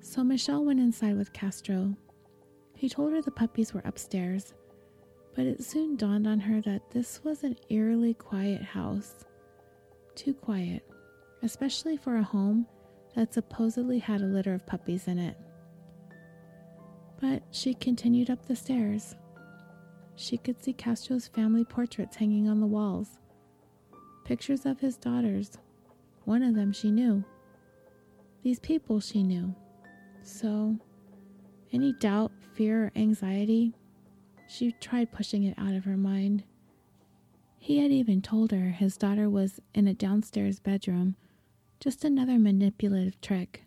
So 0.00 0.24
Michelle 0.24 0.64
went 0.64 0.80
inside 0.80 1.16
with 1.16 1.32
Castro. 1.32 1.94
He 2.74 2.88
told 2.88 3.12
her 3.12 3.22
the 3.22 3.30
puppies 3.30 3.72
were 3.72 3.82
upstairs 3.84 4.52
but 5.34 5.46
it 5.46 5.62
soon 5.62 5.96
dawned 5.96 6.26
on 6.26 6.40
her 6.40 6.60
that 6.62 6.90
this 6.90 7.22
was 7.24 7.44
an 7.44 7.56
eerily 7.68 8.14
quiet 8.14 8.62
house. 8.62 9.24
Too 10.14 10.34
quiet, 10.34 10.84
especially 11.42 11.96
for 11.96 12.16
a 12.16 12.22
home 12.22 12.66
that 13.14 13.32
supposedly 13.34 13.98
had 13.98 14.20
a 14.20 14.26
litter 14.26 14.54
of 14.54 14.66
puppies 14.66 15.08
in 15.08 15.18
it. 15.18 15.36
But 17.20 17.42
she 17.50 17.74
continued 17.74 18.30
up 18.30 18.46
the 18.46 18.56
stairs. 18.56 19.14
She 20.16 20.36
could 20.36 20.62
see 20.62 20.72
Castro's 20.72 21.28
family 21.28 21.64
portraits 21.64 22.16
hanging 22.16 22.48
on 22.48 22.60
the 22.60 22.66
walls. 22.66 23.18
pictures 24.24 24.64
of 24.64 24.78
his 24.78 24.96
daughters. 24.96 25.58
One 26.24 26.42
of 26.42 26.54
them 26.54 26.72
she 26.72 26.90
knew. 26.90 27.24
These 28.42 28.60
people 28.60 29.00
she 29.00 29.22
knew. 29.24 29.54
So, 30.22 30.76
any 31.72 31.92
doubt, 31.94 32.30
fear, 32.54 32.84
or 32.84 32.92
anxiety, 32.94 33.74
she 34.50 34.72
tried 34.72 35.12
pushing 35.12 35.44
it 35.44 35.54
out 35.56 35.74
of 35.74 35.84
her 35.84 35.96
mind. 35.96 36.42
He 37.56 37.78
had 37.78 37.92
even 37.92 38.20
told 38.20 38.50
her 38.50 38.70
his 38.70 38.96
daughter 38.96 39.30
was 39.30 39.60
in 39.74 39.86
a 39.86 39.94
downstairs 39.94 40.58
bedroom, 40.58 41.14
just 41.78 42.04
another 42.04 42.38
manipulative 42.38 43.20
trick, 43.20 43.64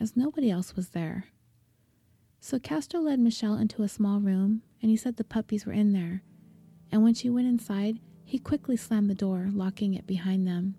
as 0.00 0.16
nobody 0.16 0.50
else 0.50 0.74
was 0.74 0.90
there. 0.90 1.26
So 2.40 2.58
Castro 2.58 3.00
led 3.00 3.20
Michelle 3.20 3.56
into 3.56 3.82
a 3.82 3.88
small 3.88 4.20
room, 4.20 4.62
and 4.82 4.90
he 4.90 4.96
said 4.96 5.16
the 5.16 5.24
puppies 5.24 5.64
were 5.64 5.72
in 5.72 5.92
there. 5.92 6.22
And 6.90 7.02
when 7.02 7.14
she 7.14 7.30
went 7.30 7.46
inside, 7.46 8.00
he 8.24 8.38
quickly 8.38 8.76
slammed 8.76 9.08
the 9.08 9.14
door, 9.14 9.48
locking 9.52 9.94
it 9.94 10.06
behind 10.06 10.46
them. 10.46 10.74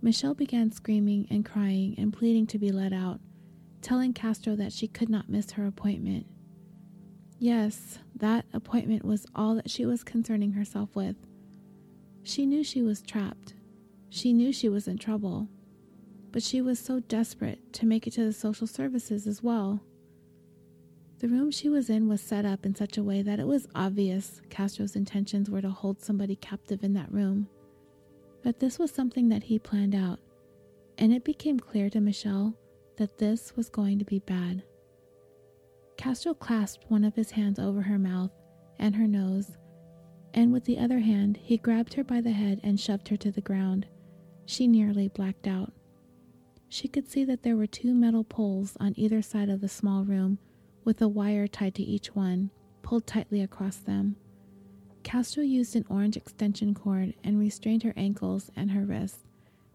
Michelle 0.00 0.34
began 0.34 0.72
screaming 0.72 1.26
and 1.30 1.44
crying 1.44 1.94
and 1.98 2.12
pleading 2.12 2.46
to 2.48 2.58
be 2.58 2.72
let 2.72 2.92
out, 2.92 3.20
telling 3.82 4.12
Castro 4.12 4.56
that 4.56 4.72
she 4.72 4.88
could 4.88 5.08
not 5.08 5.28
miss 5.28 5.52
her 5.52 5.66
appointment. 5.66 6.26
Yes, 7.44 7.98
that 8.16 8.46
appointment 8.54 9.04
was 9.04 9.26
all 9.34 9.56
that 9.56 9.68
she 9.68 9.84
was 9.84 10.02
concerning 10.02 10.52
herself 10.52 10.96
with. 10.96 11.16
She 12.22 12.46
knew 12.46 12.64
she 12.64 12.80
was 12.80 13.02
trapped. 13.02 13.52
She 14.08 14.32
knew 14.32 14.50
she 14.50 14.70
was 14.70 14.88
in 14.88 14.96
trouble. 14.96 15.48
But 16.32 16.42
she 16.42 16.62
was 16.62 16.78
so 16.78 17.00
desperate 17.00 17.70
to 17.74 17.84
make 17.84 18.06
it 18.06 18.14
to 18.14 18.24
the 18.24 18.32
social 18.32 18.66
services 18.66 19.26
as 19.26 19.42
well. 19.42 19.82
The 21.18 21.28
room 21.28 21.50
she 21.50 21.68
was 21.68 21.90
in 21.90 22.08
was 22.08 22.22
set 22.22 22.46
up 22.46 22.64
in 22.64 22.74
such 22.74 22.96
a 22.96 23.04
way 23.04 23.20
that 23.20 23.38
it 23.38 23.46
was 23.46 23.68
obvious 23.74 24.40
Castro's 24.48 24.96
intentions 24.96 25.50
were 25.50 25.60
to 25.60 25.68
hold 25.68 26.00
somebody 26.00 26.36
captive 26.36 26.82
in 26.82 26.94
that 26.94 27.12
room. 27.12 27.46
But 28.42 28.58
this 28.58 28.78
was 28.78 28.90
something 28.90 29.28
that 29.28 29.42
he 29.42 29.58
planned 29.58 29.94
out, 29.94 30.18
and 30.96 31.12
it 31.12 31.24
became 31.24 31.60
clear 31.60 31.90
to 31.90 32.00
Michelle 32.00 32.54
that 32.96 33.18
this 33.18 33.54
was 33.54 33.68
going 33.68 33.98
to 33.98 34.06
be 34.06 34.20
bad. 34.20 34.62
Castro 35.96 36.34
clasped 36.34 36.84
one 36.88 37.04
of 37.04 37.14
his 37.14 37.30
hands 37.32 37.58
over 37.58 37.82
her 37.82 37.98
mouth 37.98 38.30
and 38.78 38.96
her 38.96 39.06
nose 39.06 39.56
and 40.34 40.52
with 40.52 40.64
the 40.64 40.78
other 40.78 40.98
hand 40.98 41.38
he 41.40 41.56
grabbed 41.56 41.94
her 41.94 42.04
by 42.04 42.20
the 42.20 42.32
head 42.32 42.60
and 42.62 42.78
shoved 42.78 43.08
her 43.08 43.16
to 43.16 43.30
the 43.30 43.40
ground. 43.40 43.86
She 44.44 44.66
nearly 44.66 45.08
blacked 45.08 45.46
out. 45.46 45.72
She 46.68 46.88
could 46.88 47.08
see 47.08 47.24
that 47.24 47.44
there 47.44 47.56
were 47.56 47.68
two 47.68 47.94
metal 47.94 48.24
poles 48.24 48.76
on 48.80 48.94
either 48.96 49.22
side 49.22 49.48
of 49.48 49.60
the 49.60 49.68
small 49.68 50.04
room, 50.04 50.38
with 50.84 51.00
a 51.00 51.08
wire 51.08 51.46
tied 51.46 51.76
to 51.76 51.82
each 51.82 52.14
one, 52.16 52.50
pulled 52.82 53.06
tightly 53.06 53.40
across 53.40 53.76
them. 53.76 54.16
Castro 55.04 55.42
used 55.42 55.76
an 55.76 55.86
orange 55.88 56.16
extension 56.16 56.74
cord 56.74 57.14
and 57.22 57.38
restrained 57.38 57.84
her 57.84 57.94
ankles 57.96 58.50
and 58.56 58.72
her 58.72 58.84
wrists. 58.84 59.24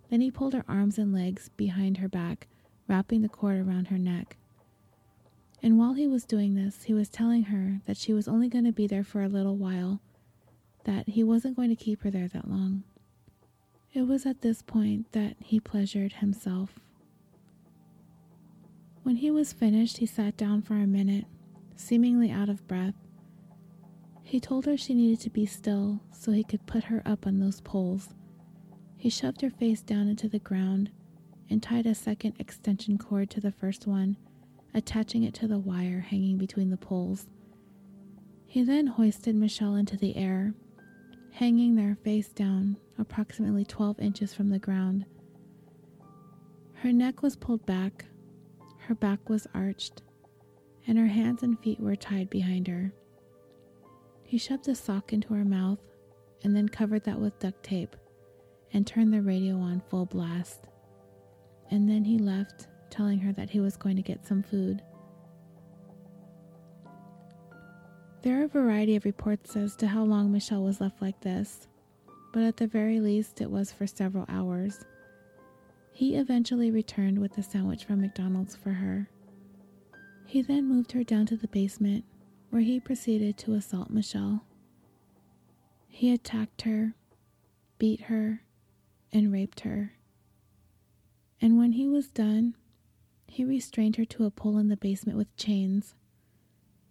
Then 0.10 0.22
he 0.22 0.30
pulled 0.30 0.54
her 0.54 0.66
arms 0.68 0.98
and 0.98 1.14
legs 1.14 1.50
behind 1.56 1.98
her 1.98 2.10
back, 2.10 2.48
wrapping 2.88 3.22
the 3.22 3.30
cord 3.30 3.60
around 3.60 3.88
her 3.88 3.98
neck. 3.98 4.36
And 5.62 5.78
while 5.78 5.94
he 5.94 6.08
was 6.08 6.24
doing 6.24 6.56
this, 6.56 6.84
he 6.84 6.94
was 6.94 7.10
telling 7.10 7.44
her 7.44 7.82
that 7.86 7.98
she 7.98 8.14
was 8.14 8.28
only 8.28 8.48
going 8.48 8.66
to 8.66 8.72
be 8.72 8.88
there 8.88 9.04
for 9.04 9.22
a 9.22 9.30
little 9.30 9.58
while 9.58 10.00
that 10.86 11.10
he 11.10 11.24
wasn't 11.24 11.56
going 11.56 11.70
to 11.70 11.76
keep 11.76 12.02
her 12.04 12.10
there 12.10 12.28
that 12.30 12.50
long. 12.50 12.84
It 13.94 14.04
was 14.04 14.26
at 14.26 14.42
this 14.42 14.62
point 14.62 15.12
that 15.12 15.36
he 15.40 15.60
pleasured 15.60 16.14
himself. 16.14 16.80
When 19.04 19.18
he 19.18 19.32
was 19.32 19.52
finished, 19.54 19.98
he 19.98 20.06
sat 20.06 20.38
down 20.38 20.62
for 20.62 20.76
a 20.76 20.88
minute, 20.88 21.26
seemingly 21.76 22.32
out 22.32 22.50
of 22.50 22.68
breath. 22.68 22.94
He 24.24 24.40
told 24.40 24.66
her 24.66 24.78
she 24.78 24.94
needed 24.94 25.20
to 25.22 25.30
be 25.30 25.46
still 25.46 26.00
so 26.12 26.32
he 26.32 26.44
could 26.44 26.68
put 26.68 26.86
her 26.86 27.02
up 27.06 27.26
on 27.26 27.40
those 27.40 27.62
poles. 27.62 28.10
He 28.96 29.10
shoved 29.10 29.42
her 29.42 29.50
face 29.50 29.82
down 29.82 30.08
into 30.08 30.30
the 30.30 30.40
ground 30.40 30.92
and 31.50 31.64
tied 31.64 31.88
a 31.88 31.96
second 31.96 32.36
extension 32.38 32.98
cord 32.98 33.30
to 33.32 33.42
the 33.42 33.52
first 33.52 33.88
one, 33.88 34.18
attaching 34.74 35.24
it 35.24 35.34
to 35.36 35.48
the 35.48 35.60
wire 35.60 36.00
hanging 36.00 36.38
between 36.38 36.70
the 36.70 36.78
poles. 36.78 37.28
He 38.46 38.64
then 38.64 38.88
hoisted 38.88 39.36
Michelle 39.36 39.76
into 39.76 39.98
the 39.98 40.16
air 40.16 40.54
hanging 41.32 41.76
there 41.76 41.98
face 42.04 42.30
down, 42.30 42.78
approximately 42.98 43.64
12 43.64 44.00
inches 44.00 44.34
from 44.34 44.50
the 44.50 44.60
ground. 44.60 45.06
Her 46.74 46.92
neck 46.92 47.22
was 47.22 47.36
pulled 47.36 47.66
back, 47.66 48.06
her 48.80 48.96
back 48.96 49.30
was 49.30 49.48
arched, 49.54 50.02
and 50.88 50.98
her 50.98 51.08
hands 51.08 51.44
and 51.44 51.60
feet 51.60 51.80
were 51.80 51.96
tied 51.96 52.30
behind 52.30 52.68
her. 52.68 52.94
He 54.24 54.38
shoved 54.38 54.68
a 54.68 54.76
sock 54.76 55.14
into 55.14 55.34
her 55.34 55.46
mouth 55.46 55.80
and 56.44 56.56
then 56.56 56.70
covered 56.70 57.04
that 57.06 57.20
with 57.20 57.40
duct 57.40 57.64
tape 57.64 57.96
and 58.74 58.86
turned 58.86 59.14
the 59.14 59.22
radio 59.22 59.56
on 59.56 59.82
full 59.90 60.06
blast. 60.06 60.68
And 61.72 61.90
then 61.90 62.04
he 62.04 62.18
left, 62.18 62.68
telling 62.90 63.20
her 63.20 63.32
that 63.34 63.50
he 63.50 63.60
was 63.60 63.78
going 63.78 63.96
to 63.96 64.02
get 64.02 64.26
some 64.26 64.44
food. 64.44 64.82
There 68.22 68.42
are 68.42 68.46
a 68.46 68.50
variety 68.50 68.96
of 68.96 69.06
reports 69.06 69.56
as 69.56 69.76
to 69.78 69.88
how 69.88 70.04
long 70.04 70.32
Michelle 70.32 70.64
was 70.64 70.82
left 70.82 71.02
like 71.02 71.22
this, 71.22 71.68
but 72.34 72.44
at 72.44 72.58
the 72.58 72.68
very 72.68 73.00
least 73.00 73.40
it 73.40 73.50
was 73.50 73.72
for 73.72 73.88
several 73.88 74.26
hours. 74.28 74.86
He 75.94 76.16
eventually 76.16 76.72
returned 76.72 77.20
with 77.20 77.38
a 77.38 77.44
sandwich 77.44 77.86
from 77.86 78.02
McDonald's 78.02 78.56
for 78.56 78.72
her. 78.72 79.10
He 80.26 80.42
then 80.42 80.68
moved 80.68 80.92
her 80.92 81.04
down 81.04 81.26
to 81.28 81.38
the 81.38 81.48
basement, 81.48 82.06
where 82.50 82.62
he 82.62 82.80
proceeded 82.80 83.38
to 83.38 83.54
assault 83.54 83.90
Michelle. 83.90 84.44
He 85.88 86.14
attacked 86.14 86.64
her, 86.64 86.94
beat 87.78 88.02
her, 88.02 88.44
and 89.12 89.32
raped 89.32 89.62
her. 89.62 89.94
And 91.42 91.58
when 91.58 91.72
he 91.74 91.88
was 91.88 92.08
done, 92.08 92.56
he 93.32 93.46
restrained 93.46 93.96
her 93.96 94.06
to 94.06 94.26
a 94.26 94.32
pole 94.32 94.58
in 94.58 94.70
the 94.70 94.78
basement 94.78 95.18
with 95.18 95.36
chains 95.36 95.96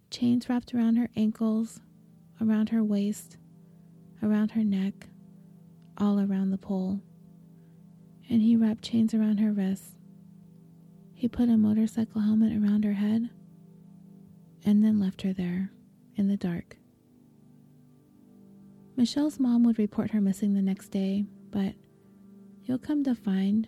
chains 0.09 0.49
wrapped 0.49 0.73
around 0.73 0.95
her 0.95 1.09
ankles, 1.15 1.81
around 2.41 2.69
her 2.69 2.83
waist, 2.83 3.37
around 4.23 4.51
her 4.51 4.63
neck, 4.63 5.07
all 5.97 6.19
around 6.19 6.51
the 6.51 6.57
pole. 6.57 7.01
And 8.29 8.41
he 8.41 8.55
wrapped 8.55 8.83
chains 8.83 9.13
around 9.13 9.39
her 9.39 9.51
wrists. 9.51 9.95
He 11.13 11.27
put 11.27 11.49
a 11.49 11.57
motorcycle 11.57 12.21
helmet 12.21 12.53
around 12.53 12.85
her 12.85 12.93
head 12.93 13.29
and 14.65 14.83
then 14.83 14.99
left 14.99 15.21
her 15.23 15.33
there 15.33 15.71
in 16.15 16.27
the 16.27 16.37
dark. 16.37 16.77
Michelle's 18.95 19.39
mom 19.39 19.63
would 19.63 19.79
report 19.79 20.11
her 20.11 20.21
missing 20.21 20.53
the 20.53 20.61
next 20.61 20.89
day, 20.89 21.25
but 21.51 21.73
you'll 22.63 22.77
come 22.77 23.03
to 23.03 23.15
find 23.15 23.67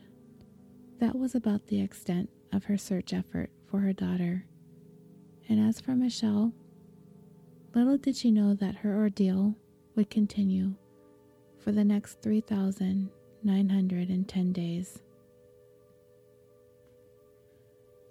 that 1.00 1.18
was 1.18 1.34
about 1.34 1.68
the 1.68 1.82
extent 1.82 2.30
of 2.52 2.66
her 2.66 2.78
search 2.78 3.14
effort 3.14 3.50
for 3.70 3.80
her 3.80 3.94
daughter. 3.94 4.46
And 5.50 5.60
as 5.60 5.82
for 5.82 5.92
Michelle, 5.92 6.54
little 7.74 7.98
did 7.98 8.16
she 8.16 8.32
know 8.32 8.54
that 8.56 8.76
her 8.76 8.96
ordeal 8.96 9.56
would 9.96 10.10
continue 10.10 10.76
for 11.60 11.72
the 11.72 11.84
next 11.84 12.22
3,910 12.22 14.54
days. 14.54 15.02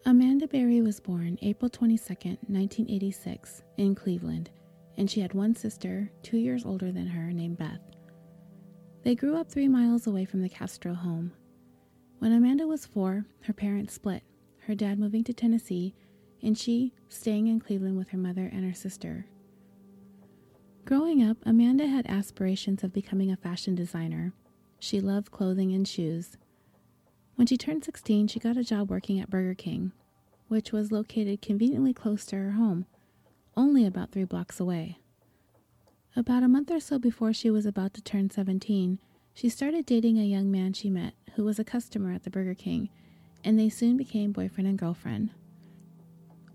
Amanda 0.07 0.49
Berry 0.49 0.81
was 0.81 0.99
born 0.99 1.39
April 1.43 1.69
22, 1.69 2.15
1986, 2.15 3.63
in 3.77 3.95
Cleveland, 3.95 4.49
and 4.97 5.11
she 5.11 5.21
had 5.21 5.35
one 5.35 5.55
sister, 5.55 6.11
two 6.23 6.39
years 6.39 6.65
older 6.65 6.91
than 6.91 7.07
her, 7.07 7.31
named 7.33 7.59
Beth. 7.59 7.81
They 9.03 9.15
grew 9.15 9.37
up 9.37 9.51
three 9.51 9.69
miles 9.69 10.07
away 10.07 10.25
from 10.25 10.41
the 10.43 10.49
Castro 10.49 10.95
home. 10.95 11.33
When 12.19 12.33
Amanda 12.33 12.67
was 12.67 12.87
four, 12.87 13.27
her 13.43 13.53
parents 13.53 13.93
split, 13.95 14.23
her 14.71 14.77
dad 14.77 15.01
moving 15.01 15.25
to 15.25 15.35
Tennessee 15.35 15.93
and 16.41 16.57
she 16.57 16.93
staying 17.09 17.49
in 17.49 17.59
Cleveland 17.59 17.99
with 17.99 18.11
her 18.11 18.19
mother 18.19 18.49
and 18.53 18.65
her 18.65 18.73
sister. 18.73 19.27
Growing 20.85 21.25
up, 21.25 21.39
Amanda 21.45 21.89
had 21.89 22.07
aspirations 22.07 22.85
of 22.85 22.93
becoming 22.93 23.33
a 23.33 23.37
fashion 23.37 23.75
designer. 23.75 24.33
She 24.79 25.01
loved 25.01 25.33
clothing 25.33 25.73
and 25.73 25.89
shoes. 25.89 26.39
When 27.35 27.49
she 27.49 27.57
turned 27.57 27.85
16, 27.85 28.29
she 28.29 28.39
got 28.39 28.57
a 28.57 28.63
job 28.63 28.91
working 28.91 29.19
at 29.19 29.29
Burger 29.29 29.55
King, 29.55 29.91
which 30.47 30.71
was 30.71 30.93
located 30.93 31.43
conveniently 31.43 31.93
close 31.93 32.25
to 32.27 32.37
her 32.37 32.53
home, 32.53 32.87
only 33.57 33.85
about 33.85 34.13
three 34.13 34.23
blocks 34.23 34.61
away. 34.61 34.99
About 36.15 36.45
a 36.45 36.49
month 36.49 36.71
or 36.71 36.79
so 36.79 36.97
before 36.97 37.33
she 37.33 37.51
was 37.51 37.67
about 37.67 37.93
to 37.95 38.03
turn 38.03 38.31
17, 38.31 39.01
she 39.35 39.49
started 39.49 39.85
dating 39.85 40.17
a 40.17 40.23
young 40.23 40.49
man 40.49 40.73
she 40.75 40.91
met 40.91 41.15
who 41.35 41.43
was 41.43 41.59
a 41.59 41.65
customer 41.65 42.13
at 42.13 42.23
the 42.23 42.31
Burger 42.31 42.55
King, 42.55 42.89
and 43.45 43.59
they 43.59 43.69
soon 43.69 43.97
became 43.97 44.33
boyfriend 44.33 44.69
and 44.69 44.79
girlfriend. 44.79 45.31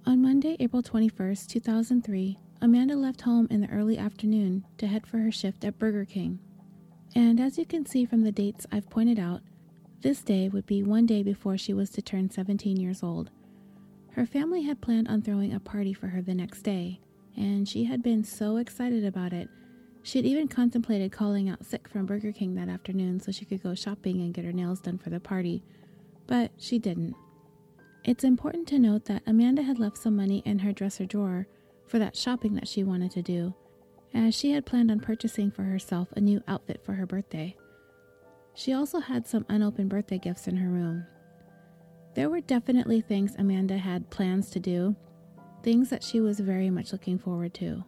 On 0.06 0.22
Monday, 0.22 0.58
April 0.60 0.84
21st, 0.84 1.48
2003, 1.48 2.38
Amanda 2.62 2.96
left 2.96 3.22
home 3.22 3.48
in 3.52 3.62
the 3.62 3.70
early 3.70 3.98
afternoon 3.98 4.66
to 4.78 4.88
head 4.88 5.08
for 5.08 5.18
her 5.20 5.32
shift 5.32 5.66
at 5.66 5.80
Burger 5.80 6.06
King. 6.06 6.40
And 7.16 7.40
as 7.40 7.58
you 7.58 7.66
can 7.66 7.86
see 7.86 8.06
from 8.06 8.24
the 8.24 8.32
dates 8.32 8.66
I've 8.72 8.90
pointed 8.90 9.20
out, 9.20 9.42
this 10.02 10.22
day 10.22 10.50
would 10.50 10.66
be 10.66 10.84
one 10.84 11.06
day 11.06 11.24
before 11.24 11.58
she 11.58 11.74
was 11.74 11.90
to 11.92 12.02
turn 12.02 12.30
17 12.30 12.78
years 12.78 13.04
old. 13.04 13.32
Her 14.12 14.26
family 14.26 14.64
had 14.64 14.82
planned 14.82 15.08
on 15.08 15.22
throwing 15.22 15.54
a 15.54 15.60
party 15.60 15.94
for 15.94 16.08
her 16.08 16.22
the 16.22 16.36
next 16.36 16.62
day, 16.64 17.02
and 17.38 17.68
she 17.68 17.86
had 17.86 18.04
been 18.04 18.24
so 18.24 18.58
excited 18.58 19.06
about 19.06 19.34
it 19.34 19.50
She 20.04 20.20
had 20.20 20.26
even 20.28 20.48
contemplated 20.48 21.12
calling 21.12 21.50
out 21.50 21.66
sick 21.66 21.88
from 21.88 22.06
Burger 22.06 22.32
King 22.32 22.56
that 22.56 22.70
afternoon 22.70 23.20
so 23.20 23.32
she 23.32 23.46
could 23.46 23.64
go 23.64 23.74
shopping 23.76 24.22
and 24.22 24.34
get 24.36 24.46
her 24.46 24.52
nails 24.54 24.80
done 24.80 25.00
for 25.00 25.10
the 25.10 25.20
party, 25.20 25.64
but 26.28 26.52
she 26.58 26.80
didn't. 26.80 27.16
It's 28.04 28.24
important 28.24 28.68
to 28.68 28.80
note 28.80 29.06
that 29.06 29.24
Amanda 29.26 29.64
had 29.64 29.80
left 29.80 29.98
some 29.98 30.16
money 30.16 30.44
in 30.46 30.60
her 30.60 30.72
dresser 30.72 31.06
drawer 31.06 31.48
for 31.88 32.00
that 32.00 32.16
shopping 32.16 32.54
that 32.56 32.68
she 32.68 32.84
wanted 32.84 33.12
to 33.12 33.22
do, 33.22 33.54
as 34.14 34.36
she 34.36 34.52
had 34.52 34.66
planned 34.66 34.92
on 34.92 35.00
purchasing 35.00 35.52
for 35.52 35.64
herself 35.64 36.12
a 36.16 36.22
new 36.22 36.42
outfit 36.48 36.82
for 36.84 36.94
her 36.94 37.06
birthday. 37.06 37.56
She 38.54 38.74
also 38.74 39.00
had 39.00 39.28
some 39.28 39.46
unopened 39.50 39.90
birthday 39.90 40.18
gifts 40.18 40.48
in 40.48 40.58
her 40.58 40.70
room. 40.70 41.06
There 42.14 42.30
were 42.30 42.42
definitely 42.42 43.02
things 43.02 43.36
Amanda 43.38 43.78
had 43.78 44.10
plans 44.10 44.50
to 44.52 44.60
do, 44.60 44.96
things 45.64 45.90
that 45.90 46.04
she 46.04 46.22
was 46.22 46.40
very 46.40 46.70
much 46.70 46.92
looking 46.94 47.20
forward 47.20 47.54
to. 47.56 47.84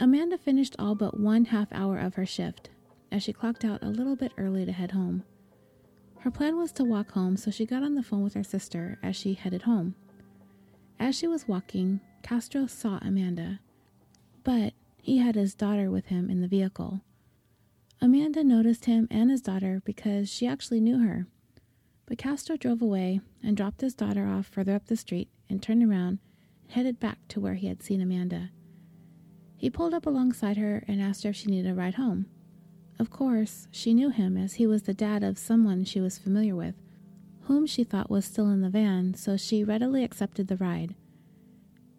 Amanda 0.00 0.38
finished 0.38 0.76
all 0.78 0.94
but 0.94 1.18
one 1.18 1.44
half 1.46 1.68
hour 1.72 1.98
of 1.98 2.14
her 2.14 2.24
shift, 2.24 2.70
as 3.10 3.22
she 3.22 3.32
clocked 3.32 3.64
out 3.64 3.82
a 3.82 3.88
little 3.88 4.14
bit 4.16 4.32
early 4.38 4.64
to 4.64 4.72
head 4.72 4.92
home. 4.92 5.24
Her 6.20 6.30
plan 6.30 6.56
was 6.56 6.72
to 6.72 6.84
walk 6.84 7.12
home, 7.12 7.36
so 7.36 7.50
she 7.50 7.64
got 7.64 7.82
on 7.82 7.94
the 7.94 8.02
phone 8.02 8.24
with 8.24 8.34
her 8.34 8.44
sister 8.44 8.98
as 9.02 9.14
she 9.16 9.34
headed 9.34 9.62
home. 9.62 9.94
As 10.98 11.16
she 11.16 11.28
was 11.28 11.46
walking, 11.46 12.00
Castro 12.22 12.66
saw 12.66 12.98
Amanda, 13.00 13.60
but 14.42 14.74
he 15.00 15.18
had 15.18 15.36
his 15.36 15.54
daughter 15.54 15.90
with 15.90 16.06
him 16.06 16.28
in 16.28 16.40
the 16.40 16.48
vehicle. 16.48 17.02
Amanda 18.00 18.42
noticed 18.44 18.84
him 18.84 19.06
and 19.10 19.30
his 19.30 19.40
daughter 19.40 19.80
because 19.84 20.28
she 20.28 20.46
actually 20.46 20.80
knew 20.80 20.98
her. 20.98 21.26
But 22.06 22.18
Castro 22.18 22.56
drove 22.56 22.82
away 22.82 23.20
and 23.42 23.56
dropped 23.56 23.80
his 23.80 23.94
daughter 23.94 24.26
off 24.26 24.46
further 24.46 24.74
up 24.74 24.86
the 24.86 24.96
street 24.96 25.28
and 25.48 25.62
turned 25.62 25.82
around 25.82 26.18
and 26.62 26.72
headed 26.72 26.98
back 26.98 27.18
to 27.28 27.40
where 27.40 27.54
he 27.54 27.68
had 27.68 27.82
seen 27.82 28.00
Amanda. 28.00 28.50
He 29.56 29.70
pulled 29.70 29.94
up 29.94 30.06
alongside 30.06 30.56
her 30.56 30.84
and 30.86 31.00
asked 31.00 31.24
her 31.24 31.30
if 31.30 31.36
she 31.36 31.50
needed 31.50 31.70
a 31.70 31.74
ride 31.74 31.94
home. 31.94 32.26
Of 32.98 33.10
course, 33.10 33.68
she 33.70 33.94
knew 33.94 34.10
him 34.10 34.36
as 34.36 34.54
he 34.54 34.66
was 34.66 34.82
the 34.82 34.94
dad 34.94 35.22
of 35.22 35.38
someone 35.38 35.84
she 35.84 36.00
was 36.00 36.18
familiar 36.18 36.56
with, 36.56 36.74
whom 37.42 37.66
she 37.66 37.84
thought 37.84 38.10
was 38.10 38.24
still 38.24 38.50
in 38.50 38.60
the 38.60 38.70
van, 38.70 39.14
so 39.14 39.36
she 39.36 39.62
readily 39.62 40.02
accepted 40.02 40.48
the 40.48 40.56
ride. 40.56 40.94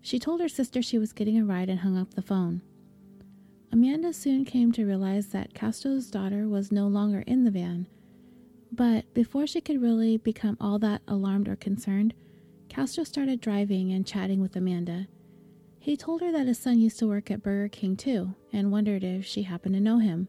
She 0.01 0.19
told 0.19 0.41
her 0.41 0.49
sister 0.49 0.81
she 0.81 0.97
was 0.97 1.13
getting 1.13 1.37
a 1.37 1.45
ride 1.45 1.69
and 1.69 1.79
hung 1.79 1.97
up 1.97 2.13
the 2.13 2.21
phone. 2.21 2.61
Amanda 3.71 4.11
soon 4.13 4.45
came 4.45 4.71
to 4.73 4.85
realize 4.85 5.27
that 5.27 5.53
Castro's 5.53 6.09
daughter 6.09 6.47
was 6.47 6.71
no 6.71 6.87
longer 6.87 7.23
in 7.27 7.43
the 7.43 7.51
van, 7.51 7.87
but 8.71 9.11
before 9.13 9.47
she 9.47 9.61
could 9.61 9.81
really 9.81 10.17
become 10.17 10.57
all 10.59 10.79
that 10.79 11.01
alarmed 11.07 11.47
or 11.47 11.55
concerned, 11.55 12.13
Castro 12.67 13.03
started 13.03 13.41
driving 13.41 13.91
and 13.91 14.05
chatting 14.05 14.41
with 14.41 14.55
Amanda. 14.55 15.07
He 15.79 15.97
told 15.97 16.21
her 16.21 16.31
that 16.31 16.47
his 16.47 16.59
son 16.59 16.79
used 16.79 16.99
to 16.99 17.07
work 17.07 17.31
at 17.31 17.41
Burger 17.41 17.69
King 17.69 17.95
too, 17.95 18.35
and 18.51 18.71
wondered 18.71 19.03
if 19.03 19.25
she 19.25 19.43
happened 19.43 19.75
to 19.75 19.81
know 19.81 19.99
him. 19.99 20.27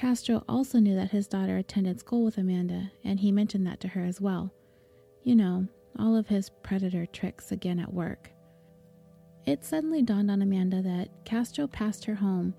Castro 0.00 0.42
also 0.48 0.78
knew 0.78 0.96
that 0.96 1.10
his 1.10 1.26
daughter 1.26 1.58
attended 1.58 2.00
school 2.00 2.24
with 2.24 2.38
Amanda, 2.38 2.90
and 3.04 3.20
he 3.20 3.30
mentioned 3.30 3.66
that 3.66 3.80
to 3.80 3.88
her 3.88 4.02
as 4.02 4.18
well. 4.18 4.50
You 5.24 5.36
know, 5.36 5.68
all 5.98 6.16
of 6.16 6.28
his 6.28 6.48
predator 6.62 7.04
tricks 7.04 7.52
again 7.52 7.78
at 7.78 7.92
work. 7.92 8.30
It 9.44 9.62
suddenly 9.62 10.00
dawned 10.00 10.30
on 10.30 10.40
Amanda 10.40 10.80
that 10.80 11.26
Castro 11.26 11.66
passed 11.66 12.06
her 12.06 12.14
home, 12.14 12.54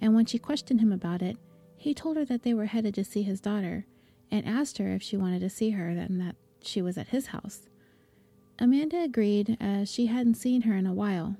and 0.00 0.14
when 0.14 0.24
she 0.24 0.38
questioned 0.38 0.80
him 0.80 0.92
about 0.92 1.20
it, 1.20 1.36
he 1.76 1.94
told 1.94 2.16
her 2.16 2.24
that 2.26 2.44
they 2.44 2.54
were 2.54 2.66
headed 2.66 2.94
to 2.94 3.04
see 3.04 3.24
his 3.24 3.40
daughter, 3.40 3.86
and 4.30 4.46
asked 4.46 4.78
her 4.78 4.92
if 4.92 5.02
she 5.02 5.16
wanted 5.16 5.40
to 5.40 5.50
see 5.50 5.70
her 5.70 5.88
and 5.88 6.20
that 6.20 6.36
she 6.62 6.80
was 6.80 6.96
at 6.96 7.08
his 7.08 7.26
house. 7.26 7.62
Amanda 8.60 9.02
agreed, 9.02 9.56
as 9.58 9.90
she 9.90 10.06
hadn't 10.06 10.36
seen 10.36 10.62
her 10.62 10.76
in 10.76 10.86
a 10.86 10.94
while, 10.94 11.34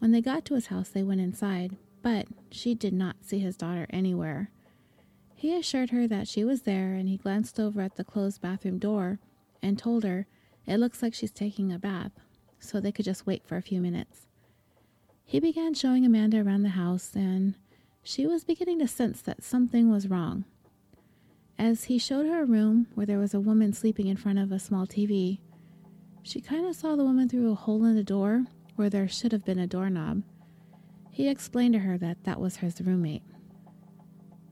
when 0.00 0.12
they 0.12 0.20
got 0.20 0.44
to 0.44 0.54
his 0.54 0.66
house, 0.66 0.90
they 0.90 1.02
went 1.02 1.22
inside, 1.22 1.78
but 2.02 2.26
she 2.50 2.74
did 2.74 2.92
not 2.92 3.16
see 3.22 3.38
his 3.38 3.56
daughter 3.56 3.86
anywhere. 3.88 4.50
He 5.46 5.54
assured 5.54 5.90
her 5.90 6.08
that 6.08 6.26
she 6.26 6.42
was 6.42 6.62
there, 6.62 6.94
and 6.94 7.08
he 7.08 7.16
glanced 7.16 7.60
over 7.60 7.80
at 7.80 7.94
the 7.94 8.02
closed 8.02 8.40
bathroom 8.40 8.80
door 8.80 9.20
and 9.62 9.78
told 9.78 10.02
her 10.02 10.26
it 10.66 10.78
looks 10.78 11.02
like 11.02 11.14
she's 11.14 11.30
taking 11.30 11.72
a 11.72 11.78
bath, 11.78 12.10
so 12.58 12.80
they 12.80 12.90
could 12.90 13.04
just 13.04 13.28
wait 13.28 13.46
for 13.46 13.56
a 13.56 13.62
few 13.62 13.80
minutes. 13.80 14.26
He 15.24 15.38
began 15.38 15.72
showing 15.72 16.04
Amanda 16.04 16.42
around 16.42 16.64
the 16.64 16.70
house, 16.70 17.14
and 17.14 17.54
she 18.02 18.26
was 18.26 18.42
beginning 18.42 18.80
to 18.80 18.88
sense 18.88 19.22
that 19.22 19.44
something 19.44 19.88
was 19.88 20.10
wrong. 20.10 20.46
As 21.56 21.84
he 21.84 21.96
showed 21.96 22.26
her 22.26 22.42
a 22.42 22.44
room 22.44 22.88
where 22.96 23.06
there 23.06 23.20
was 23.20 23.32
a 23.32 23.38
woman 23.38 23.72
sleeping 23.72 24.08
in 24.08 24.16
front 24.16 24.40
of 24.40 24.50
a 24.50 24.58
small 24.58 24.84
TV, 24.84 25.38
she 26.24 26.40
kind 26.40 26.66
of 26.66 26.74
saw 26.74 26.96
the 26.96 27.04
woman 27.04 27.28
through 27.28 27.52
a 27.52 27.54
hole 27.54 27.84
in 27.84 27.94
the 27.94 28.02
door 28.02 28.46
where 28.74 28.90
there 28.90 29.06
should 29.06 29.30
have 29.30 29.44
been 29.44 29.60
a 29.60 29.68
doorknob. 29.68 30.24
He 31.08 31.28
explained 31.28 31.74
to 31.74 31.80
her 31.86 31.96
that 31.98 32.24
that 32.24 32.40
was 32.40 32.56
his 32.56 32.80
roommate. 32.80 33.22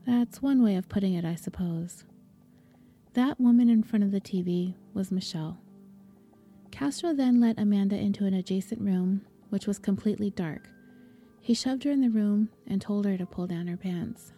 That's 0.05 0.41
one 0.41 0.61
way 0.61 0.75
of 0.75 0.87
putting 0.87 1.13
it, 1.13 1.25
I 1.25 1.35
suppose. 1.35 2.03
That 3.13 3.39
woman 3.39 3.69
in 3.69 3.81
front 3.81 4.03
of 4.03 4.11
the 4.11 4.21
TV 4.21 4.75
was 4.93 5.11
Michelle. 5.11 5.57
Castro 6.71 7.13
then 7.13 7.39
led 7.39 7.57
Amanda 7.57 7.95
into 7.95 8.25
an 8.25 8.33
adjacent 8.33 8.81
room, 8.81 9.21
which 9.49 9.65
was 9.65 9.79
completely 9.79 10.29
dark. 10.29 10.69
He 11.41 11.53
shoved 11.53 11.83
her 11.85 11.91
in 11.91 12.01
the 12.01 12.09
room 12.09 12.49
and 12.67 12.81
told 12.81 13.05
her 13.05 13.17
to 13.17 13.25
pull 13.25 13.47
down 13.47 13.67
her 13.67 13.77
pants. 13.77 14.33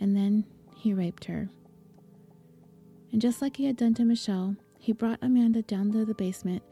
And 0.00 0.16
then 0.16 0.44
he 0.76 0.92
raped 0.92 1.24
her. 1.24 1.48
And 3.10 3.22
just 3.22 3.40
like 3.40 3.56
he 3.56 3.64
had 3.64 3.76
done 3.76 3.94
to 3.94 4.04
Michelle, 4.04 4.56
he 4.78 4.92
brought 4.92 5.18
Amanda 5.22 5.62
down 5.62 5.90
to 5.92 6.04
the 6.04 6.14
basement 6.14 6.62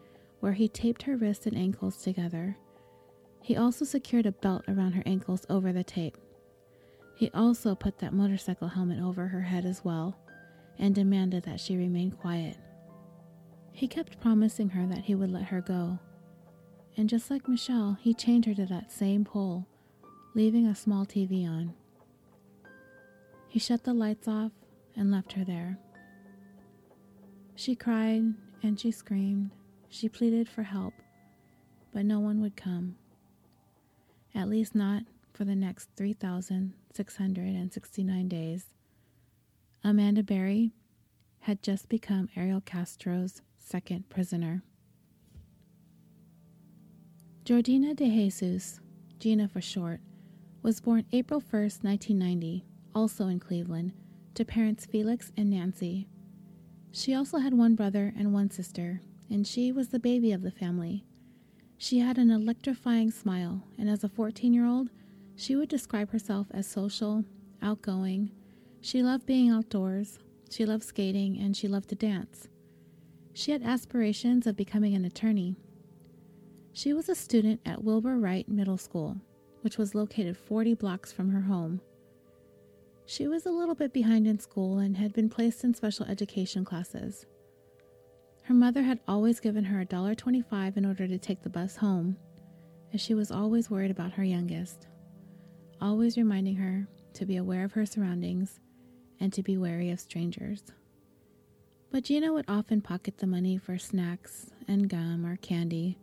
where 0.41 0.53
he 0.53 0.69
taped 0.69 1.03
her 1.05 1.17
wrists 1.17 1.47
and 1.47 1.57
ankles 1.57 1.97
together. 1.97 2.57
He 3.41 3.57
also 3.57 3.85
secured 3.85 4.27
a 4.27 4.33
belt 4.33 4.65
around 4.69 4.93
her 4.93 5.03
ankles 5.07 5.47
over 5.49 5.73
the 5.73 5.85
tape. 5.85 6.19
He 7.23 7.31
also 7.35 7.77
put 7.77 7.99
that 7.99 8.13
motorcycle 8.13 8.67
helmet 8.67 9.01
over 9.01 9.29
her 9.29 9.43
head 9.43 9.65
as 9.65 9.85
well 9.85 10.19
and 10.77 10.93
demanded 10.93 11.45
that 11.45 11.61
she 11.61 11.77
remain 11.77 12.11
quiet. 12.11 12.57
He 13.71 13.87
kept 13.87 14.21
promising 14.21 14.71
her 14.71 14.89
that 14.89 15.05
he 15.05 15.15
would 15.15 15.31
let 15.31 15.45
her 15.45 15.61
go. 15.61 16.01
And 16.97 17.09
just 17.09 17.31
like 17.31 17.47
Michelle, 17.47 17.97
he 18.01 18.13
chained 18.13 18.47
her 18.47 18.55
to 18.55 18.67
that 18.67 18.91
same 18.91 19.25
pole, 19.25 19.69
leaving 20.35 20.67
a 20.67 20.75
small 20.75 21.07
TV 21.07 21.49
on. 21.49 21.75
He 23.47 23.61
shut 23.61 23.85
the 23.85 23.95
lights 23.95 24.27
off 24.27 24.51
and 24.97 25.13
left 25.13 25.35
her 25.35 25.45
there. 25.45 25.79
She 27.55 27.77
cried 27.77 28.35
and 28.65 28.81
she 28.81 28.91
screamed 28.91 29.53
she 29.89 30.09
pleaded 30.09 30.49
for 30.49 30.65
help, 30.65 30.95
but 31.95 32.05
no 32.05 32.19
one 32.19 32.41
would 32.41 32.57
come. 32.57 32.97
At 34.35 34.49
least 34.49 34.75
not 34.75 35.05
for 35.43 35.47
the 35.47 35.57
next 35.57 35.89
3,669 35.97 38.29
days. 38.29 38.67
Amanda 39.83 40.23
Berry 40.23 40.71
had 41.41 41.65
just 41.65 41.89
become 41.89 42.29
Ariel 42.37 42.61
Castro's 42.61 43.43
second 43.59 44.09
prisoner. 44.09 44.63
Georgina 47.45 47.93
de 47.93 48.09
Jesus, 48.09 48.79
Gina 49.19 49.49
for 49.49 49.61
short, 49.61 49.99
was 50.63 50.81
born 50.81 51.07
April 51.11 51.41
1, 51.41 51.51
1990, 51.51 52.65
also 52.95 53.27
in 53.27 53.41
Cleveland, 53.41 53.95
to 54.35 54.45
parents 54.45 54.87
Felix 54.87 55.33
and 55.37 55.51
Nancy. 55.51 56.07
She 56.93 57.17
also 57.17 57.39
had 57.39 57.55
one 57.55 57.75
brother 57.75 58.15
and 58.17 58.33
one 58.33 58.49
sister, 58.49 59.01
and 59.29 59.45
she 59.45 59.73
was 59.73 59.89
the 59.89 59.99
baby 59.99 60.31
of 60.31 60.43
the 60.43 60.53
family. 60.53 61.05
She 61.79 61.99
had 61.99 62.17
an 62.17 62.31
electrifying 62.31 63.11
smile, 63.11 63.65
and 63.77 63.91
as 63.91 64.05
a 64.05 64.09
14 64.09 64.55
year 64.55 64.67
old, 64.67 64.89
she 65.37 65.57
would 65.57 65.69
describe 65.69 66.11
herself 66.11 66.47
as 66.51 66.67
social, 66.67 67.25
outgoing. 67.61 68.31
She 68.81 69.03
loved 69.03 69.27
being 69.27 69.51
outdoors, 69.51 70.19
she 70.51 70.67
loved 70.67 70.85
skating, 70.85 71.39
and 71.39 71.57
she 71.57 71.69
loved 71.69 71.89
to 71.91 71.95
dance. 71.95 72.49
She 73.33 73.53
had 73.53 73.63
aspirations 73.63 74.47
of 74.47 74.57
becoming 74.57 74.95
an 74.95 75.05
attorney. 75.05 75.57
She 76.73 76.93
was 76.93 77.09
a 77.09 77.15
student 77.15 77.61
at 77.65 77.83
Wilbur 77.83 78.19
Wright 78.19 78.49
Middle 78.49 78.77
School, 78.77 79.17
which 79.63 79.79
was 79.79 79.95
located 79.95 80.37
40 80.37 80.75
blocks 80.75 81.13
from 81.13 81.31
her 81.31 81.43
home. 81.43 81.81
She 83.07 83.27
was 83.27 83.47
a 83.47 83.51
little 83.51 83.75
bit 83.75 83.93
behind 83.93 84.27
in 84.27 84.39
school 84.39 84.79
and 84.79 84.97
had 84.97 85.13
been 85.13 85.29
placed 85.29 85.65
in 85.65 85.75
special 85.75 86.07
education 86.07 86.65
classes. 86.65 87.27
Her 88.45 88.55
mother 88.55 88.83
had 88.83 89.01
always 89.07 89.41
given 89.41 89.65
her 89.65 89.85
$1.25 89.85 90.77
in 90.77 90.85
order 90.85 91.07
to 91.07 91.19
take 91.19 91.43
the 91.43 91.51
bus 91.51 91.77
home, 91.77 92.17
as 92.93 93.01
she 93.01 93.15
was 93.15 93.31
always 93.31 93.71
worried 93.71 93.91
about 93.91 94.13
her 94.13 94.25
youngest, 94.25 94.87
always 95.83 96.17
reminding 96.17 96.57
her 96.57 96.87
to 97.15 97.27
be 97.27 97.37
aware 97.37 97.65
of 97.65 97.73
her 97.73 97.85
surroundings 97.85 98.61
and 99.19 99.33
to 99.33 99.43
be 99.43 99.59
wary 99.59 99.91
of 99.91 99.99
strangers. 100.01 100.63
But 101.91 102.05
Gina 102.05 102.33
would 102.33 102.45
often 102.49 102.81
pocket 102.81 103.19
the 103.19 103.27
money 103.27 103.59
for 103.59 103.77
snacks 103.77 104.51
and 104.69 104.89
gum 104.89 105.27
or 105.27 105.37
candy 105.37 105.99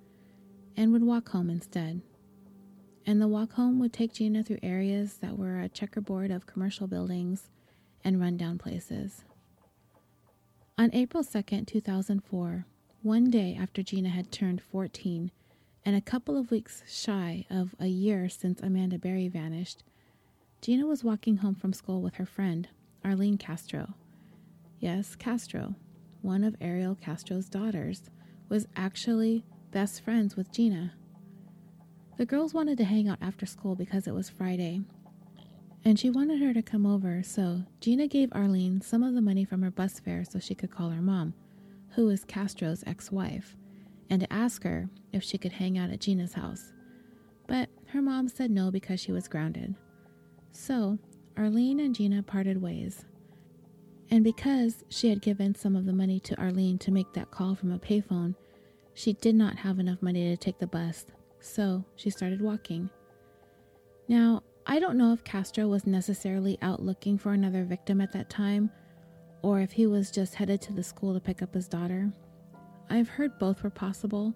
and 0.75 0.91
would 0.91 1.03
walk 1.03 1.29
home 1.29 1.49
instead. 1.49 2.01
And 3.05 3.21
the 3.21 3.27
walk 3.27 3.53
home 3.53 3.79
would 3.79 3.93
take 3.93 4.13
Gina 4.13 4.43
through 4.43 4.59
areas 4.61 5.15
that 5.15 5.37
were 5.37 5.61
a 5.61 5.69
checkerboard 5.69 6.29
of 6.29 6.45
commercial 6.45 6.85
buildings 6.85 7.49
and 8.03 8.19
rundown 8.19 8.57
places. 8.57 9.23
On 10.77 10.89
April 10.93 11.23
2, 11.23 11.41
2004, 11.65 12.65
one 13.01 13.29
day 13.31 13.57
after 13.59 13.81
Gina 13.81 14.09
had 14.09 14.31
turned 14.31 14.61
14, 14.61 15.31
and 15.89 15.97
a 15.97 16.01
couple 16.01 16.37
of 16.37 16.51
weeks 16.51 16.83
shy 16.87 17.47
of 17.49 17.73
a 17.79 17.87
year 17.87 18.29
since 18.29 18.61
Amanda 18.61 18.99
Berry 18.99 19.27
vanished, 19.27 19.83
Gina 20.61 20.85
was 20.85 21.03
walking 21.03 21.37
home 21.37 21.55
from 21.55 21.73
school 21.73 21.99
with 21.99 22.13
her 22.17 22.27
friend, 22.27 22.67
Arlene 23.03 23.39
Castro. 23.39 23.95
Yes, 24.77 25.15
Castro, 25.15 25.73
one 26.21 26.43
of 26.43 26.55
Ariel 26.61 26.93
Castro's 26.93 27.49
daughters, 27.49 28.11
was 28.49 28.67
actually 28.75 29.43
best 29.71 30.03
friends 30.03 30.35
with 30.35 30.51
Gina. 30.51 30.93
The 32.17 32.25
girls 32.27 32.53
wanted 32.53 32.77
to 32.77 32.83
hang 32.83 33.09
out 33.09 33.17
after 33.19 33.47
school 33.47 33.73
because 33.73 34.05
it 34.05 34.13
was 34.13 34.29
Friday, 34.29 34.81
and 35.83 35.97
she 35.97 36.11
wanted 36.11 36.39
her 36.39 36.53
to 36.53 36.61
come 36.61 36.85
over, 36.85 37.23
so 37.23 37.63
Gina 37.81 38.05
gave 38.05 38.29
Arlene 38.31 38.81
some 38.81 39.01
of 39.01 39.15
the 39.15 39.21
money 39.21 39.43
from 39.43 39.63
her 39.63 39.71
bus 39.71 39.99
fare 39.99 40.23
so 40.23 40.37
she 40.37 40.53
could 40.53 40.69
call 40.69 40.91
her 40.91 41.01
mom, 41.01 41.33
who 41.95 42.05
was 42.05 42.25
Castro's 42.25 42.83
ex 42.85 43.11
wife, 43.11 43.55
and 44.09 44.21
to 44.21 44.33
ask 44.33 44.63
her 44.63 44.89
if 45.13 45.23
she 45.23 45.37
could 45.37 45.51
hang 45.51 45.77
out 45.77 45.89
at 45.89 46.01
Gina's 46.01 46.33
house. 46.33 46.71
But 47.47 47.69
her 47.87 48.01
mom 48.01 48.27
said 48.27 48.51
no 48.51 48.71
because 48.71 48.99
she 48.99 49.11
was 49.11 49.27
grounded. 49.27 49.75
So 50.51 50.97
Arlene 51.37 51.79
and 51.79 51.95
Gina 51.95 52.23
parted 52.23 52.61
ways. 52.61 53.05
And 54.11 54.23
because 54.23 54.83
she 54.89 55.09
had 55.09 55.21
given 55.21 55.53
some 55.53 55.75
of 55.75 55.85
the 55.85 55.93
money 55.93 56.19
to 56.21 56.39
Arlene 56.39 56.77
to 56.79 56.91
make 56.91 57.13
that 57.13 57.31
call 57.31 57.55
from 57.55 57.71
a 57.71 57.79
payphone, 57.79 58.35
she 58.93 59.13
did 59.13 59.35
not 59.35 59.55
have 59.57 59.79
enough 59.79 60.01
money 60.01 60.29
to 60.29 60.37
take 60.37 60.59
the 60.59 60.67
bus, 60.67 61.05
so 61.39 61.85
she 61.95 62.09
started 62.09 62.41
walking. 62.41 62.89
Now, 64.07 64.43
I 64.65 64.79
don't 64.79 64.97
know 64.97 65.13
if 65.13 65.23
Castro 65.23 65.67
was 65.67 65.87
necessarily 65.87 66.57
out 66.61 66.81
looking 66.81 67.17
for 67.17 67.33
another 67.33 67.63
victim 67.63 68.01
at 68.01 68.11
that 68.13 68.29
time, 68.29 68.71
or 69.41 69.61
if 69.61 69.71
he 69.71 69.87
was 69.87 70.11
just 70.11 70.35
headed 70.35 70.61
to 70.63 70.73
the 70.73 70.83
school 70.83 71.13
to 71.13 71.19
pick 71.19 71.41
up 71.41 71.53
his 71.53 71.67
daughter. 71.67 72.11
I've 72.89 73.09
heard 73.09 73.37
both 73.37 73.63
were 73.63 73.69
possible. 73.69 74.33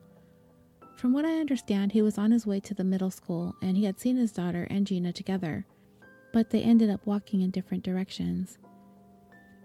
From 0.95 1.11
what 1.11 1.25
I 1.25 1.39
understand, 1.39 1.91
he 1.91 2.01
was 2.01 2.17
on 2.17 2.31
his 2.31 2.45
way 2.45 2.59
to 2.61 2.73
the 2.73 2.83
middle 2.83 3.11
school 3.11 3.55
and 3.61 3.75
he 3.75 3.85
had 3.85 3.99
seen 3.99 4.15
his 4.15 4.31
daughter 4.31 4.67
and 4.69 4.85
Gina 4.85 5.11
together, 5.11 5.65
but 6.31 6.49
they 6.49 6.61
ended 6.61 6.89
up 6.89 7.05
walking 7.05 7.41
in 7.41 7.49
different 7.49 7.83
directions. 7.83 8.57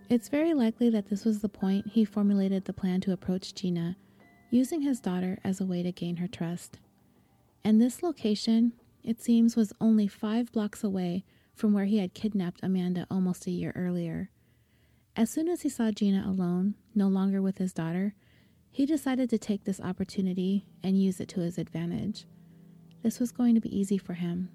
It's 0.09 0.31
very 0.31 0.55
likely 0.55 0.89
that 0.91 1.11
this 1.11 1.27
was 1.27 1.41
the 1.41 1.51
point 1.51 1.89
he 1.89 2.05
formulated 2.05 2.65
the 2.65 2.73
plan 2.73 3.03
to 3.03 3.13
approach 3.13 3.55
Gina, 3.55 3.97
using 4.51 4.81
his 4.81 5.01
daughter 5.01 5.39
as 5.45 5.61
a 5.61 5.67
way 5.67 5.83
to 5.83 5.93
gain 5.93 6.17
her 6.17 6.29
trust. 6.29 6.79
And 7.63 7.81
this 7.81 8.03
location, 8.03 8.73
it 9.05 9.21
seems, 9.21 9.55
was 9.55 9.75
only 9.83 10.09
five 10.09 10.51
blocks 10.51 10.83
away 10.83 11.25
from 11.55 11.75
where 11.75 11.85
he 11.85 11.99
had 11.99 12.15
kidnapped 12.15 12.61
Amanda 12.63 13.07
almost 13.11 13.47
a 13.47 13.51
year 13.51 13.73
earlier. 13.77 14.31
As 15.15 15.29
soon 15.29 15.49
as 15.49 15.63
he 15.63 15.69
saw 15.69 15.91
Gina 15.91 16.25
alone, 16.27 16.75
no 16.95 17.09
longer 17.09 17.43
with 17.43 17.59
his 17.59 17.75
daughter, 17.75 18.15
he 18.71 18.87
decided 18.87 19.31
to 19.31 19.39
take 19.39 19.65
this 19.65 19.81
opportunity 19.81 20.67
and 20.83 21.01
use 21.01 21.21
it 21.21 21.29
to 21.29 21.41
his 21.41 21.59
advantage. 21.59 22.27
This 23.03 23.21
was 23.21 23.33
going 23.33 23.55
to 23.55 23.61
be 23.61 23.77
easy 23.77 23.99
for 23.99 24.15
him. 24.15 24.51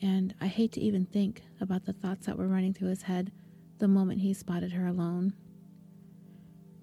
And 0.00 0.34
I 0.40 0.46
hate 0.46 0.72
to 0.72 0.80
even 0.80 1.06
think 1.06 1.42
about 1.60 1.84
the 1.84 1.92
thoughts 1.92 2.26
that 2.26 2.38
were 2.38 2.46
running 2.46 2.72
through 2.72 2.88
his 2.88 3.02
head 3.02 3.32
the 3.78 3.88
moment 3.88 4.20
he 4.20 4.34
spotted 4.34 4.72
her 4.72 4.86
alone. 4.86 5.34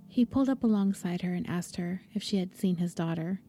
He 0.08 0.26
pulled 0.26 0.50
up 0.50 0.64
alongside 0.64 1.22
her 1.22 1.34
and 1.34 1.48
asked 1.48 1.76
her 1.76 2.02
if 2.14 2.24
she 2.24 2.38
had 2.38 2.56
seen 2.56 2.78
his 2.78 2.94
daughter. 2.94 3.42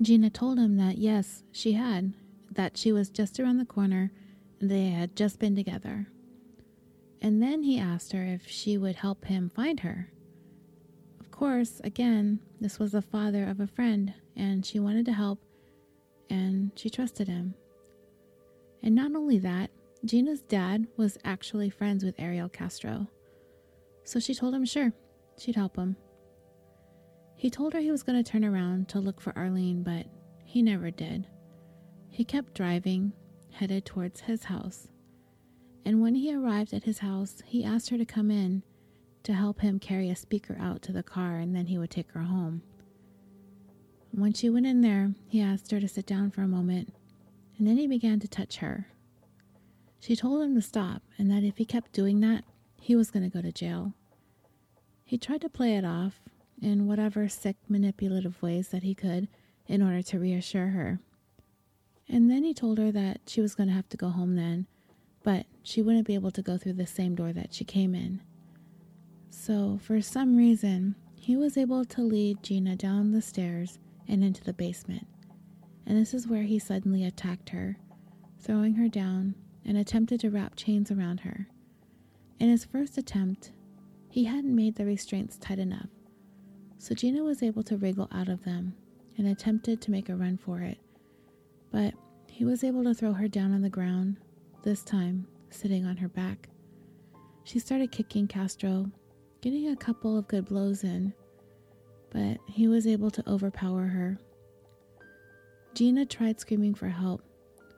Gina 0.00 0.30
told 0.30 0.58
him 0.58 0.76
that 0.76 0.98
yes, 0.98 1.42
she 1.52 1.72
had, 1.72 2.14
that 2.50 2.76
she 2.76 2.92
was 2.92 3.10
just 3.10 3.38
around 3.38 3.58
the 3.58 3.64
corner 3.64 4.10
and 4.60 4.70
they 4.70 4.88
had 4.88 5.14
just 5.16 5.38
been 5.38 5.54
together. 5.54 6.08
And 7.20 7.42
then 7.42 7.62
he 7.62 7.78
asked 7.78 8.12
her 8.12 8.24
if 8.24 8.48
she 8.48 8.78
would 8.78 8.96
help 8.96 9.26
him 9.26 9.50
find 9.50 9.80
her. 9.80 10.10
Course, 11.38 11.80
again, 11.84 12.40
this 12.60 12.80
was 12.80 12.90
the 12.90 13.00
father 13.00 13.44
of 13.44 13.60
a 13.60 13.68
friend, 13.68 14.12
and 14.34 14.66
she 14.66 14.80
wanted 14.80 15.06
to 15.06 15.12
help, 15.12 15.38
and 16.28 16.72
she 16.74 16.90
trusted 16.90 17.28
him. 17.28 17.54
And 18.82 18.92
not 18.92 19.14
only 19.14 19.38
that, 19.38 19.70
Gina's 20.04 20.42
dad 20.42 20.88
was 20.96 21.16
actually 21.24 21.70
friends 21.70 22.02
with 22.02 22.18
Ariel 22.18 22.48
Castro. 22.48 23.06
So 24.02 24.18
she 24.18 24.34
told 24.34 24.52
him 24.52 24.64
sure, 24.64 24.92
she'd 25.38 25.54
help 25.54 25.76
him. 25.76 25.94
He 27.36 27.50
told 27.50 27.72
her 27.72 27.78
he 27.78 27.92
was 27.92 28.02
going 28.02 28.20
to 28.20 28.28
turn 28.28 28.44
around 28.44 28.88
to 28.88 28.98
look 28.98 29.20
for 29.20 29.32
Arlene, 29.38 29.84
but 29.84 30.06
he 30.44 30.60
never 30.60 30.90
did. 30.90 31.28
He 32.10 32.24
kept 32.24 32.54
driving, 32.54 33.12
headed 33.52 33.84
towards 33.84 34.22
his 34.22 34.42
house. 34.42 34.88
And 35.84 36.02
when 36.02 36.16
he 36.16 36.34
arrived 36.34 36.74
at 36.74 36.82
his 36.82 36.98
house, 36.98 37.44
he 37.46 37.62
asked 37.62 37.90
her 37.90 37.98
to 37.98 38.04
come 38.04 38.32
in 38.32 38.64
to 39.24 39.32
help 39.32 39.60
him 39.60 39.78
carry 39.78 40.10
a 40.10 40.16
speaker 40.16 40.56
out 40.60 40.82
to 40.82 40.92
the 40.92 41.02
car 41.02 41.36
and 41.36 41.54
then 41.54 41.66
he 41.66 41.78
would 41.78 41.90
take 41.90 42.10
her 42.12 42.22
home. 42.22 42.62
When 44.10 44.32
she 44.32 44.48
went 44.48 44.66
in 44.66 44.80
there, 44.80 45.14
he 45.26 45.40
asked 45.40 45.70
her 45.70 45.80
to 45.80 45.88
sit 45.88 46.06
down 46.06 46.30
for 46.30 46.42
a 46.42 46.48
moment, 46.48 46.94
and 47.58 47.66
then 47.66 47.76
he 47.76 47.86
began 47.86 48.20
to 48.20 48.28
touch 48.28 48.56
her. 48.56 48.88
She 50.00 50.16
told 50.16 50.42
him 50.42 50.54
to 50.54 50.62
stop 50.62 51.02
and 51.18 51.30
that 51.30 51.44
if 51.44 51.58
he 51.58 51.64
kept 51.64 51.92
doing 51.92 52.20
that, 52.20 52.44
he 52.80 52.96
was 52.96 53.10
going 53.10 53.28
to 53.28 53.34
go 53.34 53.42
to 53.42 53.52
jail. 53.52 53.92
He 55.04 55.18
tried 55.18 55.40
to 55.42 55.48
play 55.48 55.76
it 55.76 55.84
off 55.84 56.20
in 56.60 56.86
whatever 56.86 57.28
sick, 57.28 57.56
manipulative 57.68 58.40
ways 58.42 58.68
that 58.68 58.82
he 58.82 58.94
could 58.94 59.28
in 59.66 59.82
order 59.82 60.02
to 60.02 60.18
reassure 60.18 60.68
her. 60.68 61.00
And 62.08 62.30
then 62.30 62.44
he 62.44 62.54
told 62.54 62.78
her 62.78 62.90
that 62.92 63.20
she 63.26 63.40
was 63.40 63.54
going 63.54 63.68
to 63.68 63.74
have 63.74 63.88
to 63.90 63.96
go 63.96 64.08
home 64.08 64.36
then, 64.36 64.66
but 65.22 65.46
she 65.62 65.82
wouldn't 65.82 66.06
be 66.06 66.14
able 66.14 66.30
to 66.30 66.42
go 66.42 66.56
through 66.56 66.74
the 66.74 66.86
same 66.86 67.14
door 67.14 67.32
that 67.32 67.52
she 67.52 67.64
came 67.64 67.94
in. 67.94 68.20
So, 69.30 69.78
for 69.82 70.00
some 70.00 70.36
reason, 70.36 70.94
he 71.14 71.36
was 71.36 71.56
able 71.56 71.84
to 71.84 72.02
lead 72.02 72.42
Gina 72.42 72.76
down 72.76 73.12
the 73.12 73.22
stairs 73.22 73.78
and 74.06 74.24
into 74.24 74.42
the 74.42 74.52
basement. 74.52 75.06
And 75.86 75.98
this 75.98 76.14
is 76.14 76.26
where 76.26 76.42
he 76.42 76.58
suddenly 76.58 77.04
attacked 77.04 77.50
her, 77.50 77.78
throwing 78.40 78.74
her 78.74 78.88
down 78.88 79.34
and 79.64 79.76
attempted 79.76 80.20
to 80.20 80.30
wrap 80.30 80.56
chains 80.56 80.90
around 80.90 81.20
her. 81.20 81.48
In 82.40 82.48
his 82.48 82.64
first 82.64 82.98
attempt, 82.98 83.52
he 84.08 84.24
hadn't 84.24 84.54
made 84.54 84.76
the 84.76 84.86
restraints 84.86 85.36
tight 85.36 85.58
enough, 85.58 85.88
so 86.78 86.94
Gina 86.94 87.22
was 87.22 87.42
able 87.42 87.62
to 87.64 87.76
wriggle 87.76 88.08
out 88.12 88.28
of 88.28 88.44
them 88.44 88.74
and 89.16 89.26
attempted 89.26 89.80
to 89.82 89.90
make 89.90 90.08
a 90.08 90.16
run 90.16 90.36
for 90.38 90.60
it. 90.60 90.78
But 91.70 91.94
he 92.28 92.44
was 92.44 92.64
able 92.64 92.84
to 92.84 92.94
throw 92.94 93.12
her 93.12 93.28
down 93.28 93.52
on 93.52 93.62
the 93.62 93.68
ground, 93.68 94.16
this 94.62 94.82
time 94.82 95.26
sitting 95.50 95.84
on 95.84 95.96
her 95.96 96.08
back. 96.08 96.48
She 97.44 97.58
started 97.58 97.90
kicking 97.90 98.28
Castro, 98.28 98.90
getting 99.40 99.68
a 99.68 99.76
couple 99.76 100.18
of 100.18 100.28
good 100.28 100.46
blows 100.46 100.84
in, 100.84 101.12
but 102.10 102.38
he 102.48 102.68
was 102.68 102.86
able 102.86 103.10
to 103.10 103.28
overpower 103.28 103.84
her. 103.84 104.18
Gina 105.74 106.04
tried 106.04 106.40
screaming 106.40 106.74
for 106.74 106.88
help, 106.88 107.22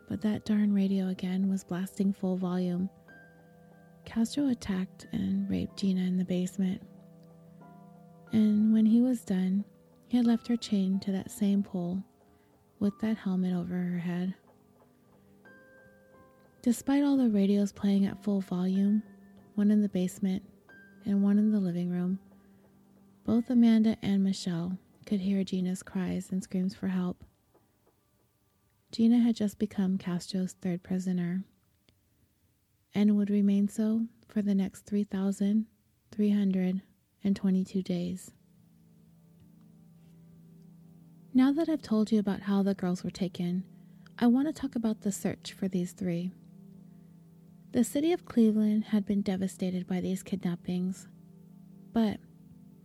but 0.08 0.22
that 0.22 0.44
darn 0.44 0.72
radio 0.72 1.08
again 1.08 1.48
was 1.48 1.64
blasting 1.64 2.12
full 2.12 2.36
volume. 2.36 2.88
Castro 4.04 4.48
attacked 4.48 5.06
and 5.12 5.48
raped 5.50 5.78
Gina 5.78 6.00
in 6.00 6.16
the 6.16 6.24
basement. 6.24 6.80
And 8.32 8.72
when 8.72 8.86
he 8.86 9.00
was 9.00 9.20
done, 9.20 9.64
he 10.08 10.16
had 10.16 10.26
left 10.26 10.48
her 10.48 10.56
chained 10.56 11.02
to 11.02 11.12
that 11.12 11.30
same 11.30 11.62
pole 11.62 12.02
with 12.78 12.98
that 13.00 13.18
helmet 13.18 13.54
over 13.54 13.74
her 13.74 13.98
head. 13.98 14.34
Despite 16.62 17.02
all 17.02 17.16
the 17.16 17.28
radios 17.28 17.72
playing 17.72 18.06
at 18.06 18.22
full 18.22 18.40
volume, 18.40 19.02
one 19.54 19.70
in 19.70 19.82
the 19.82 19.88
basement 19.88 20.42
and 21.04 21.22
one 21.22 21.38
in 21.38 21.52
the 21.52 21.60
living 21.60 21.90
room, 21.90 22.18
both 23.24 23.50
Amanda 23.50 23.98
and 24.02 24.24
Michelle 24.24 24.78
could 25.06 25.20
hear 25.20 25.44
Gina's 25.44 25.82
cries 25.82 26.30
and 26.30 26.42
screams 26.42 26.74
for 26.74 26.88
help. 26.88 27.22
Gina 28.92 29.18
had 29.18 29.36
just 29.36 29.58
become 29.58 29.98
Castro's 29.98 30.54
third 30.54 30.82
prisoner 30.82 31.44
and 32.94 33.16
would 33.16 33.30
remain 33.30 33.68
so 33.68 34.06
for 34.26 34.42
the 34.42 34.54
next 34.54 34.86
3,322 34.86 37.82
days. 37.82 38.32
Now 41.32 41.52
that 41.52 41.68
I've 41.68 41.82
told 41.82 42.10
you 42.10 42.18
about 42.18 42.40
how 42.40 42.64
the 42.64 42.74
girls 42.74 43.04
were 43.04 43.10
taken, 43.10 43.62
I 44.18 44.26
want 44.26 44.48
to 44.48 44.52
talk 44.52 44.74
about 44.74 45.02
the 45.02 45.12
search 45.12 45.52
for 45.52 45.68
these 45.68 45.92
three. 45.92 46.32
The 47.72 47.84
city 47.84 48.12
of 48.12 48.24
Cleveland 48.24 48.86
had 48.86 49.06
been 49.06 49.22
devastated 49.22 49.86
by 49.86 50.00
these 50.00 50.24
kidnappings, 50.24 51.06
but 51.92 52.18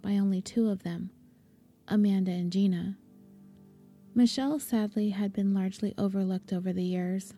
by 0.04 0.12
only 0.12 0.42
two 0.44 0.70
of 0.70 0.84
them 0.84 1.10
Amanda 1.88 2.32
and 2.32 2.52
Gina. 2.52 2.98
Michelle 4.14 4.60
sadly 4.60 5.10
had 5.10 5.34
been 5.34 5.56
largely 5.56 5.96
overlooked 5.98 6.54
over 6.54 6.72
the 6.72 6.84
years. 6.84 7.34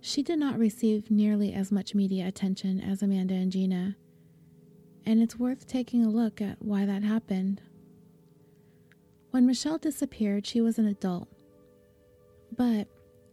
She 0.00 0.22
did 0.22 0.38
not 0.38 0.60
receive 0.60 1.10
nearly 1.10 1.52
as 1.52 1.72
much 1.72 1.94
media 1.94 2.28
attention 2.28 2.80
as 2.80 3.02
Amanda 3.02 3.34
and 3.34 3.50
Gina, 3.50 3.96
and 5.04 5.20
it's 5.20 5.36
worth 5.36 5.66
taking 5.66 6.04
a 6.04 6.08
look 6.08 6.40
at 6.40 6.62
why 6.62 6.86
that 6.86 7.02
happened. 7.02 7.62
When 9.32 9.44
Michelle 9.44 9.78
disappeared, 9.78 10.46
she 10.46 10.60
was 10.60 10.78
an 10.78 10.86
adult, 10.86 11.28
but 12.56 12.86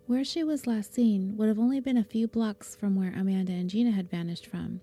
where 0.09 0.25
she 0.25 0.43
was 0.43 0.65
last 0.65 0.91
seen 0.91 1.37
would 1.37 1.47
have 1.47 1.59
only 1.59 1.79
been 1.79 1.97
a 1.97 2.03
few 2.03 2.27
blocks 2.27 2.75
from 2.75 2.95
where 2.95 3.13
Amanda 3.15 3.51
and 3.51 3.69
Gina 3.69 3.91
had 3.91 4.09
vanished 4.09 4.47
from. 4.47 4.81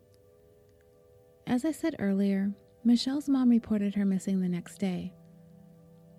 As 1.48 1.64
I 1.64 1.72
said 1.72 1.96
earlier, 1.98 2.52
Michelle's 2.84 3.28
mom 3.28 3.48
reported 3.48 3.96
her 3.96 4.04
missing 4.04 4.40
the 4.40 4.48
next 4.48 4.78
day. 4.78 5.12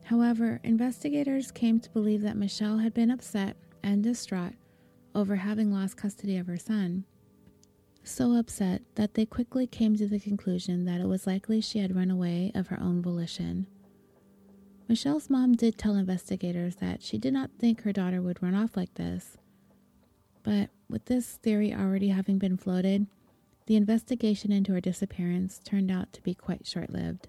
However, 0.04 0.60
investigators 0.66 1.52
came 1.52 1.80
to 1.80 1.90
believe 1.92 2.22
that 2.24 2.36
Michelle 2.36 2.80
had 2.80 2.94
been 2.94 3.10
upset 3.10 3.56
and 3.82 4.04
distraught 4.04 4.56
over 5.16 5.38
having 5.38 5.72
lost 5.72 5.96
custody 5.96 6.36
of 6.36 6.48
her 6.48 6.58
son. 6.58 7.06
So 8.04 8.34
upset 8.34 8.82
that 8.96 9.14
they 9.14 9.26
quickly 9.26 9.68
came 9.68 9.96
to 9.96 10.08
the 10.10 10.20
conclusion 10.20 10.84
that 10.84 11.00
it 11.00 11.08
was 11.08 11.26
likely 11.26 11.62
she 11.62 11.80
had 11.80 11.96
run 11.96 12.12
away 12.12 12.52
of 12.54 12.68
her 12.68 12.80
own 12.82 13.02
volition. 13.02 13.68
Michelle's 14.88 15.30
mom 15.30 15.54
did 15.54 15.78
tell 15.78 15.96
investigators 15.96 16.78
that 16.78 17.04
she 17.04 17.18
did 17.18 17.34
not 17.34 17.52
think 17.60 17.82
her 17.82 17.92
daughter 17.92 18.22
would 18.22 18.42
run 18.42 18.56
off 18.56 18.78
like 18.78 18.94
this. 18.94 19.38
But 20.44 20.70
with 20.90 21.06
this 21.06 21.34
theory 21.36 21.74
already 21.74 22.08
having 22.08 22.38
been 22.38 22.56
floated, 22.56 23.08
the 23.66 23.76
investigation 23.76 24.54
into 24.54 24.72
her 24.72 24.80
disappearance 24.80 25.60
turned 25.60 25.92
out 25.92 26.14
to 26.14 26.22
be 26.22 26.34
quite 26.34 26.66
short 26.66 26.90
lived. 26.90 27.28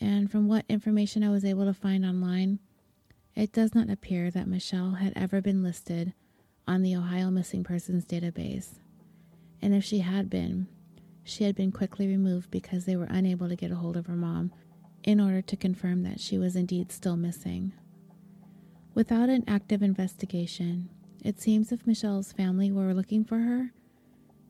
And 0.00 0.30
from 0.30 0.46
what 0.46 0.64
information 0.68 1.24
I 1.24 1.30
was 1.30 1.44
able 1.44 1.64
to 1.64 1.74
find 1.74 2.06
online, 2.06 2.60
it 3.34 3.52
does 3.52 3.74
not 3.74 3.90
appear 3.90 4.30
that 4.30 4.46
Michelle 4.46 4.92
had 4.92 5.12
ever 5.16 5.40
been 5.40 5.60
listed 5.60 6.14
on 6.68 6.82
the 6.82 6.94
Ohio 6.94 7.30
Missing 7.30 7.64
Persons 7.64 8.04
database. 8.04 8.78
And 9.60 9.74
if 9.74 9.82
she 9.82 9.98
had 9.98 10.30
been, 10.30 10.68
she 11.24 11.42
had 11.42 11.56
been 11.56 11.72
quickly 11.72 12.06
removed 12.06 12.52
because 12.52 12.84
they 12.84 12.94
were 12.94 13.08
unable 13.10 13.48
to 13.48 13.56
get 13.56 13.72
a 13.72 13.76
hold 13.76 13.96
of 13.96 14.06
her 14.06 14.14
mom 14.14 14.52
in 15.04 15.20
order 15.20 15.42
to 15.42 15.56
confirm 15.56 16.02
that 16.02 16.18
she 16.18 16.38
was 16.38 16.56
indeed 16.56 16.90
still 16.90 17.16
missing. 17.16 17.72
Without 18.94 19.28
an 19.28 19.44
active 19.46 19.82
investigation, 19.82 20.88
it 21.22 21.40
seems 21.40 21.70
if 21.70 21.86
Michelle's 21.86 22.32
family 22.32 22.72
were 22.72 22.94
looking 22.94 23.24
for 23.24 23.38
her, 23.38 23.72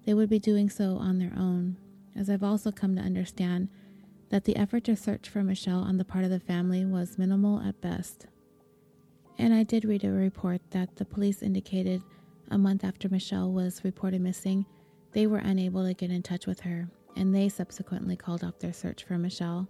they 0.07 0.15
would 0.15 0.29
be 0.29 0.39
doing 0.39 0.71
so 0.71 0.97
on 0.97 1.19
their 1.19 1.33
own, 1.37 1.77
as 2.15 2.31
I've 2.31 2.43
also 2.43 2.71
come 2.71 2.95
to 2.97 3.03
understand 3.03 3.69
that 4.31 4.45
the 4.45 4.57
effort 4.57 4.85
to 4.85 4.97
search 4.97 5.29
for 5.29 5.43
Michelle 5.43 5.81
on 5.81 5.97
the 5.97 6.05
part 6.05 6.25
of 6.25 6.31
the 6.31 6.41
family 6.41 6.85
was 6.85 7.19
minimal 7.19 7.61
at 7.61 7.81
best. 7.81 8.27
And 9.39 9.53
I 9.53 9.65
did 9.65 9.85
read 9.85 10.05
a 10.05 10.11
report 10.11 10.61
that 10.71 10.97
the 10.97 11.05
police 11.05 11.43
indicated 11.43 12.03
a 12.51 12.59
month 12.59 12.85
after 12.85 13.09
Michelle 13.09 13.51
was 13.51 13.85
reported 13.85 14.21
missing, 14.21 14.67
they 15.13 15.27
were 15.27 15.39
unable 15.39 15.87
to 15.87 15.95
get 15.95 16.11
in 16.11 16.23
touch 16.23 16.47
with 16.47 16.61
her, 16.61 16.89
and 17.17 17.35
they 17.35 17.49
subsequently 17.49 18.17
called 18.17 18.45
off 18.45 18.59
their 18.59 18.73
search 18.73 19.05
for 19.05 19.17
Michelle. 19.17 19.69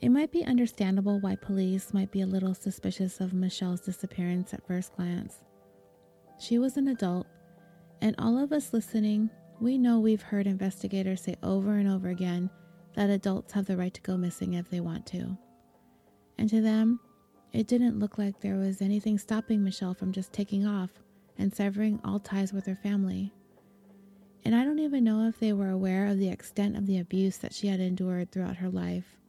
It 0.00 0.08
might 0.08 0.32
be 0.32 0.44
understandable 0.44 1.20
why 1.20 1.36
police 1.36 1.92
might 1.92 2.10
be 2.10 2.22
a 2.22 2.26
little 2.26 2.54
suspicious 2.54 3.20
of 3.20 3.34
Michelle's 3.34 3.80
disappearance 3.80 4.54
at 4.54 4.66
first 4.66 4.94
glance. 4.96 5.42
She 6.38 6.58
was 6.58 6.76
an 6.76 6.88
adult 6.88 7.26
and 8.02 8.14
all 8.18 8.38
of 8.38 8.52
us 8.52 8.72
listening, 8.72 9.30
we 9.60 9.76
know 9.76 10.00
we've 10.00 10.22
heard 10.22 10.46
investigators 10.46 11.22
say 11.22 11.36
over 11.42 11.74
and 11.74 11.88
over 11.88 12.08
again 12.08 12.48
that 12.94 13.10
adults 13.10 13.52
have 13.52 13.66
the 13.66 13.76
right 13.76 13.92
to 13.92 14.00
go 14.00 14.16
missing 14.16 14.54
if 14.54 14.70
they 14.70 14.80
want 14.80 15.06
to. 15.06 15.36
And 16.38 16.48
to 16.48 16.62
them, 16.62 16.98
it 17.52 17.66
didn't 17.66 17.98
look 17.98 18.16
like 18.16 18.40
there 18.40 18.56
was 18.56 18.80
anything 18.80 19.18
stopping 19.18 19.62
Michelle 19.62 19.92
from 19.92 20.12
just 20.12 20.32
taking 20.32 20.66
off 20.66 20.90
and 21.36 21.54
severing 21.54 22.00
all 22.04 22.18
ties 22.18 22.52
with 22.52 22.64
her 22.66 22.76
family. 22.76 23.32
And 24.44 24.54
I 24.54 24.64
don't 24.64 24.78
even 24.78 25.04
know 25.04 25.28
if 25.28 25.38
they 25.38 25.52
were 25.52 25.68
aware 25.68 26.06
of 26.06 26.18
the 26.18 26.30
extent 26.30 26.76
of 26.76 26.86
the 26.86 26.98
abuse 26.98 27.36
that 27.38 27.52
she 27.52 27.66
had 27.66 27.80
endured 27.80 28.32
throughout 28.32 28.56
her 28.56 28.70
life. 28.70 29.19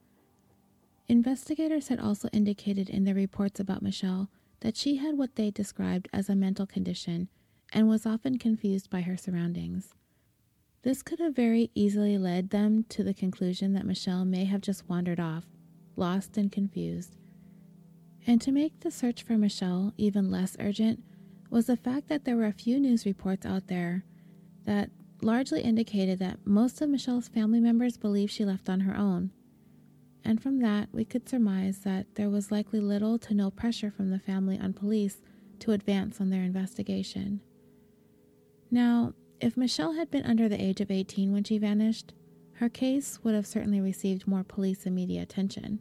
Investigators 1.12 1.88
had 1.88 2.00
also 2.00 2.30
indicated 2.32 2.88
in 2.88 3.04
their 3.04 3.14
reports 3.14 3.60
about 3.60 3.82
Michelle 3.82 4.30
that 4.60 4.78
she 4.78 4.96
had 4.96 5.18
what 5.18 5.36
they 5.36 5.50
described 5.50 6.08
as 6.10 6.30
a 6.30 6.34
mental 6.34 6.66
condition 6.66 7.28
and 7.70 7.86
was 7.86 8.06
often 8.06 8.38
confused 8.38 8.88
by 8.88 9.02
her 9.02 9.18
surroundings. 9.18 9.92
This 10.80 11.02
could 11.02 11.18
have 11.18 11.36
very 11.36 11.70
easily 11.74 12.16
led 12.16 12.48
them 12.48 12.86
to 12.88 13.04
the 13.04 13.12
conclusion 13.12 13.74
that 13.74 13.84
Michelle 13.84 14.24
may 14.24 14.46
have 14.46 14.62
just 14.62 14.88
wandered 14.88 15.20
off, 15.20 15.44
lost 15.96 16.38
and 16.38 16.50
confused. 16.50 17.18
And 18.26 18.40
to 18.40 18.50
make 18.50 18.80
the 18.80 18.90
search 18.90 19.22
for 19.22 19.36
Michelle 19.36 19.92
even 19.98 20.30
less 20.30 20.56
urgent 20.58 21.02
was 21.50 21.66
the 21.66 21.76
fact 21.76 22.08
that 22.08 22.24
there 22.24 22.36
were 22.36 22.46
a 22.46 22.52
few 22.52 22.80
news 22.80 23.04
reports 23.04 23.44
out 23.44 23.66
there 23.66 24.06
that 24.64 24.88
largely 25.20 25.60
indicated 25.60 26.18
that 26.20 26.46
most 26.46 26.80
of 26.80 26.88
Michelle's 26.88 27.28
family 27.28 27.60
members 27.60 27.98
believe 27.98 28.30
she 28.30 28.46
left 28.46 28.70
on 28.70 28.80
her 28.80 28.96
own. 28.96 29.30
And 30.24 30.42
from 30.42 30.60
that, 30.60 30.88
we 30.92 31.04
could 31.04 31.28
surmise 31.28 31.80
that 31.80 32.14
there 32.14 32.30
was 32.30 32.52
likely 32.52 32.80
little 32.80 33.18
to 33.18 33.34
no 33.34 33.50
pressure 33.50 33.90
from 33.90 34.10
the 34.10 34.18
family 34.18 34.58
on 34.58 34.72
police 34.72 35.20
to 35.60 35.72
advance 35.72 36.20
on 36.20 36.30
their 36.30 36.42
investigation. 36.42 37.40
Now, 38.70 39.14
if 39.40 39.56
Michelle 39.56 39.94
had 39.94 40.10
been 40.10 40.24
under 40.24 40.48
the 40.48 40.62
age 40.62 40.80
of 40.80 40.90
18 40.90 41.32
when 41.32 41.44
she 41.44 41.58
vanished, 41.58 42.14
her 42.54 42.68
case 42.68 43.18
would 43.22 43.34
have 43.34 43.46
certainly 43.46 43.80
received 43.80 44.28
more 44.28 44.44
police 44.44 44.86
and 44.86 44.94
media 44.94 45.22
attention. 45.22 45.80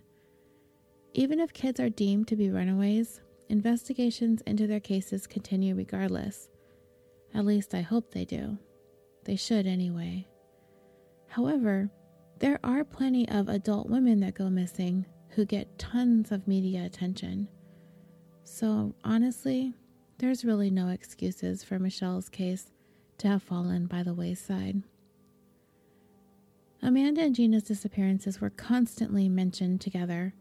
Even 1.13 1.39
if 1.39 1.53
kids 1.53 1.79
are 1.79 1.89
deemed 1.89 2.27
to 2.29 2.35
be 2.35 2.49
runaways, 2.49 3.21
investigations 3.49 4.41
into 4.47 4.65
their 4.65 4.79
cases 4.79 5.27
continue 5.27 5.75
regardless. 5.75 6.49
At 7.33 7.45
least 7.45 7.75
I 7.75 7.81
hope 7.81 8.11
they 8.11 8.25
do. 8.25 8.57
They 9.25 9.35
should 9.35 9.67
anyway. 9.67 10.27
However, 11.27 11.91
there 12.41 12.59
are 12.63 12.83
plenty 12.83 13.29
of 13.29 13.47
adult 13.47 13.87
women 13.87 14.19
that 14.19 14.33
go 14.33 14.49
missing 14.49 15.05
who 15.29 15.45
get 15.45 15.77
tons 15.77 16.31
of 16.31 16.47
media 16.47 16.83
attention. 16.83 17.47
So, 18.43 18.95
honestly, 19.03 19.75
there's 20.17 20.43
really 20.43 20.71
no 20.71 20.87
excuses 20.89 21.63
for 21.63 21.77
Michelle's 21.77 22.29
case 22.29 22.71
to 23.19 23.27
have 23.27 23.43
fallen 23.43 23.85
by 23.85 24.01
the 24.01 24.15
wayside. 24.15 24.81
Amanda 26.81 27.21
and 27.21 27.35
Gina's 27.35 27.61
disappearances 27.61 28.41
were 28.41 28.49
constantly 28.49 29.29
mentioned 29.29 29.79
together, 29.79 30.33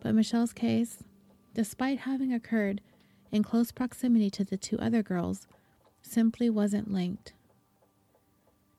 but 0.00 0.14
Michelle's 0.14 0.54
case, 0.54 1.04
despite 1.52 1.98
having 1.98 2.32
occurred 2.32 2.80
in 3.30 3.42
close 3.42 3.72
proximity 3.72 4.30
to 4.30 4.44
the 4.44 4.56
two 4.56 4.78
other 4.78 5.02
girls, 5.02 5.46
simply 6.00 6.48
wasn't 6.48 6.90
linked. 6.90 7.34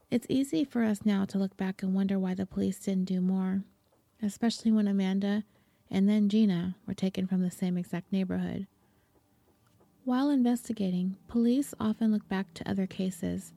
It's 0.10 0.26
easy 0.30 0.64
for 0.64 0.84
us 0.84 1.02
now 1.04 1.26
to 1.26 1.38
look 1.38 1.58
back 1.58 1.84
and 1.84 1.94
wonder 1.94 2.18
why 2.18 2.34
the 2.34 2.46
police 2.46 2.80
didn't 2.80 3.06
do 3.06 3.20
more, 3.20 3.64
especially 4.24 4.72
when 4.72 4.88
Amanda 4.88 5.44
and 5.92 6.08
then 6.08 6.30
Gina 6.30 6.76
were 6.86 6.94
taken 6.94 7.28
from 7.28 7.42
the 7.42 7.52
same 7.52 7.78
exact 7.78 8.12
neighborhood. 8.12 8.68
While 10.06 10.30
investigating, 10.30 11.18
police 11.28 11.74
often 11.78 12.14
look 12.14 12.28
back 12.30 12.54
to 12.54 12.70
other 12.70 12.88
cases 12.88 13.52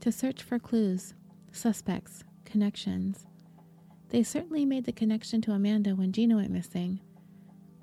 to 0.00 0.12
search 0.12 0.42
for 0.42 0.58
clues, 0.58 1.14
suspects, 1.52 2.22
connections. 2.44 3.26
They 4.10 4.22
certainly 4.22 4.66
made 4.66 4.84
the 4.84 4.92
connection 4.92 5.40
to 5.42 5.52
Amanda 5.52 5.96
when 5.96 6.12
Gina 6.12 6.36
went 6.36 6.50
missing, 6.50 7.00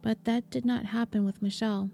but 0.03 0.25
that 0.25 0.51
did 0.51 0.63
not 0.63 0.85
happen 0.85 1.25
with 1.25 1.41
Michelle. 1.41 1.89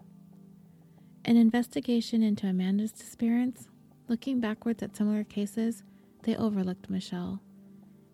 An 1.24 1.38
investigation 1.38 2.22
into 2.22 2.48
Amanda's 2.48 2.92
disappearance, 2.92 3.70
looking 4.10 4.42
backwards 4.42 4.84
at 4.84 4.96
similar 4.96 5.24
cases, 5.24 5.84
they 6.24 6.36
overlooked 6.36 6.90
Michelle. 6.90 7.42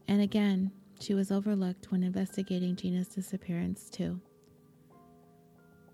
And 0.08 0.22
again, 0.22 0.72
she 0.99 1.14
was 1.14 1.32
overlooked 1.32 1.91
when 1.91 2.04
investigating 2.04 2.76
Gina's 2.76 3.08
disappearance, 3.08 3.89
too. 3.89 4.20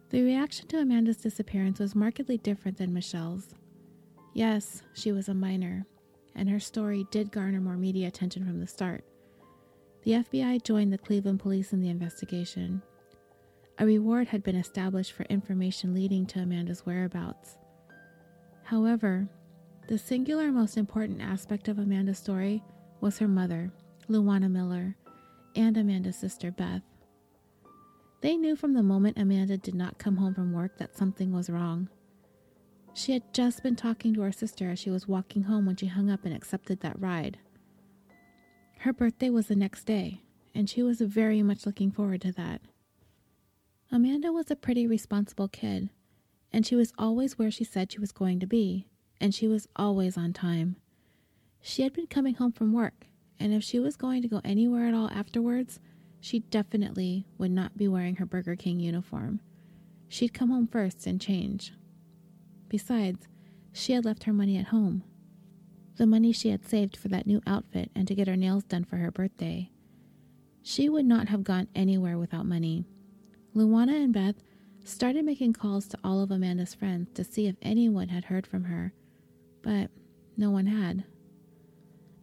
The 0.09 0.23
reaction 0.23 0.67
to 0.67 0.79
Amanda's 0.79 1.17
disappearance 1.17 1.79
was 1.79 1.95
markedly 1.95 2.37
different 2.37 2.77
than 2.77 2.93
Michelle's. 2.93 3.49
Yes, 4.33 4.81
she 4.93 5.11
was 5.11 5.29
a 5.29 5.33
minor, 5.33 5.85
and 6.35 6.49
her 6.49 6.59
story 6.59 7.05
did 7.11 7.31
garner 7.31 7.61
more 7.61 7.77
media 7.77 8.07
attention 8.07 8.45
from 8.45 8.59
the 8.59 8.67
start. 8.67 9.03
The 10.03 10.11
FBI 10.11 10.63
joined 10.63 10.93
the 10.93 10.97
Cleveland 10.97 11.39
police 11.39 11.73
in 11.73 11.81
the 11.81 11.89
investigation. 11.89 12.81
A 13.77 13.85
reward 13.85 14.27
had 14.27 14.43
been 14.43 14.55
established 14.55 15.11
for 15.11 15.23
information 15.23 15.93
leading 15.93 16.25
to 16.27 16.39
Amanda's 16.39 16.85
whereabouts. 16.85 17.57
However, 18.63 19.29
the 19.89 19.97
singular 19.97 20.51
most 20.51 20.77
important 20.77 21.19
aspect 21.19 21.67
of 21.67 21.79
Amanda's 21.79 22.19
story 22.19 22.61
was 23.01 23.17
her 23.17 23.27
mother, 23.27 23.71
Louwana 24.07 24.47
Miller, 24.47 24.95
and 25.55 25.75
Amanda's 25.75 26.15
sister, 26.15 26.51
Beth. 26.51 26.83
They 28.21 28.37
knew 28.37 28.55
from 28.55 28.75
the 28.75 28.83
moment 28.83 29.17
Amanda 29.17 29.57
did 29.57 29.73
not 29.73 29.97
come 29.97 30.17
home 30.17 30.35
from 30.35 30.53
work 30.53 30.77
that 30.77 30.95
something 30.95 31.31
was 31.31 31.49
wrong. 31.49 31.89
She 32.93 33.13
had 33.13 33.33
just 33.33 33.63
been 33.63 33.75
talking 33.75 34.13
to 34.13 34.21
her 34.21 34.31
sister 34.31 34.69
as 34.69 34.77
she 34.77 34.91
was 34.91 35.07
walking 35.07 35.41
home 35.41 35.65
when 35.65 35.75
she 35.75 35.87
hung 35.87 36.11
up 36.11 36.23
and 36.23 36.35
accepted 36.35 36.81
that 36.81 37.01
ride. 37.01 37.39
Her 38.81 38.93
birthday 38.93 39.31
was 39.31 39.47
the 39.47 39.55
next 39.55 39.85
day, 39.85 40.21
and 40.53 40.69
she 40.69 40.83
was 40.83 41.01
very 41.01 41.41
much 41.41 41.65
looking 41.65 41.89
forward 41.89 42.21
to 42.21 42.31
that. 42.33 42.61
Amanda 43.91 44.31
was 44.31 44.51
a 44.51 44.55
pretty 44.55 44.85
responsible 44.85 45.47
kid, 45.47 45.89
and 46.53 46.63
she 46.63 46.75
was 46.75 46.93
always 46.99 47.39
where 47.39 47.49
she 47.49 47.63
said 47.63 47.91
she 47.91 47.99
was 47.99 48.11
going 48.11 48.39
to 48.39 48.45
be, 48.45 48.85
and 49.21 49.33
she 49.33 49.47
was 49.47 49.67
always 49.75 50.17
on 50.17 50.33
time. 50.33 50.75
She 51.61 51.83
had 51.83 51.93
been 51.93 52.07
coming 52.07 52.35
home 52.35 52.51
from 52.51 52.73
work, 52.73 53.07
and 53.39 53.53
if 53.53 53.63
she 53.63 53.79
was 53.79 53.95
going 53.95 54.21
to 54.21 54.27
go 54.27 54.41
anywhere 54.43 54.87
at 54.87 54.93
all 54.93 55.09
afterwards, 55.09 55.79
she 56.19 56.39
definitely 56.39 57.25
would 57.37 57.51
not 57.51 57.77
be 57.77 57.87
wearing 57.87 58.17
her 58.17 58.25
Burger 58.25 58.55
King 58.55 58.79
uniform. 58.79 59.39
She'd 60.07 60.33
come 60.33 60.49
home 60.49 60.67
first 60.67 61.05
and 61.05 61.19
change. 61.21 61.73
Besides, 62.67 63.27
she 63.71 63.93
had 63.93 64.05
left 64.05 64.23
her 64.23 64.33
money 64.33 64.57
at 64.57 64.67
home. 64.67 65.03
The 65.97 66.07
money 66.07 66.31
she 66.31 66.49
had 66.49 66.65
saved 66.65 66.97
for 66.97 67.09
that 67.09 67.27
new 67.27 67.41
outfit 67.45 67.91
and 67.95 68.07
to 68.07 68.15
get 68.15 68.27
her 68.27 68.37
nails 68.37 68.63
done 68.63 68.85
for 68.85 68.97
her 68.97 69.11
birthday. 69.11 69.69
She 70.61 70.89
would 70.89 71.05
not 71.05 71.27
have 71.27 71.43
gone 71.43 71.67
anywhere 71.75 72.17
without 72.17 72.45
money, 72.45 72.85
Louwana 73.55 74.03
and 74.03 74.13
Beth 74.13 74.35
started 74.85 75.25
making 75.25 75.53
calls 75.53 75.87
to 75.87 75.97
all 76.03 76.21
of 76.21 76.31
Amanda's 76.31 76.75
friends 76.75 77.09
to 77.15 77.23
see 77.23 77.47
if 77.47 77.55
anyone 77.61 78.09
had 78.09 78.25
heard 78.25 78.45
from 78.45 78.65
her, 78.65 78.93
but 79.61 79.89
no 80.37 80.51
one 80.51 80.67
had. 80.67 81.03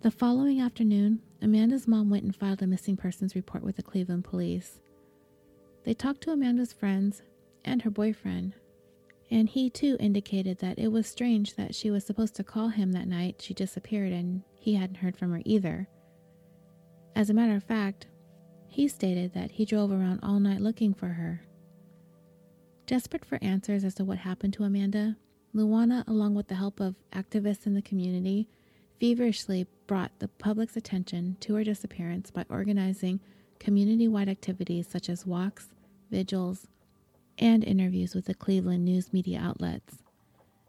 The 0.03 0.11
following 0.11 0.61
afternoon, 0.61 1.21
Amanda's 1.43 1.89
mom 1.89 2.11
went 2.11 2.25
and 2.25 2.35
filed 2.35 2.63
a 2.63 2.67
missing 2.67 2.97
persons 2.97 3.35
report 3.35 3.63
with 3.63 3.77
the 3.77 3.83
Cleveland 3.83 4.25
police. 4.25 4.81
They 5.85 5.95
talked 5.95 6.23
to 6.23 6.33
Amanda's 6.33 6.73
friends 6.73 7.23
and 7.65 7.83
her 7.83 7.91
boyfriend, 7.91 8.55
and 9.31 9.49
he 9.49 9.71
too 9.71 9.97
indicated 9.99 10.59
that 10.59 10.79
it 10.79 10.89
was 10.89 11.07
strange 11.07 11.55
that 11.55 11.75
she 11.75 11.91
was 11.91 12.05
supposed 12.05 12.37
to 12.37 12.45
call 12.45 12.69
him 12.69 12.93
that 12.93 13.09
night 13.09 13.37
she 13.41 13.55
disappeared 13.55 14.13
and 14.13 14.43
he 14.55 14.75
hadn't 14.75 14.97
heard 14.97 15.17
from 15.17 15.33
her 15.33 15.43
either. 15.45 15.89
As 17.15 17.31
a 17.31 17.35
matter 17.35 17.57
of 17.57 17.65
fact, 17.65 18.07
he 18.69 18.89
stated 18.89 19.33
that 19.35 19.53
he 19.53 19.65
drove 19.65 19.91
around 19.91 20.21
all 20.23 20.39
night 20.39 20.61
looking 20.61 20.93
for 20.93 21.09
her. 21.09 21.43
Desperate 22.87 23.25
for 23.25 23.39
answers 23.43 23.85
as 23.85 23.95
to 23.95 24.05
what 24.05 24.19
happened 24.19 24.53
to 24.55 24.65
Amanda, 24.65 25.17
Louwana, 25.57 26.07
along 26.07 26.35
with 26.35 26.49
the 26.49 26.55
help 26.55 26.81
of 26.81 26.97
activists 27.13 27.67
in 27.67 27.73
the 27.73 27.81
community, 27.81 28.47
feverishly 29.01 29.67
brought 29.87 30.13
the 30.19 30.29
public's 30.29 30.77
attention 30.77 31.39
to 31.41 31.55
her 31.55 31.65
disappearance 31.65 32.31
by 32.31 32.45
organizing 32.51 33.21
community 33.59 34.07
wide 34.07 34.29
activities 34.29 34.87
such 34.87 35.09
as 35.09 35.25
walks, 35.25 35.69
vigils, 36.11 36.69
and 37.39 37.65
interviews 37.65 38.15
with 38.15 38.27
the 38.27 38.35
Cleveland 38.35 38.85
news 38.85 39.15
media 39.15 39.41
outlets. 39.41 40.03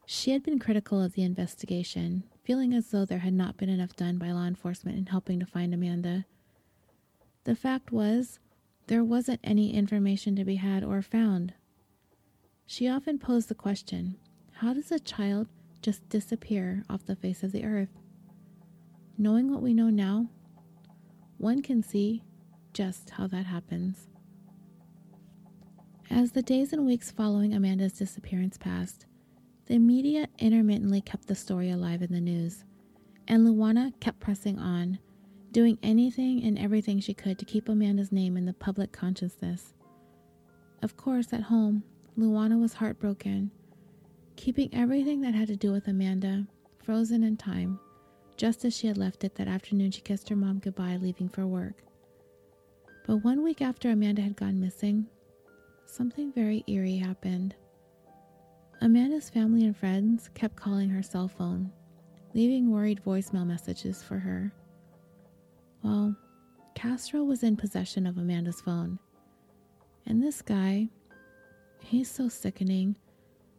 She 0.06 0.32
had 0.32 0.42
been 0.42 0.58
critical 0.58 1.04
of 1.04 1.14
the 1.14 1.24
investigation, 1.24 2.24
feeling 2.46 2.74
as 2.74 2.88
though 2.88 3.04
there 3.04 3.20
had 3.20 3.34
not 3.34 3.58
been 3.58 3.68
enough 3.68 3.94
done 3.94 4.18
by 4.18 4.32
law 4.32 4.46
enforcement 4.46 4.98
in 4.98 5.08
helping 5.08 5.38
to 5.42 5.46
find 5.46 5.74
Amanda. 5.74 6.26
The 7.44 7.56
fact 7.56 7.92
was, 7.92 8.40
there 8.88 9.04
wasn't 9.04 9.42
any 9.44 9.74
information 9.74 10.38
to 10.38 10.46
be 10.46 10.56
had 10.56 10.82
or 10.82 11.02
found. 11.02 11.54
She 12.66 12.88
often 12.88 13.20
posed 13.20 13.50
the 13.50 13.56
question 13.56 14.16
how 14.60 14.74
does 14.74 14.92
a 14.92 15.00
child 15.00 15.48
just 15.84 16.10
disappear 16.10 16.84
off 16.90 17.06
the 17.06 17.16
face 17.16 17.44
of 17.44 17.52
the 17.52 17.64
earth? 17.64 17.92
Knowing 19.16 19.52
what 19.52 19.62
we 19.62 19.72
know 19.72 19.90
now, 19.92 20.28
one 21.38 21.62
can 21.62 21.84
see 21.84 22.24
just 22.74 23.12
how 23.12 23.28
that 23.28 23.46
happens. 23.46 24.08
As 26.10 26.32
the 26.32 26.42
days 26.42 26.74
and 26.74 26.88
weeks 26.88 27.12
following 27.12 27.54
Amanda's 27.54 27.94
disappearance 27.94 28.58
passed, 28.58 29.06
the 29.68 29.78
media 29.78 30.28
intermittently 30.40 31.02
kept 31.02 31.28
the 31.28 31.36
story 31.36 31.70
alive 31.70 32.02
in 32.02 32.12
the 32.12 32.20
news, 32.20 32.64
and 33.28 33.46
Louwana 33.46 33.94
kept 34.00 34.20
pressing 34.20 34.58
on, 34.58 34.98
doing 35.52 35.78
anything 35.84 36.44
and 36.44 36.58
everything 36.58 37.00
she 37.00 37.14
could 37.14 37.38
to 37.38 37.46
keep 37.46 37.70
Amanda's 37.70 38.12
name 38.12 38.36
in 38.36 38.46
the 38.46 38.54
public 38.54 38.92
consciousness. 38.92 39.76
Of 40.82 40.98
course, 40.98 41.32
at 41.32 41.44
home, 41.44 41.84
Louwana 42.18 42.60
was 42.60 42.74
heartbroken, 42.74 43.52
keeping 44.38 44.70
everything 44.74 45.20
that 45.22 45.34
had 45.34 45.48
to 45.50 45.58
do 45.58 45.72
with 45.72 45.88
Amanda 45.88 46.48
frozen 46.82 47.24
in 47.24 47.36
time, 47.36 47.78
just 48.38 48.64
as 48.64 48.74
she 48.74 48.88
had 48.88 48.98
left 48.98 49.26
it 49.26 49.36
that 49.36 49.48
afternoon 49.48 49.92
she 49.92 50.00
kissed 50.00 50.30
her 50.30 50.36
mom 50.36 50.60
goodbye 50.60 50.98
leaving 51.02 51.28
for 51.28 51.46
work. 51.46 51.84
But 53.06 53.18
one 53.18 53.44
week 53.44 53.62
after 53.62 53.90
Amanda 53.90 54.22
had 54.22 54.38
gone 54.38 54.60
missing, 54.60 55.08
something 55.86 56.32
very 56.32 56.64
eerie 56.68 56.98
happened. 56.98 57.56
Amanda's 58.82 59.30
family 59.30 59.66
and 59.66 59.76
friends 59.76 60.30
kept 60.36 60.56
calling 60.56 60.90
her 60.90 61.02
cell 61.02 61.28
phone, 61.28 61.72
leaving 62.34 62.70
worried 62.72 63.02
voicemail 63.06 63.46
messages 63.46 64.04
for 64.04 64.20
her. 64.20 64.54
Well, 65.84 66.16
Castro 66.76 67.24
was 67.24 67.44
in 67.44 67.58
possession 67.58 68.06
of 68.06 68.18
Amanda's 68.18 68.62
phone. 68.62 69.00
And 70.06 70.22
this 70.22 70.42
guy, 70.44 70.90
he's 71.80 72.10
so 72.10 72.30
sickening. 72.30 72.96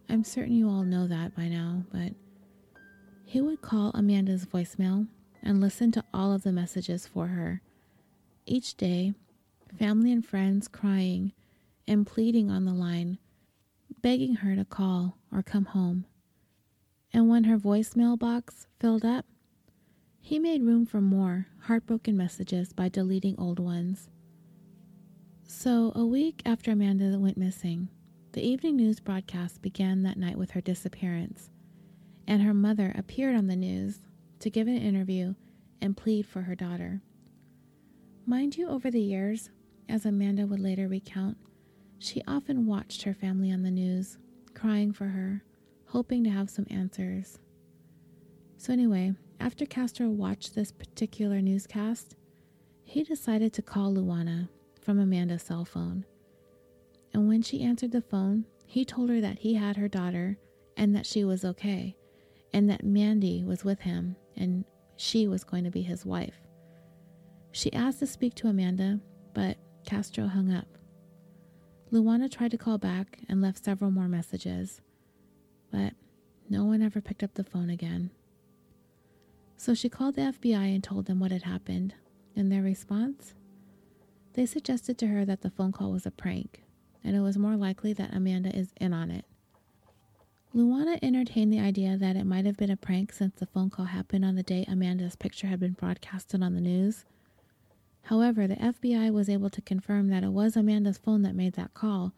I'm 0.08 0.24
certain 0.24 0.54
you 0.54 0.68
all 0.68 0.84
know 0.84 1.06
that 1.06 1.36
by 1.36 1.48
now, 1.48 1.84
but 1.92 2.12
he 3.24 3.42
would 3.42 3.60
call 3.60 3.90
Amanda's 3.94 4.46
voicemail 4.46 5.06
and 5.42 5.60
listen 5.60 5.92
to 5.92 6.04
all 6.14 6.32
of 6.32 6.42
the 6.42 6.52
messages 6.52 7.06
for 7.06 7.26
her. 7.26 7.60
Each 8.46 8.74
day, 8.74 9.12
family 9.78 10.10
and 10.10 10.24
friends 10.24 10.66
crying 10.66 11.32
and 11.86 12.06
pleading 12.06 12.50
on 12.50 12.64
the 12.64 12.72
line, 12.72 13.18
begging 14.00 14.36
her 14.36 14.56
to 14.56 14.64
call 14.64 15.18
or 15.30 15.42
come 15.42 15.66
home. 15.66 16.06
And 17.12 17.28
when 17.28 17.44
her 17.44 17.58
voicemail 17.58 18.18
box 18.18 18.66
filled 18.80 19.04
up, 19.04 19.26
he 20.20 20.38
made 20.38 20.62
room 20.62 20.86
for 20.86 21.00
more 21.00 21.48
heartbroken 21.62 22.16
messages 22.16 22.72
by 22.72 22.88
deleting 22.88 23.34
old 23.38 23.58
ones. 23.58 24.08
So, 25.46 25.92
a 25.94 26.04
week 26.04 26.42
after 26.44 26.72
Amanda 26.72 27.18
went 27.18 27.38
missing, 27.38 27.88
the 28.32 28.46
evening 28.46 28.76
news 28.76 29.00
broadcast 29.00 29.62
began 29.62 30.02
that 30.02 30.18
night 30.18 30.36
with 30.36 30.50
her 30.50 30.60
disappearance, 30.60 31.50
and 32.26 32.42
her 32.42 32.54
mother 32.54 32.92
appeared 32.96 33.34
on 33.34 33.46
the 33.46 33.56
news 33.56 34.00
to 34.40 34.50
give 34.50 34.68
an 34.68 34.76
interview 34.76 35.34
and 35.80 35.96
plead 35.96 36.26
for 36.26 36.42
her 36.42 36.54
daughter. 36.54 37.00
Mind 38.26 38.56
you, 38.56 38.68
over 38.68 38.90
the 38.90 39.00
years, 39.00 39.50
as 39.88 40.04
Amanda 40.04 40.46
would 40.46 40.60
later 40.60 40.88
recount, 40.88 41.38
she 41.98 42.22
often 42.28 42.66
watched 42.66 43.02
her 43.02 43.14
family 43.14 43.50
on 43.50 43.62
the 43.62 43.70
news, 43.70 44.18
crying 44.54 44.92
for 44.92 45.06
her, 45.06 45.42
hoping 45.86 46.22
to 46.24 46.30
have 46.30 46.50
some 46.50 46.66
answers. 46.70 47.38
So, 48.58 48.72
anyway, 48.72 49.14
after 49.40 49.64
Castro 49.64 50.08
watched 50.08 50.54
this 50.54 50.70
particular 50.70 51.40
newscast, 51.40 52.16
he 52.84 53.02
decided 53.02 53.52
to 53.54 53.62
call 53.62 53.94
Louwana 53.94 54.48
from 54.82 54.98
Amanda's 54.98 55.42
cell 55.42 55.64
phone. 55.64 56.04
And 57.18 57.26
when 57.26 57.42
she 57.42 57.64
answered 57.64 57.90
the 57.90 58.00
phone, 58.00 58.44
he 58.64 58.84
told 58.84 59.10
her 59.10 59.20
that 59.20 59.40
he 59.40 59.54
had 59.54 59.76
her 59.76 59.88
daughter 59.88 60.38
and 60.76 60.94
that 60.94 61.04
she 61.04 61.24
was 61.24 61.44
okay, 61.44 61.96
and 62.52 62.70
that 62.70 62.84
Mandy 62.84 63.42
was 63.42 63.64
with 63.64 63.80
him 63.80 64.14
and 64.36 64.64
she 64.96 65.26
was 65.26 65.42
going 65.42 65.64
to 65.64 65.70
be 65.72 65.82
his 65.82 66.06
wife. 66.06 66.36
She 67.50 67.72
asked 67.72 67.98
to 67.98 68.06
speak 68.06 68.36
to 68.36 68.46
Amanda, 68.46 69.00
but 69.34 69.56
Castro 69.84 70.28
hung 70.28 70.52
up. 70.52 70.68
Louwana 71.90 72.30
tried 72.30 72.52
to 72.52 72.56
call 72.56 72.78
back 72.78 73.18
and 73.28 73.42
left 73.42 73.64
several 73.64 73.90
more 73.90 74.06
messages, 74.06 74.80
but 75.72 75.94
no 76.48 76.64
one 76.66 76.82
ever 76.82 77.00
picked 77.00 77.24
up 77.24 77.34
the 77.34 77.42
phone 77.42 77.68
again. 77.68 78.12
So 79.56 79.74
she 79.74 79.88
called 79.88 80.14
the 80.14 80.22
FBI 80.22 80.72
and 80.72 80.84
told 80.84 81.06
them 81.06 81.18
what 81.18 81.32
had 81.32 81.42
happened. 81.42 81.94
In 82.36 82.48
their 82.48 82.62
response, 82.62 83.34
they 84.34 84.46
suggested 84.46 84.98
to 84.98 85.08
her 85.08 85.24
that 85.24 85.40
the 85.40 85.50
phone 85.50 85.72
call 85.72 85.90
was 85.90 86.06
a 86.06 86.12
prank, 86.12 86.62
and 87.04 87.16
it 87.16 87.20
was 87.20 87.38
more 87.38 87.56
likely 87.56 87.92
that 87.92 88.14
Amanda 88.14 88.54
is 88.56 88.72
in 88.80 88.92
on 88.92 89.10
it. 89.10 89.24
Louwana 90.54 90.98
entertained 91.02 91.52
the 91.52 91.60
idea 91.60 91.96
that 91.96 92.16
it 92.16 92.24
might 92.24 92.46
have 92.46 92.56
been 92.56 92.70
a 92.70 92.76
prank 92.76 93.12
since 93.12 93.34
the 93.36 93.46
phone 93.46 93.70
call 93.70 93.86
happened 93.86 94.24
on 94.24 94.34
the 94.34 94.42
day 94.42 94.64
Amanda's 94.66 95.16
picture 95.16 95.46
had 95.46 95.60
been 95.60 95.72
broadcasted 95.72 96.42
on 96.42 96.54
the 96.54 96.60
news 96.60 97.04
However, 98.08 98.46
the 98.46 98.56
FBI 98.56 99.12
was 99.12 99.28
able 99.28 99.50
to 99.50 99.60
confirm 99.60 100.08
that 100.08 100.24
it 100.24 100.32
was 100.32 100.56
Amanda's 100.56 100.96
phone 100.96 101.20
that 101.24 101.34
made 101.34 101.52
that 101.54 101.74
call 101.74 102.14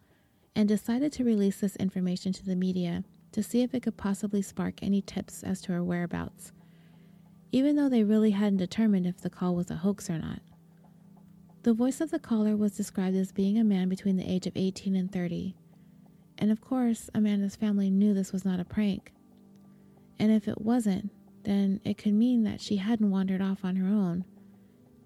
and 0.55 0.68
decided 0.68 1.12
to 1.12 1.24
release 1.24 1.59
this 1.59 1.74
information 1.76 2.33
to 2.33 2.45
the 2.45 2.55
media 2.55 3.03
to 3.33 3.43
see 3.43 3.62
if 3.62 3.74
it 3.74 3.83
could 3.83 3.97
possibly 3.97 4.41
spark 4.41 4.85
any 4.85 5.03
tips 5.03 5.43
as 5.43 5.61
to 5.62 5.72
her 5.72 5.83
whereabouts, 5.83 6.53
even 7.51 7.74
though 7.74 7.89
they 7.89 8.05
really 8.05 8.31
hadn't 8.31 8.59
determined 8.59 9.05
if 9.05 9.20
the 9.20 9.31
call 9.31 9.57
was 9.57 9.68
a 9.68 9.78
hoax 9.78 10.09
or 10.09 10.18
not. 10.20 10.41
The 11.63 11.75
voice 11.75 12.01
of 12.01 12.11
the 12.11 12.19
caller 12.19 12.57
was 12.57 12.77
described 12.77 13.17
as 13.17 13.33
being 13.33 13.59
a 13.59 13.65
man 13.65 13.89
between 13.89 14.17
the 14.17 14.31
age 14.31 14.47
of 14.47 14.57
18 14.57 14.97
and 14.97 15.13
30. 15.13 15.55
And 16.39 16.51
of 16.51 16.61
course, 16.61 17.11
Amanda's 17.15 17.57
family 17.57 17.91
knew 17.91 18.15
this 18.15 18.33
was 18.33 18.45
not 18.45 18.61
a 18.61 18.65
prank. 18.65 19.13
And 20.19 20.33
if 20.33 20.49
it 20.49 20.61
wasn't, 20.61 21.11
then 21.45 21.81
it 21.85 21.99
could 21.99 22.15
mean 22.15 22.45
that 22.45 22.61
she 22.61 22.77
hadn't 22.77 23.11
wandered 23.11 23.43
off 23.43 23.65
on 23.65 23.77
her 23.77 23.89
own 23.89 24.25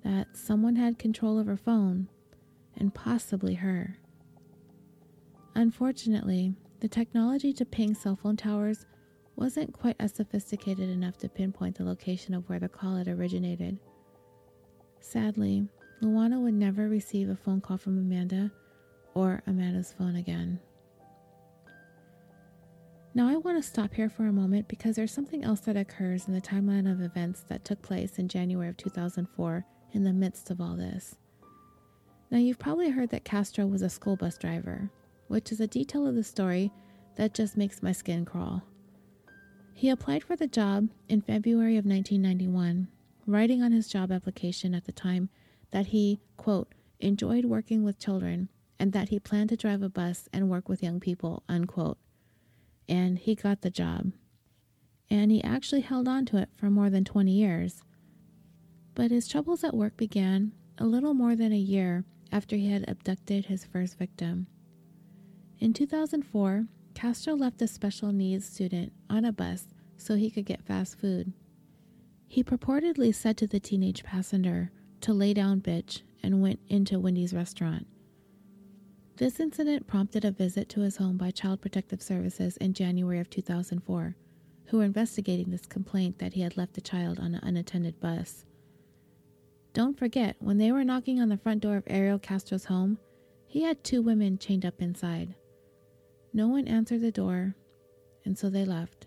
that 0.04 0.36
someone 0.36 0.76
had 0.76 0.98
control 0.98 1.38
of 1.38 1.46
her 1.46 1.56
phone, 1.56 2.06
and 2.76 2.94
possibly 2.94 3.54
her. 3.54 3.96
Unfortunately, 5.54 6.54
the 6.80 6.88
technology 6.88 7.52
to 7.54 7.64
ping 7.64 7.94
cell 7.94 8.14
phone 8.14 8.36
towers 8.36 8.86
wasn't 9.36 9.72
quite 9.72 9.96
as 9.98 10.12
sophisticated 10.12 10.90
enough 10.90 11.16
to 11.16 11.28
pinpoint 11.28 11.76
the 11.76 11.84
location 11.84 12.34
of 12.34 12.48
where 12.48 12.58
the 12.58 12.68
call 12.68 12.96
had 12.96 13.08
originated. 13.08 13.78
Sadly, 15.00 15.66
Louwana 16.04 16.38
would 16.40 16.54
never 16.54 16.88
receive 16.88 17.30
a 17.30 17.36
phone 17.36 17.62
call 17.62 17.78
from 17.78 17.98
Amanda 17.98 18.52
or 19.14 19.42
Amanda's 19.46 19.94
phone 19.96 20.16
again. 20.16 20.60
Now, 23.14 23.28
I 23.28 23.36
want 23.36 23.56
to 23.56 23.68
stop 23.68 23.94
here 23.94 24.10
for 24.10 24.26
a 24.26 24.32
moment 24.32 24.68
because 24.68 24.96
there's 24.96 25.12
something 25.12 25.44
else 25.44 25.60
that 25.60 25.76
occurs 25.76 26.28
in 26.28 26.34
the 26.34 26.40
timeline 26.40 26.90
of 26.90 27.00
events 27.00 27.44
that 27.48 27.64
took 27.64 27.80
place 27.80 28.18
in 28.18 28.28
January 28.28 28.68
of 28.68 28.76
2004 28.76 29.64
in 29.92 30.04
the 30.04 30.12
midst 30.12 30.50
of 30.50 30.60
all 30.60 30.76
this. 30.76 31.16
Now, 32.30 32.38
you've 32.38 32.58
probably 32.58 32.90
heard 32.90 33.10
that 33.10 33.24
Castro 33.24 33.66
was 33.66 33.82
a 33.82 33.88
school 33.88 34.16
bus 34.16 34.36
driver, 34.36 34.90
which 35.28 35.52
is 35.52 35.60
a 35.60 35.66
detail 35.66 36.06
of 36.06 36.16
the 36.16 36.24
story 36.24 36.70
that 37.16 37.34
just 37.34 37.56
makes 37.56 37.82
my 37.82 37.92
skin 37.92 38.24
crawl. 38.24 38.62
He 39.72 39.88
applied 39.88 40.24
for 40.24 40.36
the 40.36 40.48
job 40.48 40.88
in 41.08 41.22
February 41.22 41.76
of 41.76 41.86
1991, 41.86 42.88
writing 43.26 43.62
on 43.62 43.72
his 43.72 43.88
job 43.88 44.12
application 44.12 44.74
at 44.74 44.84
the 44.84 44.92
time 44.92 45.30
that 45.74 45.86
he, 45.86 46.20
quote, 46.36 46.72
enjoyed 47.00 47.44
working 47.44 47.82
with 47.82 47.98
children 47.98 48.48
and 48.78 48.92
that 48.92 49.08
he 49.08 49.18
planned 49.18 49.48
to 49.48 49.56
drive 49.56 49.82
a 49.82 49.88
bus 49.88 50.28
and 50.32 50.48
work 50.48 50.68
with 50.68 50.84
young 50.84 51.00
people, 51.00 51.42
unquote. 51.48 51.98
And 52.88 53.18
he 53.18 53.34
got 53.34 53.62
the 53.62 53.70
job. 53.70 54.12
And 55.10 55.32
he 55.32 55.42
actually 55.42 55.80
held 55.80 56.06
on 56.06 56.26
to 56.26 56.36
it 56.36 56.48
for 56.56 56.70
more 56.70 56.90
than 56.90 57.04
20 57.04 57.32
years. 57.32 57.82
But 58.94 59.10
his 59.10 59.26
troubles 59.26 59.64
at 59.64 59.74
work 59.74 59.96
began 59.96 60.52
a 60.78 60.86
little 60.86 61.12
more 61.12 61.34
than 61.34 61.52
a 61.52 61.56
year 61.58 62.04
after 62.30 62.54
he 62.54 62.70
had 62.70 62.88
abducted 62.88 63.46
his 63.46 63.64
first 63.64 63.98
victim. 63.98 64.46
In 65.58 65.72
2004, 65.72 66.66
Castro 66.94 67.34
left 67.34 67.60
a 67.62 67.66
special 67.66 68.12
needs 68.12 68.46
student 68.46 68.92
on 69.10 69.24
a 69.24 69.32
bus 69.32 69.66
so 69.96 70.14
he 70.14 70.30
could 70.30 70.46
get 70.46 70.62
fast 70.62 71.00
food. 71.00 71.32
He 72.28 72.44
purportedly 72.44 73.12
said 73.12 73.36
to 73.38 73.48
the 73.48 73.58
teenage 73.58 74.04
passenger 74.04 74.70
to 75.04 75.12
lay 75.12 75.34
down, 75.34 75.60
bitch, 75.60 76.00
and 76.22 76.40
went 76.40 76.58
into 76.66 76.98
Wendy's 76.98 77.34
restaurant. 77.34 77.86
This 79.16 79.38
incident 79.38 79.86
prompted 79.86 80.24
a 80.24 80.30
visit 80.30 80.70
to 80.70 80.80
his 80.80 80.96
home 80.96 81.18
by 81.18 81.30
Child 81.30 81.60
Protective 81.60 82.00
Services 82.00 82.56
in 82.56 82.72
January 82.72 83.20
of 83.20 83.28
2004, 83.28 84.16
who 84.68 84.78
were 84.78 84.84
investigating 84.84 85.50
this 85.50 85.66
complaint 85.66 86.18
that 86.20 86.32
he 86.32 86.40
had 86.40 86.56
left 86.56 86.72
the 86.72 86.80
child 86.80 87.20
on 87.20 87.34
an 87.34 87.40
unattended 87.42 88.00
bus. 88.00 88.46
Don't 89.74 89.98
forget, 89.98 90.36
when 90.38 90.56
they 90.56 90.72
were 90.72 90.84
knocking 90.84 91.20
on 91.20 91.28
the 91.28 91.36
front 91.36 91.60
door 91.60 91.76
of 91.76 91.84
Ariel 91.86 92.18
Castro's 92.18 92.64
home, 92.64 92.96
he 93.46 93.62
had 93.62 93.84
two 93.84 94.00
women 94.00 94.38
chained 94.38 94.64
up 94.64 94.80
inside. 94.80 95.34
No 96.32 96.48
one 96.48 96.66
answered 96.66 97.02
the 97.02 97.12
door, 97.12 97.54
and 98.24 98.38
so 98.38 98.48
they 98.48 98.64
left. 98.64 99.06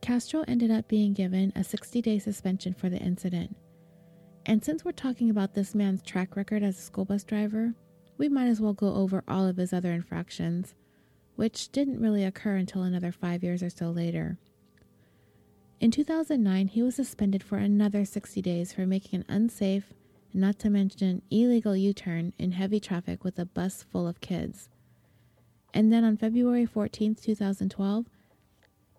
Castro 0.00 0.44
ended 0.48 0.72
up 0.72 0.88
being 0.88 1.12
given 1.12 1.52
a 1.54 1.62
60 1.62 2.02
day 2.02 2.18
suspension 2.18 2.74
for 2.74 2.88
the 2.88 2.98
incident. 2.98 3.56
And 4.48 4.64
since 4.64 4.84
we're 4.84 4.92
talking 4.92 5.28
about 5.28 5.54
this 5.54 5.74
man's 5.74 6.02
track 6.02 6.36
record 6.36 6.62
as 6.62 6.78
a 6.78 6.82
school 6.82 7.04
bus 7.04 7.24
driver, 7.24 7.74
we 8.16 8.28
might 8.28 8.46
as 8.46 8.60
well 8.60 8.72
go 8.72 8.94
over 8.94 9.24
all 9.26 9.44
of 9.44 9.56
his 9.56 9.72
other 9.72 9.90
infractions, 9.92 10.76
which 11.34 11.72
didn't 11.72 12.00
really 12.00 12.22
occur 12.22 12.54
until 12.54 12.82
another 12.82 13.10
five 13.10 13.42
years 13.42 13.60
or 13.60 13.70
so 13.70 13.90
later. 13.90 14.38
In 15.80 15.90
2009, 15.90 16.68
he 16.68 16.80
was 16.80 16.94
suspended 16.94 17.42
for 17.42 17.58
another 17.58 18.04
60 18.04 18.40
days 18.40 18.72
for 18.72 18.86
making 18.86 19.20
an 19.20 19.26
unsafe, 19.28 19.92
not 20.32 20.60
to 20.60 20.70
mention 20.70 21.22
illegal 21.28 21.76
U 21.76 21.92
turn 21.92 22.32
in 22.38 22.52
heavy 22.52 22.78
traffic 22.78 23.24
with 23.24 23.40
a 23.40 23.44
bus 23.44 23.82
full 23.82 24.06
of 24.06 24.20
kids. 24.20 24.68
And 25.74 25.92
then 25.92 26.04
on 26.04 26.16
February 26.16 26.66
14, 26.66 27.16
2012, 27.16 28.06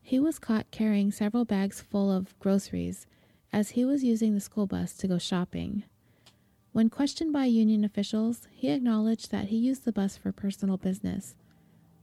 he 0.01 0.19
was 0.19 0.39
caught 0.39 0.71
carrying 0.71 1.09
several 1.09 1.45
bags 1.45 1.79
full 1.79 2.11
of 2.11 2.37
groceries 2.37 3.07
as 3.51 3.71
he 3.71 3.85
was 3.85 4.03
using 4.03 4.33
the 4.33 4.39
school 4.39 4.67
bus 4.67 4.93
to 4.93 5.07
go 5.07 5.17
shopping. 5.17 5.83
When 6.71 6.89
questioned 6.89 7.33
by 7.33 7.45
union 7.45 7.83
officials, 7.83 8.47
he 8.51 8.69
acknowledged 8.69 9.31
that 9.31 9.47
he 9.47 9.57
used 9.57 9.85
the 9.85 9.91
bus 9.91 10.15
for 10.15 10.31
personal 10.31 10.77
business. 10.77 11.35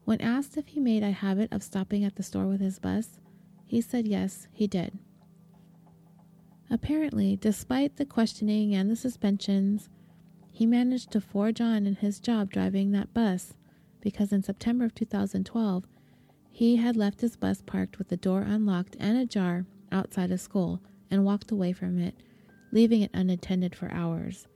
When 0.04 0.20
asked 0.20 0.56
if 0.56 0.68
he 0.68 0.80
made 0.80 1.02
a 1.02 1.12
habit 1.12 1.52
of 1.52 1.62
stopping 1.62 2.04
at 2.04 2.16
the 2.16 2.22
store 2.22 2.46
with 2.46 2.60
his 2.60 2.78
bus, 2.78 3.20
he 3.64 3.80
said 3.80 4.06
yes, 4.06 4.48
he 4.52 4.66
did. 4.66 4.98
Apparently, 6.70 7.36
despite 7.36 7.96
the 7.96 8.04
questioning 8.04 8.74
and 8.74 8.90
the 8.90 8.96
suspensions, 8.96 9.88
he 10.50 10.66
managed 10.66 11.10
to 11.12 11.20
forge 11.20 11.60
on 11.60 11.86
in 11.86 11.96
his 11.96 12.18
job 12.18 12.50
driving 12.50 12.90
that 12.92 13.14
bus 13.14 13.54
because 14.00 14.32
in 14.32 14.42
September 14.42 14.84
of 14.84 14.94
2012, 14.94 15.84
he 16.50 16.76
had 16.76 16.96
left 16.96 17.20
his 17.20 17.36
bus 17.36 17.62
parked 17.62 17.98
with 17.98 18.08
the 18.08 18.16
door 18.16 18.42
unlocked 18.42 18.96
and 19.00 19.18
ajar 19.18 19.66
outside 19.90 20.30
of 20.30 20.40
school 20.40 20.80
and 21.14 21.24
walked 21.24 21.50
away 21.50 21.72
from 21.72 21.98
it, 21.98 22.14
leaving 22.72 23.00
it 23.00 23.10
unattended 23.14 23.74
for 23.74 23.90
hours. 23.92 24.48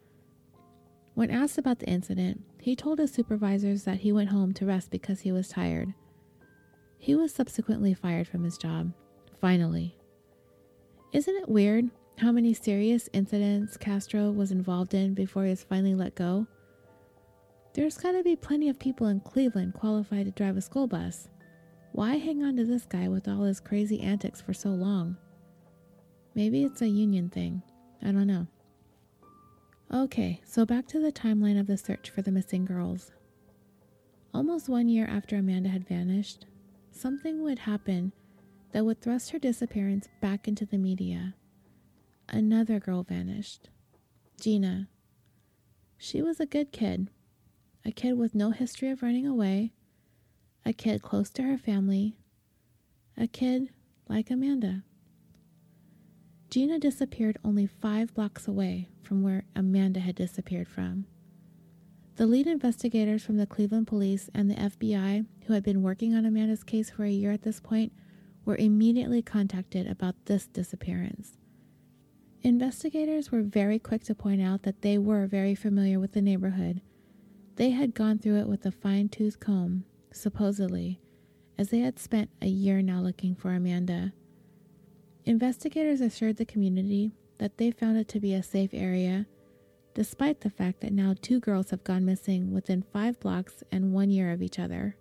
When 1.15 1.31
asked 1.31 1.57
about 1.57 1.79
the 1.79 1.89
incident, 1.89 2.43
he 2.61 2.77
told 2.77 2.99
his 2.99 3.13
supervisors 3.13 3.85
that 3.85 3.99
he 4.01 4.13
went 4.13 4.31
home 4.31 4.53
to 4.55 4.67
rest 4.67 4.91
because 4.91 5.21
he 5.21 5.33
was 5.33 5.49
tired. 5.49 5.95
He 6.99 7.15
was 7.15 7.33
subsequently 7.33 7.95
fired 7.95 8.27
from 8.27 8.45
his 8.45 8.59
job. 8.59 8.93
Finally. 9.41 9.97
Isn't 11.13 11.37
it 11.37 11.49
weird 11.49 11.91
how 12.19 12.33
many 12.33 12.53
serious 12.53 13.09
incidents 13.13 13.77
Castro 13.77 14.31
was 14.33 14.51
involved 14.51 14.95
in 14.95 15.15
before 15.15 15.45
he 15.45 15.51
was 15.51 15.63
finally 15.63 15.95
let 15.95 16.17
go? 16.17 16.47
There's 17.75 17.99
got 17.99 18.13
to 18.13 18.25
be 18.25 18.35
plenty 18.35 18.69
of 18.69 18.81
people 18.81 19.07
in 19.07 19.21
Cleveland 19.21 19.75
qualified 19.75 20.27
to 20.27 20.33
drive 20.33 20.57
a 20.57 20.61
school 20.61 20.89
bus. 20.89 21.29
Why 21.93 22.17
hang 22.17 22.43
on 22.43 22.57
to 22.57 22.65
this 22.65 22.85
guy 22.85 23.09
with 23.09 23.29
all 23.29 23.43
his 23.43 23.61
crazy 23.61 24.01
antics 24.01 24.41
for 24.41 24.53
so 24.53 24.71
long? 24.71 25.17
Maybe 26.39 26.62
it's 26.62 26.82
a 26.82 26.86
union 26.86 27.30
thing. 27.30 27.62
I 28.01 28.12
don't 28.12 28.28
know. 28.28 28.47
Okay, 29.93 30.41
so 30.45 30.64
back 30.64 30.86
to 30.86 31.01
the 31.01 31.11
timeline 31.11 31.59
of 31.59 31.66
the 31.66 31.76
search 31.76 32.11
for 32.11 32.22
the 32.22 32.30
missing 32.30 32.64
girls. 32.64 33.11
Almost 34.32 34.68
one 34.68 34.89
year 34.89 35.05
after 35.05 35.34
Amanda 35.34 35.68
had 35.68 35.89
vanished, 35.89 36.47
something 36.93 37.43
would 37.43 37.59
happen 37.59 38.12
that 38.70 38.84
would 38.84 39.01
thrust 39.01 39.30
her 39.32 39.41
disappearance 39.41 40.09
back 40.20 40.47
into 40.47 40.64
the 40.64 40.78
media. 40.78 41.34
Another 42.28 42.78
girl 42.78 43.03
vanished 43.03 43.68
Gina. 44.41 44.89
She 45.97 46.22
was 46.22 46.39
a 46.39 46.47
good 46.47 46.70
kid, 46.70 47.11
a 47.84 47.91
kid 47.91 48.16
with 48.16 48.36
no 48.36 48.53
history 48.53 48.91
of 48.91 49.03
running 49.03 49.26
away, 49.26 49.72
a 50.64 50.72
kid 50.72 51.03
close 51.03 51.30
to 51.30 51.43
her 51.43 51.59
family, 51.59 52.14
a 53.16 53.26
kid 53.26 53.70
like 54.09 54.30
Amanda. 54.30 54.84
Gina 56.51 56.78
disappeared 56.78 57.38
only 57.44 57.66
five 57.66 58.14
blocks 58.14 58.49
away 58.49 58.88
from 59.03 59.22
where 59.22 59.44
Amanda 59.55 60.01
had 60.01 60.14
disappeared 60.14 60.68
from. 60.68 61.07
The 62.16 62.26
lead 62.26 62.46
investigators 62.46 63.22
from 63.22 63.36
the 63.36 63.46
Cleveland 63.46 63.86
police 63.86 64.30
and 64.34 64.51
the 64.51 64.55
FBI, 64.55 65.26
who 65.44 65.53
had 65.53 65.62
been 65.62 65.82
working 65.82 66.14
on 66.14 66.24
Amanda's 66.24 66.64
case 66.64 66.90
for 66.90 67.05
a 67.05 67.11
year 67.11 67.32
at 67.32 67.42
this 67.42 67.61
point, 67.61 67.92
were 68.44 68.57
immediately 68.57 69.20
contacted 69.20 69.86
about 69.86 70.14
this 70.24 70.46
disappearance. 70.46 71.36
Investigators 72.42 73.30
were 73.30 73.42
very 73.42 73.78
quick 73.78 74.03
to 74.05 74.14
point 74.14 74.40
out 74.40 74.62
that 74.62 74.80
they 74.82 74.96
were 74.96 75.26
very 75.26 75.55
familiar 75.55 76.01
with 76.01 76.12
the 76.12 76.22
neighborhood. 76.22 76.80
They 77.57 77.70
had 77.70 77.94
gone 77.94 78.18
through 78.18 78.38
it 78.38 78.49
with 78.49 78.64
a 78.64 78.70
fine 78.70 79.11
tooth 79.11 79.38
comb 79.38 79.84
supposedly, 80.12 80.99
as 81.59 81.68
they 81.68 81.80
had 81.80 81.99
spent 81.99 82.30
a 82.40 82.46
year 82.46 82.80
now 82.80 83.01
looking 83.01 83.34
for 83.34 83.53
Amanda. 83.53 84.12
Investigators 85.29 86.01
assured 86.01 86.39
the 86.39 86.47
community 86.47 87.12
that 87.37 87.59
they 87.59 87.70
found 87.70 87.99
it 87.99 88.09
to 88.09 88.18
be 88.18 88.33
a 88.33 88.43
safe 88.43 88.70
area, 88.72 89.26
despite 89.93 90.41
the 90.41 90.49
fact 90.49 90.81
that 90.81 90.91
now 90.91 91.14
two 91.20 91.39
girls 91.39 91.68
have 91.68 91.85
gone 91.85 92.03
missing 92.03 92.51
within 92.51 92.83
five 92.95 93.20
blocks 93.20 93.62
and 93.70 93.93
one 93.93 94.09
year 94.09 94.33
of 94.33 94.41
each 94.41 94.59
other. 94.59 94.97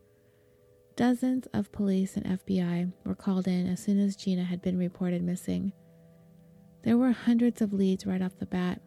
Dozens 0.98 1.48
of 1.54 1.72
police 1.72 2.18
and 2.18 2.26
FBI 2.26 2.92
were 3.06 3.16
called 3.16 3.48
in 3.48 3.68
as 3.68 3.80
soon 3.80 4.00
as 4.00 4.18
Gina 4.18 4.44
had 4.44 4.62
been 4.62 4.78
reported 4.78 5.24
missing. 5.24 5.72
There 6.84 6.98
were 6.98 7.12
hundreds 7.14 7.62
of 7.62 7.72
leads 7.72 8.06
right 8.06 8.22
off 8.22 8.38
the 8.38 8.46
bat, 8.46 8.82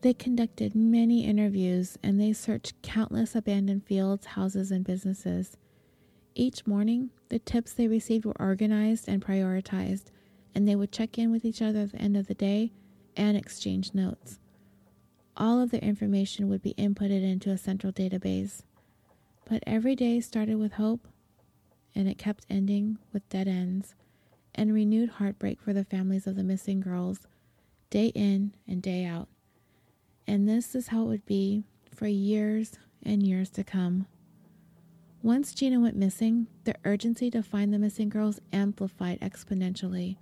they 0.00 0.14
conducted 0.14 0.74
many 0.74 1.24
interviews 1.24 1.96
and 2.02 2.20
they 2.20 2.32
searched 2.32 2.82
countless 2.82 3.34
abandoned 3.34 3.84
fields, 3.86 4.26
houses, 4.26 4.70
and 4.70 4.84
businesses. 4.84 5.56
Each 6.40 6.68
morning, 6.68 7.10
the 7.30 7.40
tips 7.40 7.72
they 7.72 7.88
received 7.88 8.24
were 8.24 8.40
organized 8.40 9.08
and 9.08 9.20
prioritized, 9.20 10.04
and 10.54 10.68
they 10.68 10.76
would 10.76 10.92
check 10.92 11.18
in 11.18 11.32
with 11.32 11.44
each 11.44 11.60
other 11.60 11.80
at 11.80 11.90
the 11.90 11.98
end 11.98 12.16
of 12.16 12.28
the 12.28 12.34
day 12.34 12.70
and 13.16 13.36
exchange 13.36 13.92
notes. 13.92 14.38
All 15.36 15.60
of 15.60 15.72
their 15.72 15.80
information 15.80 16.48
would 16.48 16.62
be 16.62 16.74
inputted 16.74 17.24
into 17.24 17.50
a 17.50 17.58
central 17.58 17.92
database. 17.92 18.62
But 19.46 19.64
every 19.66 19.96
day 19.96 20.20
started 20.20 20.58
with 20.58 20.74
hope, 20.74 21.08
and 21.92 22.08
it 22.08 22.18
kept 22.18 22.46
ending 22.48 22.98
with 23.12 23.28
dead 23.28 23.48
ends 23.48 23.96
and 24.54 24.72
renewed 24.72 25.10
heartbreak 25.10 25.60
for 25.60 25.72
the 25.72 25.84
families 25.84 26.28
of 26.28 26.36
the 26.36 26.44
missing 26.44 26.78
girls, 26.78 27.26
day 27.90 28.12
in 28.14 28.54
and 28.68 28.80
day 28.80 29.04
out. 29.04 29.26
And 30.24 30.48
this 30.48 30.76
is 30.76 30.86
how 30.86 31.02
it 31.02 31.08
would 31.08 31.26
be 31.26 31.64
for 31.92 32.06
years 32.06 32.74
and 33.02 33.26
years 33.26 33.50
to 33.50 33.64
come. 33.64 34.06
Once 35.22 35.52
Gina 35.52 35.80
went 35.80 35.96
missing, 35.96 36.46
the 36.64 36.74
urgency 36.84 37.30
to 37.30 37.42
find 37.42 37.74
the 37.74 37.78
missing 37.78 38.08
girls 38.08 38.40
amplified 38.52 39.20
exponentially. 39.20 40.16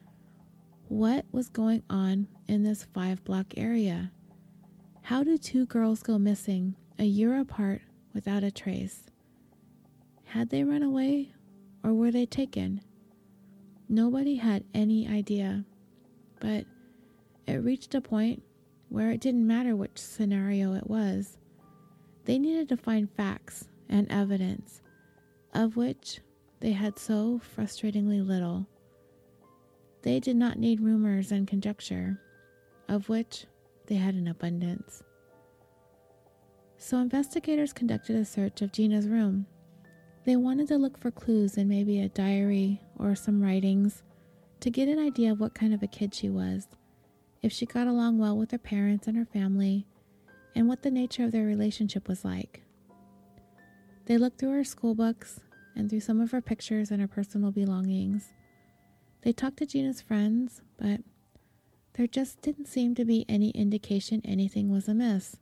What 0.88 1.26
was 1.32 1.50
going 1.50 1.82
on 1.90 2.28
in 2.48 2.62
this 2.62 2.84
five 2.94 3.22
block 3.22 3.46
area? 3.56 4.10
How 5.02 5.22
did 5.22 5.42
two 5.42 5.66
girls 5.66 6.02
go 6.02 6.18
missing 6.18 6.76
a 6.98 7.04
year 7.04 7.38
apart 7.38 7.82
without 8.14 8.42
a 8.42 8.50
trace? 8.50 9.04
Had 10.24 10.48
they 10.48 10.64
run 10.64 10.82
away 10.82 11.32
or 11.84 11.92
were 11.92 12.10
they 12.10 12.24
taken? 12.26 12.80
Nobody 13.88 14.36
had 14.36 14.64
any 14.74 15.06
idea, 15.06 15.64
but 16.40 16.64
it 17.46 17.62
reached 17.62 17.94
a 17.94 18.00
point 18.00 18.42
where 18.88 19.10
it 19.10 19.20
didn't 19.20 19.46
matter 19.46 19.76
which 19.76 19.98
scenario 19.98 20.74
it 20.74 20.88
was. 20.88 21.36
They 22.24 22.38
needed 22.38 22.68
to 22.70 22.76
find 22.76 23.10
facts 23.10 23.68
and 23.88 24.10
evidence, 24.10 24.80
of 25.56 25.74
which 25.74 26.20
they 26.60 26.72
had 26.72 26.98
so 26.98 27.40
frustratingly 27.56 28.24
little. 28.24 28.66
They 30.02 30.20
did 30.20 30.36
not 30.36 30.58
need 30.58 30.82
rumors 30.82 31.32
and 31.32 31.48
conjecture, 31.48 32.20
of 32.88 33.08
which 33.08 33.46
they 33.86 33.94
had 33.94 34.14
an 34.14 34.28
abundance. 34.28 35.02
So 36.76 36.98
investigators 36.98 37.72
conducted 37.72 38.16
a 38.16 38.24
search 38.24 38.60
of 38.60 38.70
Gina's 38.70 39.08
room. 39.08 39.46
They 40.26 40.36
wanted 40.36 40.68
to 40.68 40.76
look 40.76 40.98
for 40.98 41.10
clues 41.10 41.56
in 41.56 41.68
maybe 41.68 42.00
a 42.00 42.10
diary 42.10 42.82
or 42.98 43.14
some 43.14 43.42
writings 43.42 44.02
to 44.60 44.70
get 44.70 44.88
an 44.88 44.98
idea 44.98 45.32
of 45.32 45.40
what 45.40 45.54
kind 45.54 45.72
of 45.72 45.82
a 45.82 45.86
kid 45.86 46.14
she 46.14 46.28
was, 46.28 46.68
if 47.42 47.50
she 47.50 47.64
got 47.64 47.86
along 47.86 48.18
well 48.18 48.36
with 48.36 48.50
her 48.50 48.58
parents 48.58 49.06
and 49.06 49.16
her 49.16 49.24
family, 49.24 49.86
and 50.54 50.68
what 50.68 50.82
the 50.82 50.90
nature 50.90 51.24
of 51.24 51.32
their 51.32 51.46
relationship 51.46 52.08
was 52.08 52.24
like. 52.24 52.62
They 54.04 54.18
looked 54.18 54.38
through 54.38 54.52
her 54.52 54.64
school 54.64 54.94
books 54.94 55.40
and 55.76 55.90
through 55.90 56.00
some 56.00 56.20
of 56.20 56.30
her 56.30 56.40
pictures 56.40 56.90
and 56.90 57.00
her 57.00 57.06
personal 57.06 57.52
belongings. 57.52 58.32
They 59.22 59.32
talked 59.32 59.58
to 59.58 59.66
Gina's 59.66 60.00
friends, 60.00 60.62
but 60.78 61.00
there 61.94 62.06
just 62.06 62.40
didn't 62.42 62.66
seem 62.68 62.94
to 62.94 63.04
be 63.04 63.24
any 63.28 63.50
indication 63.50 64.20
anything 64.24 64.70
was 64.70 64.88
amiss. 64.88 65.36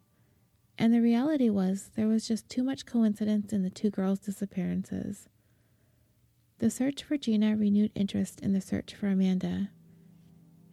And 0.77 0.93
the 0.93 1.01
reality 1.01 1.51
was, 1.51 1.91
there 1.95 2.09
was 2.09 2.27
just 2.27 2.49
too 2.49 2.65
much 2.65 2.87
coincidence 2.87 3.53
in 3.53 3.63
the 3.63 3.71
two 3.71 3.91
girls' 3.91 4.19
disappearances. 4.19 5.29
The 6.59 6.71
search 6.71 7.05
for 7.05 7.17
Gina 7.17 7.57
renewed 7.57 7.93
interest 7.95 8.41
in 8.41 8.53
the 8.53 8.61
search 8.61 8.95
for 8.95 9.09
Amanda, 9.09 9.71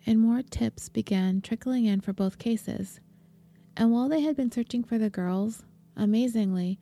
and 0.06 0.20
more 0.20 0.42
tips 0.42 0.90
began 0.90 1.42
trickling 1.42 1.86
in 1.86 2.02
for 2.02 2.14
both 2.14 2.40
cases. 2.40 3.00
And 3.78 3.92
while 3.92 4.10
they 4.10 4.22
had 4.22 4.36
been 4.36 4.52
searching 4.52 4.84
for 4.84 4.98
the 4.98 5.10
girls, 5.10 5.64
amazingly, 5.96 6.80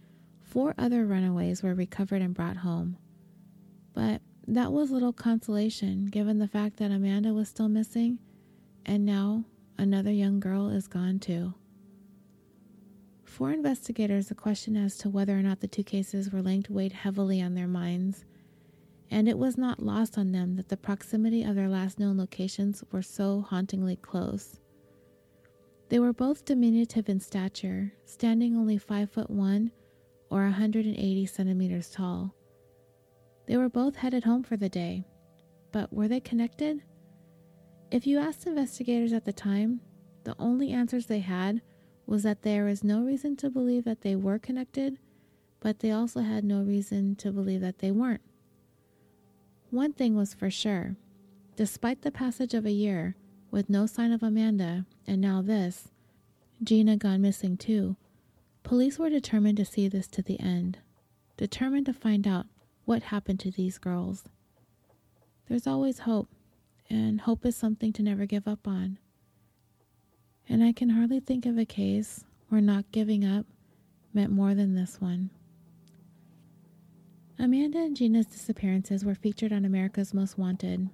four 0.50 0.74
other 0.80 1.06
runaways 1.06 1.62
were 1.62 1.76
recovered 1.76 2.22
and 2.24 2.34
brought 2.34 2.58
home. 2.58 2.98
But 3.94 4.22
that 4.48 4.72
was 4.72 4.90
little 4.90 5.14
consolation 5.14 6.08
given 6.08 6.40
the 6.40 6.48
fact 6.48 6.78
that 6.78 6.92
Amanda 6.92 7.34
was 7.34 7.48
still 7.48 7.70
missing, 7.70 8.18
and 8.86 9.06
now 9.06 9.46
another 9.78 10.12
young 10.12 10.40
girl 10.40 10.70
is 10.70 10.88
gone 10.88 11.20
too. 11.20 11.54
For 13.24 13.52
investigators, 13.52 14.28
the 14.28 14.36
question 14.36 14.76
as 14.76 14.98
to 14.98 15.10
whether 15.10 15.38
or 15.38 15.44
not 15.44 15.60
the 15.60 15.68
two 15.68 15.84
cases 15.84 16.32
were 16.32 16.42
linked 16.42 16.70
weighed 16.70 16.94
heavily 16.94 17.42
on 17.42 17.54
their 17.54 17.68
minds, 17.68 18.26
and 19.12 19.30
it 19.30 19.38
was 19.38 19.56
not 19.56 19.84
lost 19.84 20.18
on 20.18 20.32
them 20.32 20.56
that 20.56 20.70
the 20.70 20.78
proximity 20.78 21.44
of 21.44 21.56
their 21.56 21.70
last 21.70 22.00
known 22.00 22.18
locations 22.18 22.84
were 22.92 23.04
so 23.04 23.42
hauntingly 23.42 23.98
close. 23.98 24.60
They 25.90 26.00
were 26.00 26.14
both 26.14 26.46
diminutive 26.46 27.08
in 27.08 27.20
stature, 27.20 27.94
standing 28.06 28.56
only 28.56 28.80
5 28.80 29.12
foot 29.12 29.30
1 29.30 29.72
or 30.30 30.44
180 30.44 31.26
centimeters 31.26 31.90
tall. 31.90 32.36
They 33.48 33.58
were 33.58 33.70
both 33.70 33.96
headed 33.96 34.24
home 34.24 34.44
for 34.44 34.58
the 34.58 34.70
day, 34.70 35.06
but 35.72 35.92
were 35.92 36.08
they 36.08 36.20
connected? 36.20 36.84
If 37.92 38.06
you 38.06 38.20
asked 38.20 38.46
investigators 38.46 39.14
at 39.14 39.26
the 39.26 39.34
time, 39.34 39.82
the 40.24 40.36
only 40.38 40.72
answers 40.72 41.08
they 41.08 41.20
had 41.20 41.62
was 42.06 42.24
that 42.24 42.44
there 42.44 42.66
was 42.66 42.84
no 42.84 43.02
reason 43.02 43.36
to 43.38 43.50
believe 43.50 43.86
that 43.86 44.02
they 44.02 44.16
were 44.16 44.40
connected, 44.40 45.00
but 45.60 45.80
they 45.80 45.92
also 45.92 46.22
had 46.22 46.44
no 46.44 46.62
reason 46.62 47.16
to 47.16 47.32
believe 47.32 47.62
that 47.62 47.80
they 47.80 47.92
weren't. 47.92 48.22
One 49.72 49.94
thing 49.94 50.16
was 50.16 50.34
for 50.34 50.50
sure 50.50 50.96
despite 51.60 52.04
the 52.04 52.12
passage 52.12 52.54
of 52.54 52.66
a 52.66 52.72
year, 52.72 53.18
with 53.52 53.70
no 53.70 53.86
sign 53.86 54.14
of 54.14 54.24
Amanda, 54.24 54.86
and 55.06 55.20
now 55.20 55.42
this, 55.42 55.90
Gina 56.64 56.96
gone 56.96 57.22
missing 57.22 57.58
too, 57.58 57.98
police 58.70 59.00
were 59.00 59.10
determined 59.10 59.58
to 59.58 59.66
see 59.66 59.88
this 59.88 60.08
to 60.08 60.22
the 60.22 60.40
end, 60.40 60.78
determined 61.38 61.88
to 61.88 61.94
find 61.94 62.28
out 62.28 62.46
what 62.86 63.04
happened 63.04 63.40
to 63.40 63.52
these 63.52 63.78
girls. 63.78 64.24
There's 65.48 65.68
always 65.68 66.00
hope, 66.00 66.30
and 66.90 67.22
hope 67.22 67.46
is 67.46 67.56
something 67.56 67.92
to 67.94 68.04
never 68.04 68.26
give 68.26 68.48
up 68.48 68.68
on 68.68 69.00
and 70.50 70.64
I 70.64 70.72
can 70.72 70.90
hardly 70.90 71.20
think 71.20 71.46
of 71.46 71.58
a 71.58 71.66
case 71.66 72.26
where 72.50 72.60
not 72.60 72.92
giving 72.92 73.24
up 73.24 73.46
meant 74.14 74.32
more 74.32 74.56
than 74.56 74.74
this 74.74 75.00
one. 75.00 75.30
Amanda 77.38 77.78
and 77.78 77.96
Gina's 77.96 78.26
disappearances 78.26 79.06
were 79.06 79.16
featured 79.16 79.54
on 79.54 79.64
America's 79.64 80.14
Most 80.14 80.38
Wanted. 80.38 80.90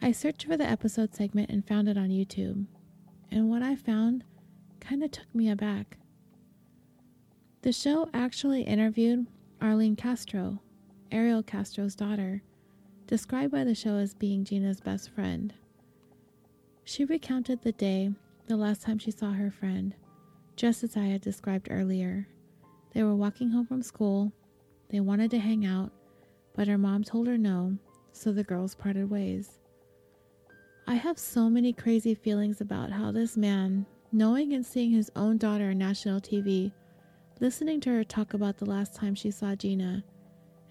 I 0.00 0.12
searched 0.12 0.46
for 0.46 0.56
the 0.56 0.68
episode 0.68 1.14
segment 1.14 1.50
and 1.50 1.66
found 1.66 1.88
it 1.88 1.98
on 1.98 2.08
YouTube, 2.08 2.66
and 3.30 3.50
what 3.50 3.62
I 3.62 3.74
found 3.74 4.22
kind 4.80 5.02
of 5.02 5.10
took 5.10 5.34
me 5.34 5.50
aback. 5.50 5.98
The 7.64 7.72
show 7.72 8.10
actually 8.12 8.60
interviewed 8.60 9.26
Arlene 9.62 9.96
Castro, 9.96 10.60
Ariel 11.10 11.42
Castro's 11.42 11.94
daughter, 11.94 12.42
described 13.06 13.52
by 13.52 13.64
the 13.64 13.74
show 13.74 13.96
as 13.96 14.12
being 14.12 14.44
Gina's 14.44 14.82
best 14.82 15.08
friend. 15.08 15.50
She 16.84 17.06
recounted 17.06 17.62
the 17.62 17.72
day, 17.72 18.12
the 18.48 18.58
last 18.58 18.82
time 18.82 18.98
she 18.98 19.10
saw 19.10 19.32
her 19.32 19.50
friend, 19.50 19.94
just 20.56 20.84
as 20.84 20.94
I 20.94 21.04
had 21.04 21.22
described 21.22 21.68
earlier. 21.70 22.28
They 22.92 23.02
were 23.02 23.16
walking 23.16 23.48
home 23.48 23.64
from 23.64 23.80
school. 23.80 24.30
They 24.90 25.00
wanted 25.00 25.30
to 25.30 25.38
hang 25.38 25.64
out, 25.64 25.90
but 26.54 26.68
her 26.68 26.76
mom 26.76 27.02
told 27.02 27.26
her 27.28 27.38
no, 27.38 27.78
so 28.12 28.30
the 28.30 28.44
girls 28.44 28.74
parted 28.74 29.08
ways. 29.08 29.58
I 30.86 30.96
have 30.96 31.18
so 31.18 31.48
many 31.48 31.72
crazy 31.72 32.14
feelings 32.14 32.60
about 32.60 32.92
how 32.92 33.10
this 33.10 33.38
man, 33.38 33.86
knowing 34.12 34.52
and 34.52 34.66
seeing 34.66 34.90
his 34.90 35.10
own 35.16 35.38
daughter 35.38 35.70
on 35.70 35.78
national 35.78 36.20
TV, 36.20 36.70
listening 37.40 37.80
to 37.80 37.90
her 37.90 38.04
talk 38.04 38.34
about 38.34 38.58
the 38.58 38.66
last 38.66 38.94
time 38.94 39.14
she 39.14 39.30
saw 39.30 39.54
Gina, 39.54 40.04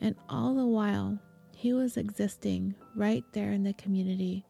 and 0.01 0.15
all 0.29 0.55
the 0.55 0.65
while, 0.65 1.19
he 1.55 1.73
was 1.73 1.97
existing 1.97 2.75
right 2.95 3.23
there 3.33 3.51
in 3.51 3.63
the 3.63 3.73
community 3.73 4.45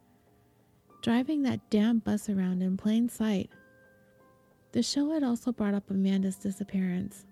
driving 1.04 1.44
that 1.44 1.70
damn 1.70 2.00
bus 2.00 2.30
around 2.30 2.64
in 2.64 2.78
plain 2.78 3.10
sight. 3.10 3.50
The 4.72 4.82
show 4.82 5.12
had 5.12 5.22
also 5.22 5.52
brought 5.52 5.74
up 5.74 5.92
Amanda's 5.92 6.38
disappearance, 6.38 7.26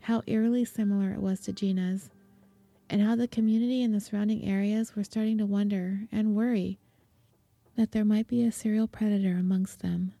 how 0.00 0.22
eerily 0.26 0.66
similar 0.66 1.12
it 1.12 1.20
was 1.20 1.40
to 1.40 1.52
Gina's, 1.54 2.10
and 2.90 3.00
how 3.00 3.16
the 3.16 3.26
community 3.26 3.82
and 3.82 3.94
the 3.94 4.00
surrounding 4.00 4.44
areas 4.44 4.94
were 4.94 5.04
starting 5.04 5.38
to 5.38 5.46
wonder 5.46 6.02
and 6.12 6.36
worry 6.36 6.78
that 7.76 7.92
there 7.92 8.04
might 8.04 8.28
be 8.28 8.44
a 8.44 8.52
serial 8.52 8.86
predator 8.86 9.38
amongst 9.38 9.80
them. 9.80 10.12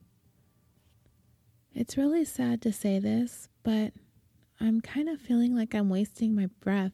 It's 1.78 1.96
really 1.96 2.24
sad 2.24 2.60
to 2.62 2.72
say 2.72 2.98
this, 2.98 3.48
but 3.62 3.92
I'm 4.58 4.80
kind 4.80 5.08
of 5.08 5.20
feeling 5.20 5.54
like 5.54 5.76
I'm 5.76 5.88
wasting 5.88 6.34
my 6.34 6.46
breath 6.58 6.90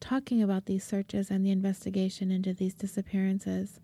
talking 0.00 0.42
about 0.42 0.66
these 0.66 0.84
searches 0.84 1.30
and 1.30 1.42
the 1.42 1.50
investigation 1.50 2.30
into 2.30 2.52
these 2.52 2.74
disappearances. 2.74 3.80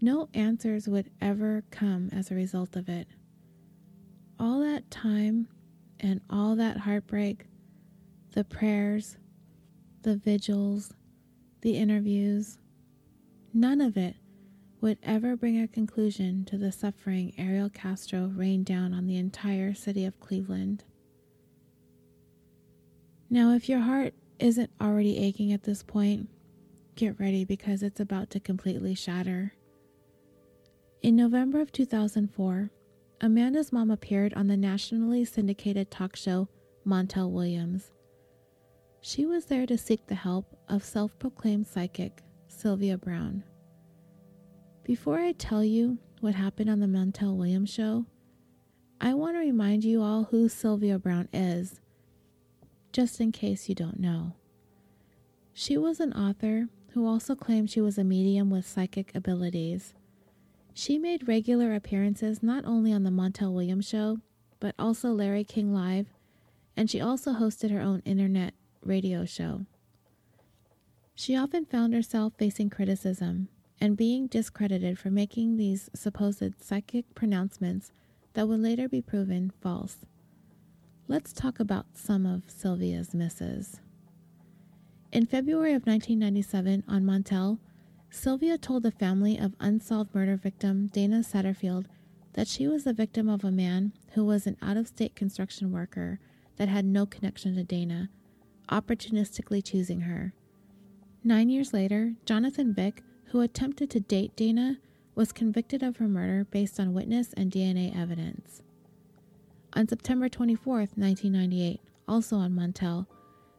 No 0.00 0.28
answers 0.34 0.88
would 0.88 1.08
ever 1.20 1.62
come 1.70 2.10
as 2.12 2.32
a 2.32 2.34
result 2.34 2.74
of 2.74 2.88
it. 2.88 3.06
All 4.40 4.58
that 4.58 4.90
time 4.90 5.46
and 6.00 6.20
all 6.28 6.56
that 6.56 6.78
heartbreak, 6.78 7.46
the 8.32 8.42
prayers, 8.42 9.18
the 10.02 10.16
vigils, 10.16 10.94
the 11.60 11.76
interviews, 11.76 12.58
none 13.54 13.80
of 13.80 13.96
it 13.96 14.16
would 14.82 14.98
ever 15.04 15.36
bring 15.36 15.60
a 15.60 15.68
conclusion 15.68 16.44
to 16.44 16.58
the 16.58 16.72
suffering 16.72 17.32
Ariel 17.38 17.70
Castro 17.70 18.32
rained 18.34 18.66
down 18.66 18.92
on 18.92 19.06
the 19.06 19.16
entire 19.16 19.72
city 19.74 20.04
of 20.04 20.18
Cleveland. 20.18 20.82
Now, 23.30 23.52
if 23.54 23.68
your 23.68 23.78
heart 23.78 24.12
isn't 24.40 24.70
already 24.80 25.18
aching 25.18 25.52
at 25.52 25.62
this 25.62 25.84
point, 25.84 26.28
get 26.96 27.18
ready 27.20 27.44
because 27.44 27.84
it's 27.84 28.00
about 28.00 28.28
to 28.30 28.40
completely 28.40 28.96
shatter. 28.96 29.54
In 31.00 31.14
November 31.14 31.60
of 31.60 31.70
2004, 31.70 32.70
Amanda's 33.20 33.72
mom 33.72 33.88
appeared 33.88 34.34
on 34.34 34.48
the 34.48 34.56
nationally 34.56 35.24
syndicated 35.24 35.92
talk 35.92 36.16
show 36.16 36.48
Montel 36.84 37.30
Williams. 37.30 37.92
She 39.00 39.26
was 39.26 39.44
there 39.44 39.66
to 39.66 39.78
seek 39.78 40.08
the 40.08 40.16
help 40.16 40.56
of 40.68 40.84
self 40.84 41.16
proclaimed 41.20 41.68
psychic 41.68 42.20
Sylvia 42.48 42.98
Browne. 42.98 43.44
Before 44.84 45.20
I 45.20 45.30
tell 45.30 45.62
you 45.62 45.98
what 46.20 46.34
happened 46.34 46.68
on 46.68 46.80
the 46.80 46.86
Montel 46.86 47.36
Williams 47.36 47.70
show, 47.70 48.04
I 49.00 49.14
want 49.14 49.36
to 49.36 49.40
remind 49.40 49.84
you 49.84 50.02
all 50.02 50.24
who 50.24 50.48
Sylvia 50.48 50.98
Browne 50.98 51.28
is, 51.32 51.80
just 52.92 53.20
in 53.20 53.30
case 53.30 53.68
you 53.68 53.76
don't 53.76 54.00
know. 54.00 54.32
She 55.52 55.76
was 55.76 56.00
an 56.00 56.12
author 56.12 56.66
who 56.94 57.06
also 57.06 57.36
claimed 57.36 57.70
she 57.70 57.80
was 57.80 57.96
a 57.96 58.02
medium 58.02 58.50
with 58.50 58.66
psychic 58.66 59.14
abilities. 59.14 59.94
She 60.74 60.98
made 60.98 61.28
regular 61.28 61.76
appearances 61.76 62.42
not 62.42 62.64
only 62.64 62.92
on 62.92 63.04
The 63.04 63.10
Montel 63.10 63.52
Williams 63.52 63.88
Show, 63.88 64.18
but 64.58 64.74
also 64.80 65.10
Larry 65.10 65.44
King 65.44 65.72
Live, 65.72 66.06
and 66.76 66.90
she 66.90 67.00
also 67.00 67.34
hosted 67.34 67.70
her 67.70 67.80
own 67.80 68.02
internet 68.04 68.54
radio 68.84 69.24
show. 69.24 69.64
She 71.14 71.36
often 71.36 71.66
found 71.66 71.94
herself 71.94 72.32
facing 72.36 72.68
criticism 72.68 73.48
and 73.82 73.96
being 73.96 74.28
discredited 74.28 74.96
for 74.96 75.10
making 75.10 75.56
these 75.56 75.90
supposed 75.92 76.54
psychic 76.62 77.04
pronouncements 77.16 77.90
that 78.32 78.46
would 78.46 78.60
later 78.60 78.88
be 78.88 79.02
proven 79.02 79.50
false. 79.60 79.96
Let's 81.08 81.32
talk 81.32 81.58
about 81.58 81.86
some 81.94 82.24
of 82.24 82.44
Sylvia's 82.46 83.12
misses. 83.12 83.80
In 85.10 85.26
February 85.26 85.72
of 85.72 85.84
1997 85.84 86.84
on 86.86 87.02
Montel, 87.02 87.58
Sylvia 88.08 88.56
told 88.56 88.84
the 88.84 88.92
family 88.92 89.36
of 89.36 89.56
unsolved 89.58 90.14
murder 90.14 90.36
victim 90.36 90.86
Dana 90.86 91.24
Satterfield 91.24 91.86
that 92.34 92.46
she 92.46 92.68
was 92.68 92.84
the 92.84 92.92
victim 92.92 93.28
of 93.28 93.42
a 93.42 93.50
man 93.50 93.94
who 94.12 94.24
was 94.24 94.46
an 94.46 94.56
out 94.62 94.76
of 94.76 94.86
state 94.86 95.16
construction 95.16 95.72
worker 95.72 96.20
that 96.56 96.68
had 96.68 96.84
no 96.84 97.04
connection 97.04 97.56
to 97.56 97.64
Dana, 97.64 98.10
opportunistically 98.70 99.60
choosing 99.64 100.02
her. 100.02 100.34
Nine 101.24 101.50
years 101.50 101.72
later, 101.72 102.14
Jonathan 102.24 102.72
Vick, 102.72 103.02
who 103.32 103.40
attempted 103.40 103.88
to 103.88 103.98
date 103.98 104.36
Dana, 104.36 104.78
was 105.14 105.32
convicted 105.32 105.82
of 105.82 105.96
her 105.96 106.06
murder 106.06 106.44
based 106.50 106.78
on 106.78 106.92
witness 106.92 107.32
and 107.34 107.50
DNA 107.50 107.98
evidence. 107.98 108.60
On 109.72 109.88
September 109.88 110.28
24, 110.28 110.74
1998, 110.74 111.80
also 112.06 112.36
on 112.36 112.52
Montel, 112.52 113.06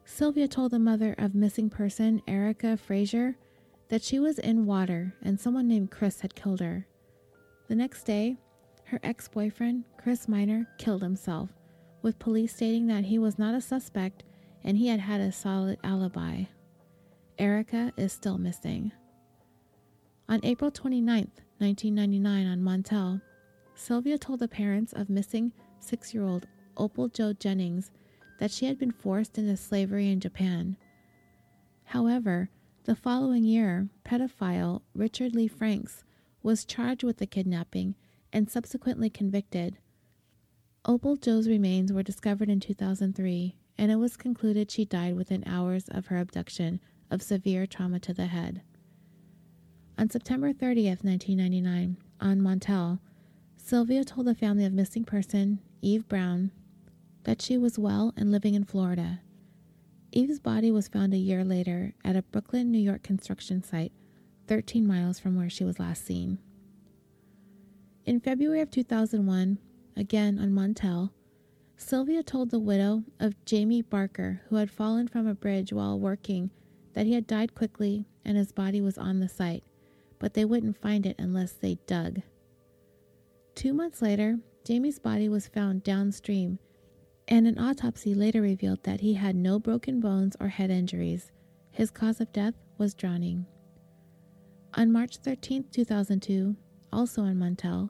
Sylvia 0.05 0.47
told 0.47 0.71
the 0.71 0.79
mother 0.79 1.15
of 1.17 1.33
missing 1.33 1.71
person 1.71 2.21
Erica 2.27 2.77
Frazier 2.77 3.35
that 3.89 4.03
she 4.03 4.19
was 4.19 4.37
in 4.37 4.67
water 4.67 5.15
and 5.23 5.39
someone 5.39 5.67
named 5.67 5.89
Chris 5.89 6.21
had 6.21 6.35
killed 6.35 6.59
her. 6.59 6.85
The 7.67 7.75
next 7.75 8.03
day, 8.03 8.37
her 8.85 8.99
ex 9.01 9.27
boyfriend, 9.27 9.85
Chris 9.97 10.27
Miner, 10.27 10.67
killed 10.77 11.01
himself, 11.01 11.49
with 12.03 12.19
police 12.19 12.55
stating 12.55 12.85
that 12.87 13.05
he 13.05 13.17
was 13.17 13.39
not 13.39 13.55
a 13.55 13.61
suspect 13.61 14.23
and 14.63 14.77
he 14.77 14.87
had 14.87 14.99
had 14.99 15.19
a 15.19 15.31
solid 15.31 15.79
alibi. 15.83 16.43
Erica 17.39 17.91
is 17.97 18.13
still 18.13 18.37
missing. 18.37 18.91
On 20.29 20.39
April 20.43 20.71
29, 20.71 21.31
1999, 21.57 22.47
on 22.47 22.61
Montel, 22.61 23.21
Sylvia 23.75 24.17
told 24.17 24.39
the 24.39 24.47
parents 24.47 24.93
of 24.93 25.09
missing 25.09 25.51
six 25.79 26.13
year 26.13 26.23
old 26.23 26.47
Opal 26.77 27.09
Jo 27.09 27.33
Jennings 27.33 27.91
that 28.39 28.51
she 28.51 28.65
had 28.65 28.79
been 28.79 28.91
forced 28.91 29.37
into 29.37 29.57
slavery 29.57 30.09
in 30.09 30.19
Japan. 30.19 30.77
However, 31.85 32.49
the 32.85 32.95
following 32.95 33.43
year, 33.43 33.89
pedophile 34.05 34.81
Richard 34.93 35.35
Lee 35.35 35.47
Franks 35.47 36.03
was 36.41 36.65
charged 36.65 37.03
with 37.03 37.17
the 37.17 37.27
kidnapping 37.27 37.95
and 38.31 38.49
subsequently 38.49 39.09
convicted. 39.09 39.77
Opal 40.85 41.15
Jo's 41.15 41.47
remains 41.47 41.93
were 41.93 42.03
discovered 42.03 42.49
in 42.49 42.59
2003, 42.59 43.55
and 43.77 43.91
it 43.91 43.95
was 43.95 44.17
concluded 44.17 44.71
she 44.71 44.83
died 44.83 45.15
within 45.15 45.43
hours 45.45 45.85
of 45.89 46.07
her 46.07 46.17
abduction 46.17 46.79
of 47.11 47.21
severe 47.21 47.65
trauma 47.65 47.99
to 47.99 48.13
the 48.13 48.25
head. 48.27 48.61
On 49.97 50.09
September 50.09 50.51
30th, 50.51 51.03
1999, 51.03 51.97
on 52.19 52.41
Montel, 52.41 52.99
Sylvia 53.57 54.03
told 54.03 54.27
the 54.27 54.35
family 54.35 54.65
of 54.65 54.73
missing 54.73 55.03
person 55.05 55.59
Eve 55.81 56.07
Brown 56.07 56.51
that 57.23 57.41
she 57.41 57.57
was 57.57 57.79
well 57.79 58.11
and 58.17 58.31
living 58.31 58.55
in 58.55 58.65
Florida. 58.65 59.21
Eve's 60.11 60.39
body 60.39 60.71
was 60.71 60.87
found 60.87 61.13
a 61.13 61.17
year 61.17 61.43
later 61.43 61.93
at 62.03 62.15
a 62.15 62.23
Brooklyn, 62.23 62.71
New 62.71 62.79
York 62.79 63.03
construction 63.03 63.63
site, 63.63 63.91
13 64.47 64.85
miles 64.85 65.19
from 65.19 65.35
where 65.35 65.49
she 65.49 65.63
was 65.63 65.79
last 65.79 66.05
seen. 66.05 66.39
In 68.05 68.19
February 68.19 68.61
of 68.61 68.71
2001, 68.71 69.59
again 69.95 70.39
on 70.39 70.51
Montel, 70.51 71.11
Sylvia 71.77 72.23
told 72.23 72.49
the 72.49 72.59
widow 72.59 73.03
of 73.19 73.43
Jamie 73.45 73.81
Barker, 73.81 74.41
who 74.49 74.57
had 74.57 74.69
fallen 74.71 75.07
from 75.07 75.27
a 75.27 75.35
bridge 75.35 75.71
while 75.71 75.99
working, 75.99 76.49
that 76.93 77.05
he 77.05 77.13
had 77.13 77.27
died 77.27 77.55
quickly 77.55 78.07
and 78.25 78.37
his 78.37 78.51
body 78.51 78.81
was 78.81 78.97
on 78.97 79.19
the 79.19 79.29
site, 79.29 79.63
but 80.23 80.35
they 80.35 80.45
wouldn't 80.45 80.81
find 80.81 81.05
it 81.05 81.17
unless 81.19 81.51
they 81.51 81.77
dug. 81.85 82.21
Two 83.55 83.73
months 83.73 84.01
later, 84.01 84.39
Jamie's 84.65 84.97
body 84.97 85.27
was 85.27 85.49
found 85.49 85.83
downstream 85.83 86.59
and 87.27 87.45
an 87.45 87.59
autopsy 87.59 88.13
later 88.13 88.41
revealed 88.41 88.81
that 88.83 89.01
he 89.01 89.15
had 89.15 89.35
no 89.35 89.59
broken 89.59 89.99
bones 89.99 90.37
or 90.39 90.47
head 90.47 90.71
injuries. 90.71 91.33
His 91.71 91.91
cause 91.91 92.21
of 92.21 92.31
death 92.31 92.53
was 92.77 92.93
drowning. 92.93 93.45
On 94.75 94.93
March 94.93 95.17
13, 95.17 95.65
2002, 95.73 96.55
also 96.93 97.25
in 97.25 97.37
Montel, 97.37 97.89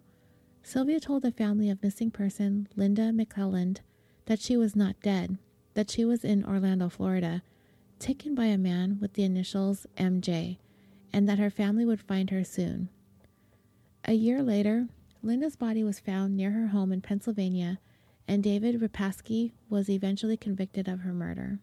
Sylvia 0.63 0.99
told 0.99 1.21
the 1.21 1.31
family 1.31 1.69
of 1.69 1.84
missing 1.84 2.09
person 2.09 2.67
Lynda 2.75 3.15
McClelland 3.15 3.81
that 4.25 4.41
she 4.41 4.57
was 4.57 4.75
not 4.75 4.99
dead, 5.03 5.38
that 5.75 5.91
she 5.91 6.03
was 6.03 6.23
in 6.23 6.43
Orlando, 6.43 6.89
Florida, 6.89 7.43
taken 7.99 8.34
by 8.34 8.45
a 8.45 8.57
man 8.57 8.97
with 8.99 9.13
the 9.13 9.23
initials 9.23 9.86
MJ, 9.97 10.57
and 11.14 11.30
that 11.30 11.39
her 11.39 11.49
family 11.49 11.86
would 11.86 12.01
find 12.01 12.32
her 12.32 12.43
soon. 12.43 12.89
A 14.05 14.14
year 14.14 14.43
later, 14.43 14.88
Linda's 15.22 15.55
body 15.55 15.84
was 15.84 15.99
found 15.99 16.36
near 16.36 16.51
her 16.51 16.68
home 16.68 16.91
in 16.91 16.99
Pennsylvania 16.99 17.80
and 18.28 18.43
David 18.43 18.80
Repasky 18.80 19.51
was 19.70 19.89
eventually 19.89 20.38
convicted 20.38 20.88
of 20.88 21.01
her 21.01 21.14
murder. 21.14 21.59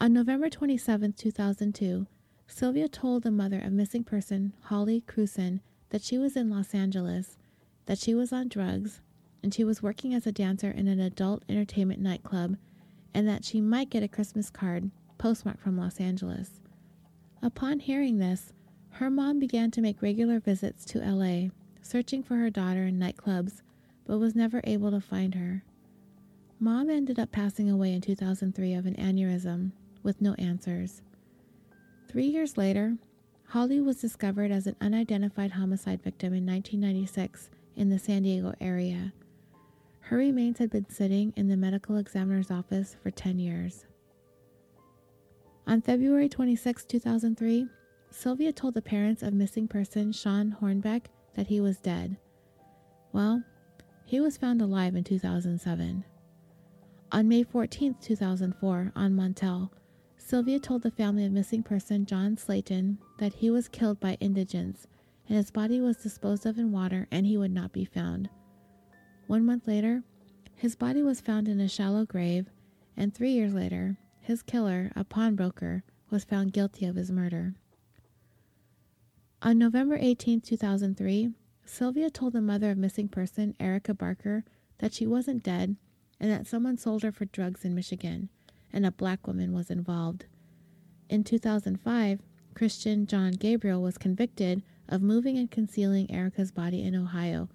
On 0.00 0.12
November 0.12 0.48
27, 0.48 1.12
2002, 1.12 2.06
Sylvia 2.46 2.88
told 2.88 3.22
the 3.22 3.30
mother 3.30 3.60
of 3.60 3.72
missing 3.72 4.04
person 4.04 4.52
Holly 4.64 5.02
Krewson 5.06 5.60
that 5.90 6.02
she 6.02 6.18
was 6.18 6.36
in 6.36 6.50
Los 6.50 6.74
Angeles, 6.74 7.36
that 7.86 7.98
she 7.98 8.14
was 8.14 8.32
on 8.32 8.48
drugs, 8.48 9.00
and 9.42 9.52
she 9.52 9.64
was 9.64 9.82
working 9.82 10.14
as 10.14 10.26
a 10.26 10.32
dancer 10.32 10.70
in 10.70 10.88
an 10.88 11.00
adult 11.00 11.44
entertainment 11.48 12.00
nightclub, 12.00 12.56
and 13.14 13.28
that 13.28 13.44
she 13.44 13.60
might 13.60 13.90
get 13.90 14.02
a 14.02 14.08
Christmas 14.08 14.50
card 14.50 14.90
postmarked 15.18 15.62
from 15.62 15.76
Los 15.76 16.00
Angeles. 16.00 16.61
Upon 17.42 17.80
hearing 17.80 18.18
this, 18.18 18.52
her 18.90 19.10
mom 19.10 19.40
began 19.40 19.70
to 19.72 19.80
make 19.80 20.00
regular 20.00 20.38
visits 20.38 20.84
to 20.86 21.00
LA, 21.00 21.48
searching 21.82 22.22
for 22.22 22.36
her 22.36 22.50
daughter 22.50 22.84
in 22.84 23.00
nightclubs 23.00 23.62
but 24.04 24.18
was 24.18 24.34
never 24.34 24.60
able 24.64 24.90
to 24.90 25.00
find 25.00 25.34
her. 25.34 25.64
Mom 26.60 26.90
ended 26.90 27.18
up 27.18 27.32
passing 27.32 27.68
away 27.68 27.92
in 27.92 28.00
2003 28.00 28.74
of 28.74 28.86
an 28.86 28.94
aneurysm 28.94 29.72
with 30.02 30.20
no 30.20 30.34
answers. 30.34 31.02
Three 32.08 32.26
years 32.26 32.56
later, 32.56 32.96
Holly 33.48 33.80
was 33.80 34.00
discovered 34.00 34.50
as 34.50 34.66
an 34.66 34.76
unidentified 34.80 35.52
homicide 35.52 36.02
victim 36.02 36.34
in 36.34 36.46
1996 36.46 37.50
in 37.76 37.90
the 37.90 37.98
San 37.98 38.22
Diego 38.22 38.54
area. 38.60 39.12
Her 40.00 40.16
remains 40.16 40.58
had 40.58 40.70
been 40.70 40.88
sitting 40.88 41.32
in 41.36 41.48
the 41.48 41.56
medical 41.56 41.96
examiner's 41.96 42.50
office 42.50 42.96
for 43.02 43.10
10 43.10 43.38
years. 43.38 43.86
On 45.66 45.80
February 45.80 46.28
26, 46.28 46.84
2003, 46.84 47.66
Sylvia 48.10 48.52
told 48.52 48.74
the 48.74 48.82
parents 48.82 49.22
of 49.22 49.32
missing 49.32 49.68
person 49.68 50.12
Shawn 50.12 50.56
Hornbeck 50.60 51.06
that 51.34 51.46
he 51.46 51.60
was 51.60 51.78
dead. 51.78 52.16
Well, 53.12 53.42
he 54.04 54.20
was 54.20 54.36
found 54.36 54.60
alive 54.60 54.96
in 54.96 55.04
2007. 55.04 56.04
On 57.12 57.28
May 57.28 57.42
14, 57.42 57.96
2004, 58.00 58.92
on 58.94 59.12
Montel, 59.14 59.70
Sylvia 60.16 60.58
told 60.58 60.82
the 60.82 60.90
family 60.90 61.24
of 61.24 61.32
missing 61.32 61.62
person 61.62 62.06
John 62.06 62.36
Slayton 62.36 62.98
that 63.18 63.34
he 63.34 63.50
was 63.50 63.68
killed 63.68 64.00
by 64.00 64.16
indigents 64.20 64.86
and 65.28 65.36
his 65.36 65.50
body 65.50 65.80
was 65.80 65.96
disposed 65.96 66.46
of 66.46 66.58
in 66.58 66.72
water 66.72 67.06
and 67.10 67.26
he 67.26 67.36
would 67.36 67.52
not 67.52 67.72
be 67.72 67.84
found. 67.84 68.28
One 69.26 69.46
month 69.46 69.66
later, 69.66 70.02
his 70.56 70.76
body 70.76 71.02
was 71.02 71.20
found 71.20 71.48
in 71.48 71.60
a 71.60 71.68
shallow 71.68 72.04
grave, 72.04 72.46
and 72.96 73.14
three 73.14 73.32
years 73.32 73.54
later, 73.54 73.96
his 74.22 74.42
killer, 74.42 74.92
a 74.96 75.04
pawnbroker, 75.04 75.84
was 76.10 76.24
found 76.24 76.52
guilty 76.52 76.86
of 76.86 76.96
his 76.96 77.10
murder. 77.10 77.54
On 79.42 79.58
November 79.58 79.98
18, 80.00 80.40
2003, 80.40 81.30
Sylvia 81.64 82.10
told 82.10 82.32
the 82.32 82.40
mother 82.40 82.70
of 82.70 82.78
missing 82.78 83.08
person, 83.08 83.54
Erica 83.58 83.94
Barker, 83.94 84.44
that 84.78 84.94
she 84.94 85.06
wasn't 85.06 85.42
dead 85.42 85.76
and 86.20 86.30
that 86.30 86.46
someone 86.46 86.78
sold 86.78 87.02
her 87.02 87.12
for 87.12 87.24
drugs 87.24 87.64
in 87.64 87.74
Michigan 87.74 88.28
and 88.72 88.86
a 88.86 88.92
black 88.92 89.26
woman 89.26 89.52
was 89.52 89.70
involved. 89.70 90.26
In 91.08 91.24
2005, 91.24 92.20
Christian 92.54 93.06
John 93.06 93.32
Gabriel 93.32 93.82
was 93.82 93.98
convicted 93.98 94.62
of 94.88 95.02
moving 95.02 95.36
and 95.36 95.50
concealing 95.50 96.10
Erica's 96.10 96.52
body 96.52 96.82
in 96.82 96.94
Ohio, 96.94 97.48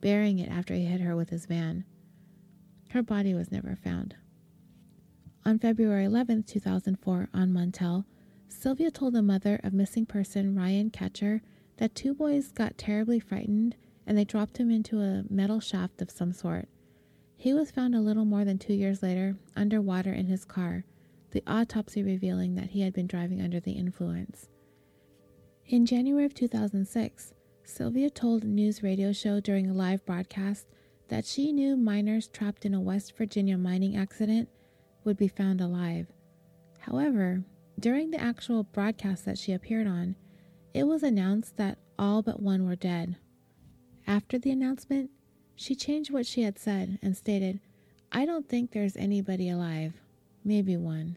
burying 0.00 0.38
it 0.38 0.50
after 0.50 0.74
he 0.74 0.84
hit 0.84 1.00
her 1.00 1.14
with 1.14 1.30
his 1.30 1.46
van. 1.46 1.84
Her 2.90 3.02
body 3.02 3.34
was 3.34 3.52
never 3.52 3.76
found. 3.76 4.16
On 5.46 5.58
February 5.58 6.06
11, 6.06 6.44
2004, 6.44 7.28
on 7.34 7.50
Montel, 7.50 8.06
Sylvia 8.48 8.90
told 8.90 9.12
the 9.12 9.20
mother 9.20 9.60
of 9.62 9.74
missing 9.74 10.06
person 10.06 10.54
Ryan 10.54 10.90
Katcher 10.90 11.42
that 11.76 11.94
two 11.94 12.14
boys 12.14 12.50
got 12.50 12.78
terribly 12.78 13.20
frightened 13.20 13.76
and 14.06 14.16
they 14.16 14.24
dropped 14.24 14.56
him 14.56 14.70
into 14.70 15.00
a 15.00 15.24
metal 15.28 15.60
shaft 15.60 16.00
of 16.00 16.10
some 16.10 16.32
sort. 16.32 16.66
He 17.36 17.52
was 17.52 17.70
found 17.70 17.94
a 17.94 18.00
little 18.00 18.24
more 18.24 18.46
than 18.46 18.58
two 18.58 18.72
years 18.72 19.02
later 19.02 19.36
underwater 19.54 20.14
in 20.14 20.26
his 20.26 20.46
car, 20.46 20.86
the 21.32 21.42
autopsy 21.46 22.02
revealing 22.02 22.54
that 22.54 22.70
he 22.70 22.80
had 22.80 22.94
been 22.94 23.06
driving 23.06 23.42
under 23.42 23.60
the 23.60 23.72
influence. 23.72 24.48
In 25.66 25.84
January 25.84 26.24
of 26.24 26.32
2006, 26.32 27.34
Sylvia 27.64 28.08
told 28.08 28.44
a 28.44 28.46
news 28.46 28.82
radio 28.82 29.12
show 29.12 29.40
during 29.40 29.68
a 29.68 29.74
live 29.74 30.06
broadcast 30.06 30.66
that 31.08 31.26
she 31.26 31.52
knew 31.52 31.76
miners 31.76 32.28
trapped 32.28 32.64
in 32.64 32.72
a 32.72 32.80
West 32.80 33.14
Virginia 33.14 33.58
mining 33.58 33.94
accident 33.94 34.48
would 35.04 35.16
be 35.16 35.28
found 35.28 35.60
alive. 35.60 36.06
However, 36.80 37.44
during 37.78 38.10
the 38.10 38.20
actual 38.20 38.62
broadcast 38.62 39.24
that 39.24 39.38
she 39.38 39.52
appeared 39.52 39.86
on, 39.86 40.16
it 40.72 40.84
was 40.84 41.02
announced 41.02 41.56
that 41.56 41.78
all 41.98 42.22
but 42.22 42.40
one 42.42 42.66
were 42.66 42.76
dead. 42.76 43.16
After 44.06 44.38
the 44.38 44.50
announcement, 44.50 45.10
she 45.56 45.74
changed 45.74 46.10
what 46.10 46.26
she 46.26 46.42
had 46.42 46.58
said 46.58 46.98
and 47.02 47.16
stated, 47.16 47.60
I 48.12 48.26
don't 48.26 48.48
think 48.48 48.70
there's 48.70 48.96
anybody 48.96 49.48
alive. 49.48 49.94
Maybe 50.44 50.76
one. 50.76 51.16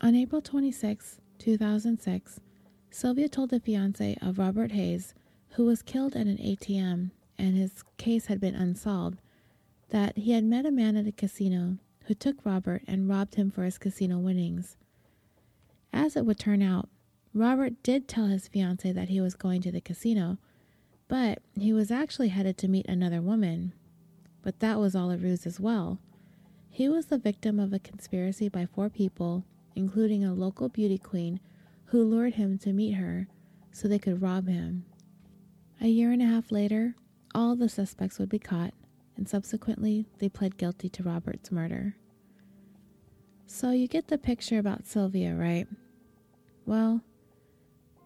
On 0.00 0.14
April 0.14 0.40
26, 0.40 1.18
2006, 1.38 2.40
Sylvia 2.90 3.28
told 3.28 3.50
the 3.50 3.60
fiance 3.60 4.16
of 4.22 4.38
Robert 4.38 4.72
Hayes, 4.72 5.14
who 5.50 5.64
was 5.64 5.82
killed 5.82 6.14
at 6.16 6.26
an 6.26 6.38
ATM, 6.38 7.10
and 7.38 7.56
his 7.56 7.82
case 7.98 8.26
had 8.26 8.40
been 8.40 8.54
unsolved, 8.54 9.20
that 9.90 10.16
he 10.16 10.32
had 10.32 10.44
met 10.44 10.66
a 10.66 10.70
man 10.70 10.96
at 10.96 11.06
a 11.06 11.12
casino 11.12 11.78
who 12.10 12.14
took 12.14 12.44
Robert 12.44 12.82
and 12.88 13.08
robbed 13.08 13.36
him 13.36 13.52
for 13.52 13.62
his 13.62 13.78
casino 13.78 14.18
winnings. 14.18 14.76
As 15.92 16.16
it 16.16 16.26
would 16.26 16.40
turn 16.40 16.60
out, 16.60 16.88
Robert 17.32 17.84
did 17.84 18.08
tell 18.08 18.26
his 18.26 18.48
fiancee 18.48 18.90
that 18.90 19.10
he 19.10 19.20
was 19.20 19.36
going 19.36 19.62
to 19.62 19.70
the 19.70 19.80
casino, 19.80 20.36
but 21.06 21.38
he 21.54 21.72
was 21.72 21.92
actually 21.92 22.26
headed 22.26 22.58
to 22.58 22.66
meet 22.66 22.88
another 22.88 23.22
woman. 23.22 23.74
But 24.42 24.58
that 24.58 24.80
was 24.80 24.96
all 24.96 25.12
a 25.12 25.16
ruse 25.16 25.46
as 25.46 25.60
well. 25.60 26.00
He 26.68 26.88
was 26.88 27.06
the 27.06 27.16
victim 27.16 27.60
of 27.60 27.72
a 27.72 27.78
conspiracy 27.78 28.48
by 28.48 28.66
four 28.66 28.90
people, 28.90 29.44
including 29.76 30.24
a 30.24 30.34
local 30.34 30.68
beauty 30.68 30.98
queen, 30.98 31.38
who 31.84 32.02
lured 32.02 32.34
him 32.34 32.58
to 32.58 32.72
meet 32.72 32.94
her 32.94 33.28
so 33.70 33.86
they 33.86 34.00
could 34.00 34.20
rob 34.20 34.48
him. 34.48 34.84
A 35.80 35.86
year 35.86 36.10
and 36.10 36.22
a 36.22 36.26
half 36.26 36.50
later, 36.50 36.96
all 37.36 37.54
the 37.54 37.68
suspects 37.68 38.18
would 38.18 38.28
be 38.28 38.40
caught, 38.40 38.74
and 39.20 39.28
subsequently 39.28 40.06
they 40.18 40.30
pled 40.30 40.56
guilty 40.56 40.88
to 40.88 41.02
Robert's 41.02 41.52
murder. 41.52 41.94
So 43.46 43.70
you 43.70 43.86
get 43.86 44.08
the 44.08 44.16
picture 44.16 44.58
about 44.58 44.86
Sylvia, 44.86 45.34
right? 45.34 45.68
Well, 46.64 47.02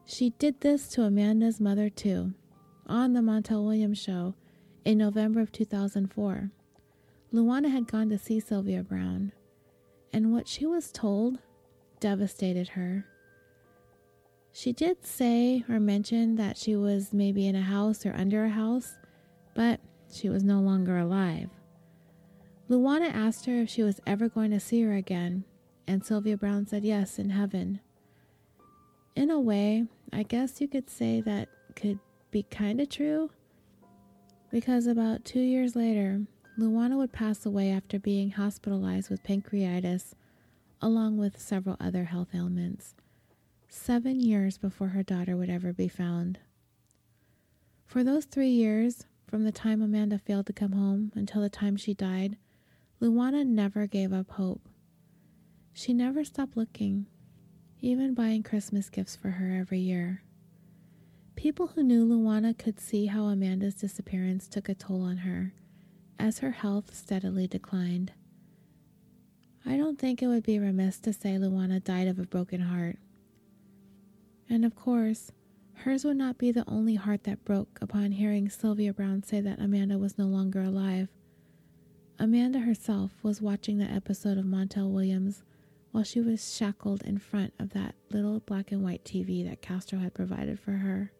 she 0.05 0.31
did 0.31 0.61
this 0.61 0.89
to 0.89 1.05
Amanda's 1.05 1.61
mother 1.61 1.89
too, 1.89 2.35
on 2.89 3.13
the 3.13 3.21
Montel 3.21 3.65
Williams 3.65 4.03
show 4.03 4.35
in 4.85 4.99
November 4.99 5.41
of 5.41 5.53
2004. 5.53 6.51
Louwana 7.33 7.71
had 7.71 7.87
gone 7.87 8.09
to 8.09 8.19
see 8.19 8.41
Sylvia 8.41 8.83
Browne, 8.83 9.31
and 10.13 10.33
what 10.33 10.49
she 10.49 10.67
was 10.67 10.91
told 10.91 11.39
devastated 12.01 12.71
her. 12.71 13.07
She 14.51 14.73
did 14.73 15.07
say 15.07 15.65
or 15.69 15.79
mention 15.79 16.35
that 16.37 16.57
she 16.57 16.75
was 16.75 17.13
maybe 17.13 17.47
in 17.47 17.55
a 17.55 17.63
house 17.63 18.05
or 18.05 18.13
under 18.17 18.45
a 18.45 18.51
house, 18.51 18.99
but 19.55 19.79
she 20.15 20.29
was 20.29 20.45
no 20.45 20.61
longer 20.61 20.99
alive. 20.99 21.51
Louwana 22.71 23.13
asked 23.13 23.47
her 23.47 23.61
if 23.61 23.69
she 23.69 23.83
was 23.83 24.01
ever 24.07 24.29
going 24.29 24.51
to 24.51 24.61
see 24.61 24.81
her 24.83 24.95
again, 24.95 25.45
and 25.87 26.05
Sylvia 26.05 26.37
Browne 26.37 26.67
said 26.67 26.85
yes, 26.85 27.19
in 27.19 27.31
heaven. 27.31 27.81
In 29.17 29.31
a 29.31 29.39
way, 29.41 29.85
I 30.13 30.23
guess 30.23 30.61
you 30.61 30.69
could 30.69 30.89
say 30.89 31.21
that 31.21 31.49
could 31.77 31.99
be 32.31 32.45
kind 32.45 32.81
of 32.81 32.89
true, 32.89 33.31
because 34.51 34.87
about 34.87 35.25
two 35.25 35.41
years 35.41 35.77
later, 35.77 36.23
Louwana 36.59 36.97
would 36.97 37.13
pass 37.13 37.45
away 37.45 37.71
after 37.71 37.99
being 37.99 38.31
hospitalized 38.31 39.11
with 39.11 39.25
pancreatitis, 39.25 40.13
along 40.81 41.19
with 41.19 41.41
several 41.41 41.77
other 41.81 42.05
health 42.05 42.29
ailments, 42.35 42.95
seven 43.69 44.21
years 44.21 44.57
before 44.57 44.89
her 44.89 45.03
daughter 45.03 45.37
would 45.37 45.51
ever 45.51 45.73
be 45.73 45.89
found. 45.89 46.39
For 47.87 48.03
those 48.05 48.25
three 48.25 48.51
years, 48.51 49.07
from 49.27 49.45
the 49.45 49.53
time 49.53 49.83
Amanda 49.83 50.19
failed 50.19 50.47
to 50.47 50.53
come 50.53 50.73
home 50.73 51.13
until 51.15 51.43
the 51.43 51.49
time 51.49 51.77
she 51.77 51.95
died, 51.95 52.37
Louwana 53.01 53.47
never 53.47 53.87
gave 53.87 54.13
up 54.13 54.31
hope. 54.33 54.69
She 55.73 55.93
never 55.93 56.25
stopped 56.25 56.57
looking, 56.57 57.07
even 57.81 58.15
buying 58.15 58.43
Christmas 58.43 58.89
gifts 58.89 59.17
for 59.17 59.31
her 59.31 59.57
every 59.57 59.81
year. 59.81 60.23
People 61.37 61.69
who 61.69 61.83
knew 61.83 62.07
Louwana 62.07 62.57
could 62.57 62.79
see 62.79 63.07
how 63.07 63.25
Amanda's 63.25 63.75
disappearance 63.75 64.47
took 64.47 64.69
a 64.69 64.75
toll 64.75 65.03
on 65.03 65.19
her 65.19 65.53
as 66.19 66.39
her 66.39 66.53
health 66.53 66.95
steadily 66.95 67.47
declined. 67.47 68.13
I 69.67 69.77
don't 69.77 69.99
think 69.99 70.23
it 70.23 70.29
would 70.29 70.45
be 70.45 70.59
remiss 70.59 70.99
to 71.01 71.13
say 71.13 71.31
Louwana 71.31 71.83
died 71.83 72.07
of 72.07 72.19
a 72.19 72.27
broken 72.27 72.61
heart. 72.61 72.99
And 74.49 74.65
of 74.65 74.77
course, 74.77 75.33
hers 75.79 76.05
would 76.05 76.17
not 76.17 76.39
be 76.39 76.51
the 76.51 76.69
only 76.69 76.95
heart 76.95 77.25
that 77.25 77.45
broke 77.45 77.79
upon 77.81 78.13
hearing 78.13 78.49
Sylvia 78.49 78.93
Browne 78.93 79.23
say 79.23 79.41
that 79.41 79.61
Amanda 79.61 79.99
was 79.99 80.19
no 80.19 80.27
longer 80.27 80.63
alive. 80.63 81.09
Amanda 82.19 82.61
herself 82.61 83.13
was 83.23 83.43
watching 83.43 83.79
that 83.79 83.91
episode 83.91 84.39
of 84.39 84.45
Montel 84.45 84.91
Williams 84.91 85.43
while 85.91 86.05
she 86.05 86.21
was 86.21 86.55
shackled 86.57 87.03
in 87.03 87.19
front 87.19 87.53
of 87.59 87.71
that 87.71 87.95
little 88.11 88.41
black 88.41 88.73
and 88.73 88.83
white 88.83 89.05
TV 89.05 89.49
that 89.49 89.63
Castro 89.63 89.99
had 89.99 90.15
provided 90.15 90.59
for 90.59 90.73
her. 90.73 91.13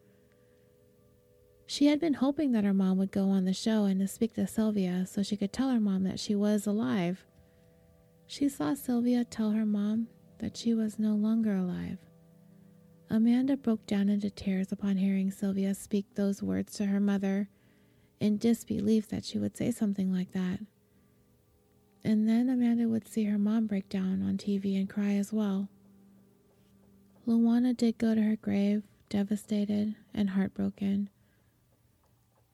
She 1.67 1.87
had 1.87 2.01
been 2.01 2.15
hoping 2.15 2.53
that 2.53 2.65
her 2.65 2.75
mom 2.75 2.99
would 2.99 3.11
go 3.11 3.31
on 3.31 3.45
the 3.45 3.53
show 3.53 3.85
and 3.85 4.01
to 4.01 4.09
speak 4.09 4.35
to 4.35 4.47
Sylvia 4.47 5.07
so 5.07 5.23
she 5.23 5.37
could 5.37 5.53
tell 5.53 5.71
her 5.71 5.81
mom 5.81 6.05
that 6.05 6.21
she 6.21 6.35
was 6.35 6.67
alive. 6.67 7.25
She 8.27 8.49
saw 8.49 8.75
Sylvia 8.75 9.25
tell 9.25 9.53
her 9.53 9.67
mom 9.67 10.09
that 10.39 10.57
she 10.57 10.75
was 10.75 10.99
no 10.99 11.15
longer 11.15 11.55
alive. 11.55 11.99
Amanda 13.15 13.57
broke 13.57 13.87
down 13.87 14.09
into 14.09 14.29
tears 14.29 14.73
upon 14.73 14.97
hearing 14.97 15.31
Sylvia 15.31 15.73
speak 15.77 16.05
those 16.17 16.43
words 16.43 16.73
to 16.75 16.87
her 16.87 16.99
mother 16.99 17.49
in 18.19 18.39
disbelief 18.39 19.07
that 19.07 19.25
she 19.25 19.39
would 19.39 19.57
say 19.57 19.71
something 19.71 20.13
like 20.13 20.33
that. 20.33 20.59
And 22.03 22.29
then 22.29 22.49
Amanda 22.49 22.89
would 22.89 23.07
see 23.07 23.23
her 23.27 23.39
mom 23.39 23.69
break 23.69 23.89
down 23.89 24.21
on 24.21 24.37
TV 24.37 24.77
and 24.77 24.91
cry 24.91 25.13
as 25.13 25.33
well. 25.33 25.69
Louwana 27.25 27.77
did 27.77 27.99
go 27.99 28.17
to 28.17 28.21
her 28.21 28.35
grave, 28.35 28.83
devastated 29.09 29.95
and 30.13 30.31
heartbroken, 30.31 31.09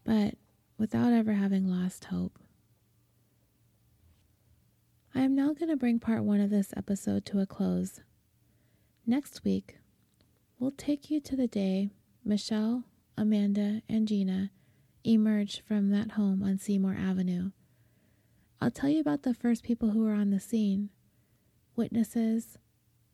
but 0.04 0.34
without 0.76 1.14
ever 1.14 1.32
having 1.32 1.70
lost 1.70 2.04
hope. 2.04 2.38
I 5.14 5.20
am 5.20 5.34
now 5.34 5.54
going 5.54 5.70
to 5.70 5.76
bring 5.78 6.00
part 6.00 6.22
one 6.22 6.40
of 6.40 6.50
this 6.50 6.74
episode 6.76 7.24
to 7.24 7.40
a 7.40 7.46
close. 7.46 8.02
Next 9.06 9.42
week, 9.42 9.79
we'll 10.60 10.70
take 10.70 11.10
you 11.10 11.20
to 11.20 11.34
the 11.34 11.48
day 11.48 11.88
Michelle, 12.22 12.84
Amanda, 13.16 13.80
and 13.88 14.06
Gina 14.06 14.50
emerged 15.02 15.62
from 15.66 15.88
that 15.88 16.12
home 16.12 16.42
on 16.42 16.58
Seymour 16.58 16.94
Avenue. 16.94 17.50
I'll 18.60 18.70
tell 18.70 18.90
you 18.90 19.00
about 19.00 19.22
the 19.22 19.32
first 19.32 19.64
people 19.64 19.90
who 19.90 20.04
were 20.04 20.12
on 20.12 20.30
the 20.30 20.38
scene 20.38 20.90
witnesses, 21.74 22.58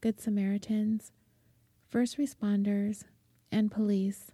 Good 0.01 0.21
Samaritans, 0.21 1.13
first 1.89 2.19
responders, 2.19 3.05
and 3.53 3.71
police. 3.71 4.33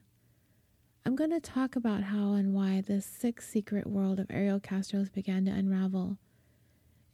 I'm 1.05 1.15
going 1.15 1.31
to 1.31 1.41
talk 1.41 1.77
about 1.77 2.05
how 2.05 2.33
and 2.33 2.55
why 2.55 2.81
this 2.81 3.05
sick 3.05 3.43
secret 3.43 3.87
world 3.87 4.21
of 4.21 4.31
Ariel 4.31 4.59
Castro's 4.59 5.11
began 5.11 5.45
to 5.45 5.51
unravel. 5.51 6.17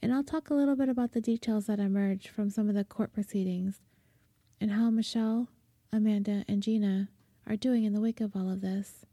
And 0.01 0.15
I'll 0.15 0.23
talk 0.23 0.49
a 0.49 0.55
little 0.55 0.77
bit 0.77 0.89
about 0.89 1.11
the 1.11 1.21
details 1.21 1.67
that 1.67 1.81
emerged 1.81 2.29
from 2.29 2.51
some 2.51 2.69
of 2.69 2.77
the 2.77 2.85
court 2.85 3.13
proceedings 3.13 3.81
and 4.61 4.71
how 4.71 4.91
Michelle, 4.91 5.49
Amanda, 5.93 6.45
and 6.47 6.63
Gina 6.63 7.09
are 7.47 7.57
doing 7.57 7.85
in 7.85 7.95
the 7.95 8.01
wake 8.01 8.21
of 8.21 8.37
all 8.37 8.51
of 8.51 8.61
this. 8.61 9.07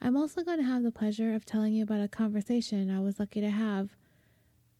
I'm 0.00 0.16
also 0.16 0.44
going 0.44 0.58
to 0.58 0.64
have 0.64 0.84
the 0.84 0.92
pleasure 0.92 1.34
of 1.34 1.44
telling 1.44 1.74
you 1.74 1.82
about 1.82 2.00
a 2.00 2.08
conversation 2.08 2.90
I 2.90 3.00
was 3.00 3.18
lucky 3.18 3.40
to 3.40 3.50
have. 3.50 3.90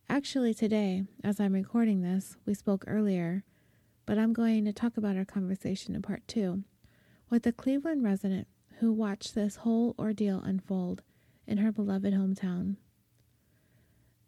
Actually, 0.08 0.54
today, 0.54 1.02
as 1.24 1.40
I'm 1.40 1.52
recording 1.52 2.02
this, 2.02 2.36
we 2.46 2.54
spoke 2.54 2.84
earlier, 2.86 3.42
but 4.06 4.18
I'm 4.18 4.32
going 4.32 4.64
to 4.66 4.72
talk 4.72 4.96
about 4.96 5.16
our 5.16 5.24
conversation 5.24 5.96
in 5.96 6.02
part 6.02 6.26
two 6.28 6.62
with 7.28 7.44
a 7.46 7.52
Cleveland 7.52 8.04
resident 8.04 8.46
who 8.78 8.92
watched 8.92 9.34
this 9.34 9.56
whole 9.56 9.96
ordeal 9.98 10.40
unfold 10.40 11.02
in 11.46 11.58
her 11.58 11.72
beloved 11.72 12.14
hometown. 12.14 12.76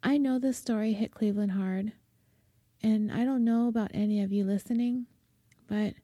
I 0.02 0.18
know 0.18 0.38
this 0.38 0.58
story 0.58 0.94
hit 0.94 1.14
Cleveland 1.14 1.52
hard, 1.52 1.92
and 2.82 3.12
I 3.12 3.24
don't 3.24 3.44
know 3.44 3.68
about 3.68 3.92
any 3.94 4.20
of 4.20 4.32
you 4.32 4.44
listening, 4.44 5.06
but 5.68 5.94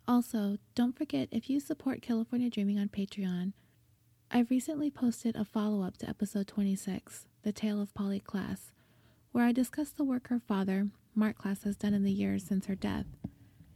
Also, 0.06 0.58
don't 0.74 0.98
forget 0.98 1.30
if 1.32 1.48
you 1.48 1.60
support 1.60 2.02
California 2.02 2.50
Dreaming 2.50 2.78
on 2.78 2.90
Patreon, 2.90 3.54
I've 4.30 4.50
recently 4.50 4.90
posted 4.90 5.34
a 5.34 5.46
follow 5.46 5.82
up 5.82 5.96
to 5.98 6.08
episode 6.10 6.46
26, 6.46 7.26
The 7.46 7.52
Tale 7.52 7.80
of 7.80 7.94
Polly 7.94 8.18
Klaas, 8.18 8.72
where 9.30 9.44
I 9.44 9.52
discuss 9.52 9.90
the 9.90 10.02
work 10.02 10.26
her 10.30 10.40
father, 10.40 10.88
Mark 11.14 11.38
Klaas, 11.38 11.62
has 11.62 11.76
done 11.76 11.94
in 11.94 12.02
the 12.02 12.10
years 12.10 12.42
since 12.42 12.66
her 12.66 12.74
death, 12.74 13.06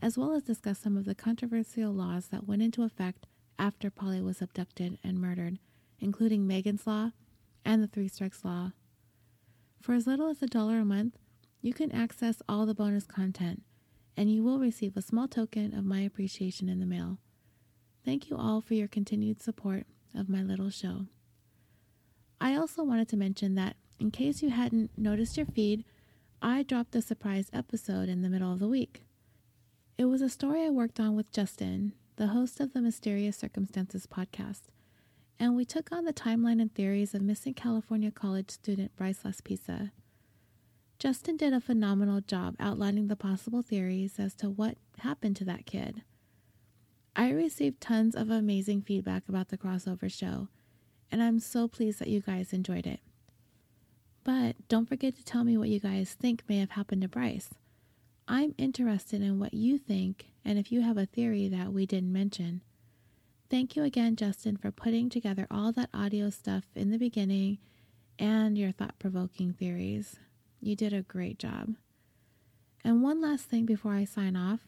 as 0.03 0.19
well 0.19 0.35
as 0.35 0.43
discuss 0.43 0.81
some 0.81 0.97
of 0.97 1.05
the 1.05 1.15
controversial 1.15 1.93
laws 1.93 2.27
that 2.33 2.49
went 2.49 2.63
into 2.63 2.83
effect 2.83 3.29
after 3.61 3.89
Polly 3.89 4.21
was 4.21 4.43
abducted 4.43 4.99
and 5.05 5.21
murdered, 5.21 5.61
including 6.01 6.49
Megan's 6.49 6.85
Law 6.85 7.13
and 7.65 7.81
the 7.81 7.87
Three 7.87 8.09
Strikes 8.09 8.45
Law. 8.45 8.73
For 9.81 9.93
as 9.93 10.05
little 10.05 10.29
as 10.29 10.43
a 10.43 10.49
dollar 10.49 10.81
a 10.81 10.85
month, 10.85 11.17
you 11.63 11.73
can 11.73 11.93
access 11.93 12.43
all 12.49 12.67
the 12.67 12.75
bonus 12.75 13.07
content, 13.07 13.63
and 14.17 14.29
you 14.33 14.43
will 14.43 14.59
receive 14.59 14.97
a 14.97 15.01
small 15.01 15.29
token 15.29 15.79
of 15.79 15.85
my 15.85 16.01
appreciation 16.01 16.69
in 16.69 16.81
the 16.81 16.87
mail. 16.87 17.19
Thank 18.05 18.31
you 18.31 18.37
all 18.37 18.61
for 18.61 18.75
your 18.75 18.89
continued 18.89 19.41
support 19.41 19.87
of 20.13 20.29
my 20.29 20.43
little 20.43 20.71
show. 20.71 21.07
I 22.41 22.57
also 22.57 22.83
wanted 22.83 23.09
to 23.09 23.17
mention 23.19 23.55
that, 23.57 23.77
in 23.99 24.11
case 24.11 24.43
you 24.43 24.49
hadn't 24.49 24.97
noticed 24.97 25.37
your 25.37 25.45
feed, 25.45 25.85
I 26.41 26.63
dropped 26.63 26.97
a 26.97 27.03
surprise 27.03 27.51
episode 27.53 28.09
in 28.09 28.23
the 28.23 28.31
middle 28.31 28.51
of 28.51 28.61
the 28.61 28.69
week. 28.69 29.03
It 29.99 30.07
was 30.07 30.23
a 30.23 30.31
story 30.31 30.65
I 30.65 30.71
worked 30.71 30.99
on 30.99 31.15
with 31.15 31.33
Justin, 31.33 31.93
the 32.17 32.29
host 32.29 32.59
of 32.59 32.73
the 32.73 32.81
Mysterious 32.81 33.37
Circumstances 33.37 34.07
podcast, 34.07 34.63
and 35.39 35.55
we 35.55 35.67
took 35.67 35.93
on 35.93 36.07
the 36.07 36.15
timeline 36.15 36.63
and 36.63 36.75
theories 36.75 37.15
of 37.15 37.21
missing 37.21 37.53
California 37.53 38.11
college 38.11 38.51
student 38.51 38.97
Bryce 38.97 39.21
Laspisa. 39.23 39.91
Justin 40.99 41.37
did 41.37 41.53
a 41.53 41.61
phenomenal 41.61 42.23
job 42.23 42.57
outlining 42.59 43.09
the 43.09 43.17
possible 43.17 43.61
theories 43.61 44.19
as 44.19 44.35
to 44.37 44.49
what 44.49 44.79
happened 45.01 45.37
to 45.37 45.45
that 45.45 45.67
kid. 45.67 46.03
I 47.15 47.31
received 47.31 47.83
tons 47.83 48.15
of 48.15 48.31
amazing 48.31 48.83
feedback 48.83 49.29
about 49.29 49.49
the 49.49 49.59
crossover 49.59 50.11
show, 50.11 50.49
and 51.11 51.23
I'm 51.23 51.39
so 51.39 51.69
pleased 51.69 51.99
that 51.99 52.09
you 52.09 52.21
guys 52.21 52.53
enjoyed 52.53 52.87
it. 52.87 53.01
But 54.25 54.57
don't 54.69 54.89
forget 54.89 55.17
to 55.17 55.25
tell 55.25 55.45
me 55.45 55.57
what 55.57 55.69
you 55.69 55.81
guys 55.81 56.15
think 56.15 56.43
may 56.49 56.59
have 56.59 56.71
happened 56.71 57.03
to 57.03 57.09
Bryce. 57.09 57.51
I'm 58.29 58.55
interested 58.59 59.23
in 59.23 59.41
what 59.41 59.55
you 59.55 59.79
think 59.79 60.27
and 60.45 60.59
if 60.59 60.71
you 60.71 60.83
have 60.83 60.97
a 60.97 61.07
theory 61.07 61.49
that 61.49 61.73
we 61.73 61.87
didn't 61.87 62.13
mention. 62.13 62.63
Thank 63.51 63.75
you 63.75 63.83
again, 63.83 64.15
Justin, 64.15 64.57
for 64.57 64.71
putting 64.71 65.11
together 65.11 65.47
all 65.51 65.73
that 65.73 65.91
audio 65.93 66.31
stuff 66.31 66.65
in 66.77 66.91
the 66.91 66.99
beginning 66.99 67.59
and 68.19 68.57
your 68.57 68.71
thought 68.71 68.99
provoking 68.99 69.53
theories. 69.53 70.17
You 70.61 70.77
did 70.77 70.93
a 70.93 71.03
great 71.03 71.39
job. 71.39 71.75
And 72.85 73.03
one 73.03 73.21
last 73.21 73.47
thing 73.47 73.67
before 73.67 73.95
I 73.95 74.05
sign 74.05 74.37
off 74.37 74.61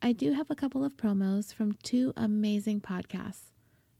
I 0.00 0.12
do 0.12 0.32
have 0.32 0.50
a 0.50 0.54
couple 0.54 0.84
of 0.84 0.96
promos 0.96 1.52
from 1.52 1.78
two 1.82 2.12
amazing 2.16 2.80
podcasts 2.80 3.50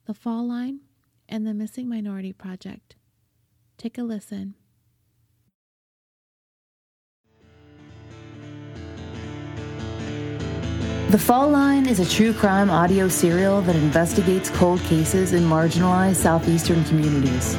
The 0.07 0.15
Fall 0.15 0.47
Line 0.47 0.81
and 1.29 1.47
The 1.47 1.55
Missing 1.55 1.89
Minority 1.89 2.33
Project. 2.33 2.97
Take 3.79 3.99
a 3.99 4.03
listen. 4.03 4.55
The 11.11 11.19
Fall 11.19 11.49
Line 11.51 11.87
is 11.87 12.01
a 12.01 12.09
true 12.09 12.33
crime 12.33 12.71
audio 12.71 13.07
serial 13.09 13.63
that 13.63 13.77
investigates 13.77 14.51
cold 14.51 14.81
cases 14.81 15.33
in 15.33 15.45
marginalized 15.45 16.17
southeastern 16.17 16.83
communities. 16.87 17.55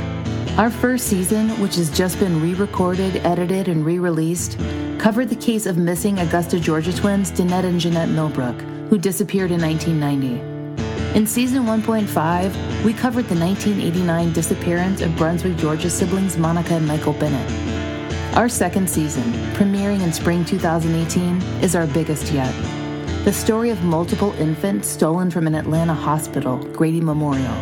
Our 0.57 0.69
first 0.69 1.07
season, 1.07 1.49
which 1.61 1.75
has 1.75 1.89
just 1.89 2.19
been 2.19 2.41
re 2.41 2.53
recorded, 2.53 3.17
edited, 3.25 3.67
and 3.67 3.85
re 3.85 3.99
released, 3.99 4.57
covered 4.99 5.29
the 5.29 5.35
case 5.35 5.65
of 5.65 5.77
missing 5.77 6.19
Augusta, 6.19 6.59
Georgia 6.59 6.93
twins 6.93 7.31
Danette 7.31 7.65
and 7.65 7.79
Jeanette 7.79 8.09
Millbrook, 8.09 8.59
who 8.89 8.97
disappeared 8.97 9.51
in 9.51 9.61
1990. 9.61 10.54
In 11.15 11.25
season 11.25 11.63
1.5, 11.63 12.83
we 12.83 12.91
covered 12.91 13.29
the 13.29 13.39
1989 13.39 14.33
disappearance 14.33 14.99
of 14.99 15.15
Brunswick, 15.15 15.55
Georgia 15.55 15.89
siblings 15.89 16.37
Monica 16.37 16.73
and 16.73 16.85
Michael 16.85 17.13
Bennett. 17.13 18.35
Our 18.35 18.49
second 18.49 18.89
season, 18.89 19.23
premiering 19.53 20.01
in 20.01 20.11
spring 20.11 20.43
2018, 20.43 21.41
is 21.63 21.73
our 21.73 21.87
biggest 21.87 22.33
yet. 22.33 22.53
The 23.23 23.31
story 23.31 23.69
of 23.69 23.81
multiple 23.81 24.33
infants 24.33 24.89
stolen 24.89 25.31
from 25.31 25.47
an 25.47 25.55
Atlanta 25.55 25.93
hospital, 25.93 26.57
Grady 26.73 26.99
Memorial 26.99 27.55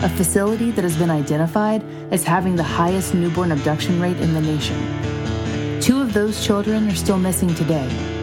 a 0.00 0.08
facility 0.08 0.70
that 0.70 0.84
has 0.84 0.96
been 0.96 1.10
identified 1.10 1.82
as 2.12 2.22
having 2.22 2.54
the 2.54 2.62
highest 2.62 3.14
newborn 3.14 3.50
abduction 3.50 4.00
rate 4.00 4.16
in 4.18 4.32
the 4.32 4.40
nation. 4.40 5.80
Two 5.80 6.00
of 6.00 6.12
those 6.12 6.44
children 6.46 6.88
are 6.88 6.94
still 6.94 7.18
missing 7.18 7.52
today. 7.56 8.17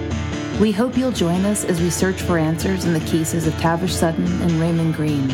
We 0.59 0.71
hope 0.71 0.97
you'll 0.97 1.11
join 1.11 1.43
us 1.43 1.65
as 1.65 1.81
we 1.81 1.89
search 1.89 2.21
for 2.21 2.37
answers 2.37 2.85
in 2.85 2.93
the 2.93 3.01
cases 3.01 3.45
of 3.45 3.53
Tavish 3.57 3.93
Sutton 3.93 4.25
and 4.41 4.53
Raymond 4.53 4.93
Green 4.93 5.29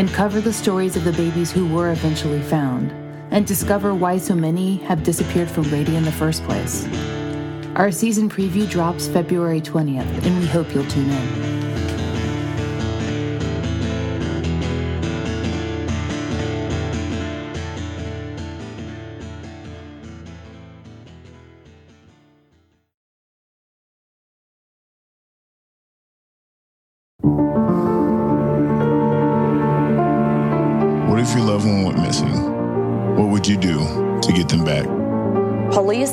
and 0.00 0.10
cover 0.10 0.40
the 0.40 0.52
stories 0.52 0.96
of 0.96 1.04
the 1.04 1.12
babies 1.12 1.52
who 1.52 1.68
were 1.68 1.92
eventually 1.92 2.42
found 2.42 2.90
and 3.30 3.46
discover 3.46 3.94
why 3.94 4.18
so 4.18 4.34
many 4.34 4.78
have 4.78 5.04
disappeared 5.04 5.48
from 5.48 5.62
Grady 5.68 5.94
in 5.94 6.02
the 6.02 6.10
first 6.10 6.42
place. 6.42 6.88
Our 7.76 7.92
season 7.92 8.28
preview 8.28 8.68
drops 8.68 9.06
February 9.06 9.60
20th, 9.60 10.26
and 10.26 10.40
we 10.40 10.46
hope 10.46 10.74
you'll 10.74 10.86
tune 10.86 11.08
in. 11.08 11.53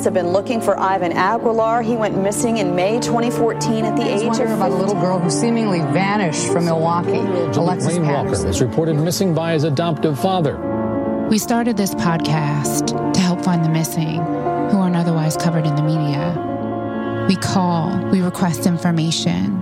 Police 0.02 0.16
have 0.16 0.24
been 0.24 0.32
looking 0.32 0.60
for 0.60 0.76
Ivan 0.80 1.12
Aguilar. 1.12 1.80
He 1.82 1.94
went 1.94 2.20
missing 2.20 2.56
in 2.56 2.74
May 2.74 2.98
2014 2.98 3.84
at 3.84 3.94
the 3.94 4.02
age 4.02 4.36
of 4.36 4.50
about 4.50 4.72
a 4.72 4.74
little 4.74 5.00
girl 5.00 5.20
who 5.20 5.30
seemingly 5.30 5.78
vanished 5.78 6.48
from 6.48 6.64
Milwaukee. 6.64 7.20
Alexis 7.56 7.98
Lane 7.98 8.08
Walker 8.08 8.48
is 8.48 8.60
reported 8.60 8.96
missing 8.96 9.32
by 9.32 9.52
his 9.52 9.62
adoptive 9.62 10.18
father. 10.18 10.56
We 11.30 11.38
started 11.38 11.76
this 11.76 11.94
podcast 11.94 13.12
to 13.14 13.20
help 13.20 13.44
find 13.44 13.64
the 13.64 13.68
missing 13.68 14.16
who 14.16 14.78
aren't 14.78 14.96
otherwise 14.96 15.36
covered 15.36 15.66
in 15.66 15.76
the 15.76 15.82
media. 15.84 17.26
We 17.28 17.36
call, 17.36 17.96
we 18.10 18.22
request 18.22 18.66
information. 18.66 19.56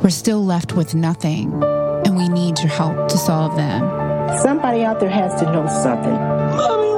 We're 0.00 0.10
still 0.10 0.44
left 0.44 0.74
with 0.74 0.94
nothing, 0.94 1.54
and 2.04 2.18
we 2.18 2.28
need 2.28 2.58
your 2.58 2.68
help 2.68 3.08
to 3.08 3.16
solve 3.16 3.56
them. 3.56 3.80
Somebody 4.42 4.84
out 4.84 5.00
there 5.00 5.08
has 5.08 5.40
to 5.40 5.46
know 5.50 5.66
something. 5.82 6.12
Mommy 6.12 6.89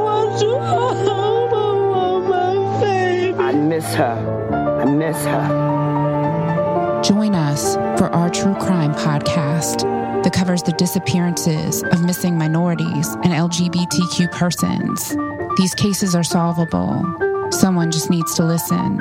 miss 3.83 3.95
her. 3.95 4.81
I 4.81 4.85
miss 4.85 5.25
her. 5.25 7.03
Join 7.03 7.35
us 7.35 7.75
for 7.99 8.07
our 8.09 8.31
true 8.31 8.55
crime 8.55 8.95
podcast 8.95 9.83
that 10.23 10.33
covers 10.33 10.63
the 10.63 10.73
disappearances 10.73 11.83
of 11.83 12.05
missing 12.05 12.39
minorities 12.39 13.09
and 13.25 13.33
LGBTQ 13.33 14.31
persons. 14.31 15.17
These 15.57 15.75
cases 15.75 16.15
are 16.15 16.23
solvable. 16.23 17.05
Someone 17.51 17.91
just 17.91 18.09
needs 18.09 18.35
to 18.37 18.45
listen. 18.45 18.99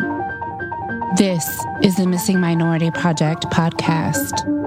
This 1.16 1.48
is 1.84 1.95
the 1.98 2.08
Missing 2.08 2.40
Minority 2.40 2.90
Project 2.91 3.44
podcast. 3.52 4.61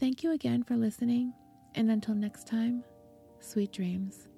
Thank 0.00 0.22
you 0.22 0.32
again 0.32 0.62
for 0.62 0.78
listening, 0.78 1.34
and 1.74 1.90
until 1.90 2.14
next 2.14 2.46
time, 2.46 2.82
sweet 3.40 3.70
dreams. 3.70 4.29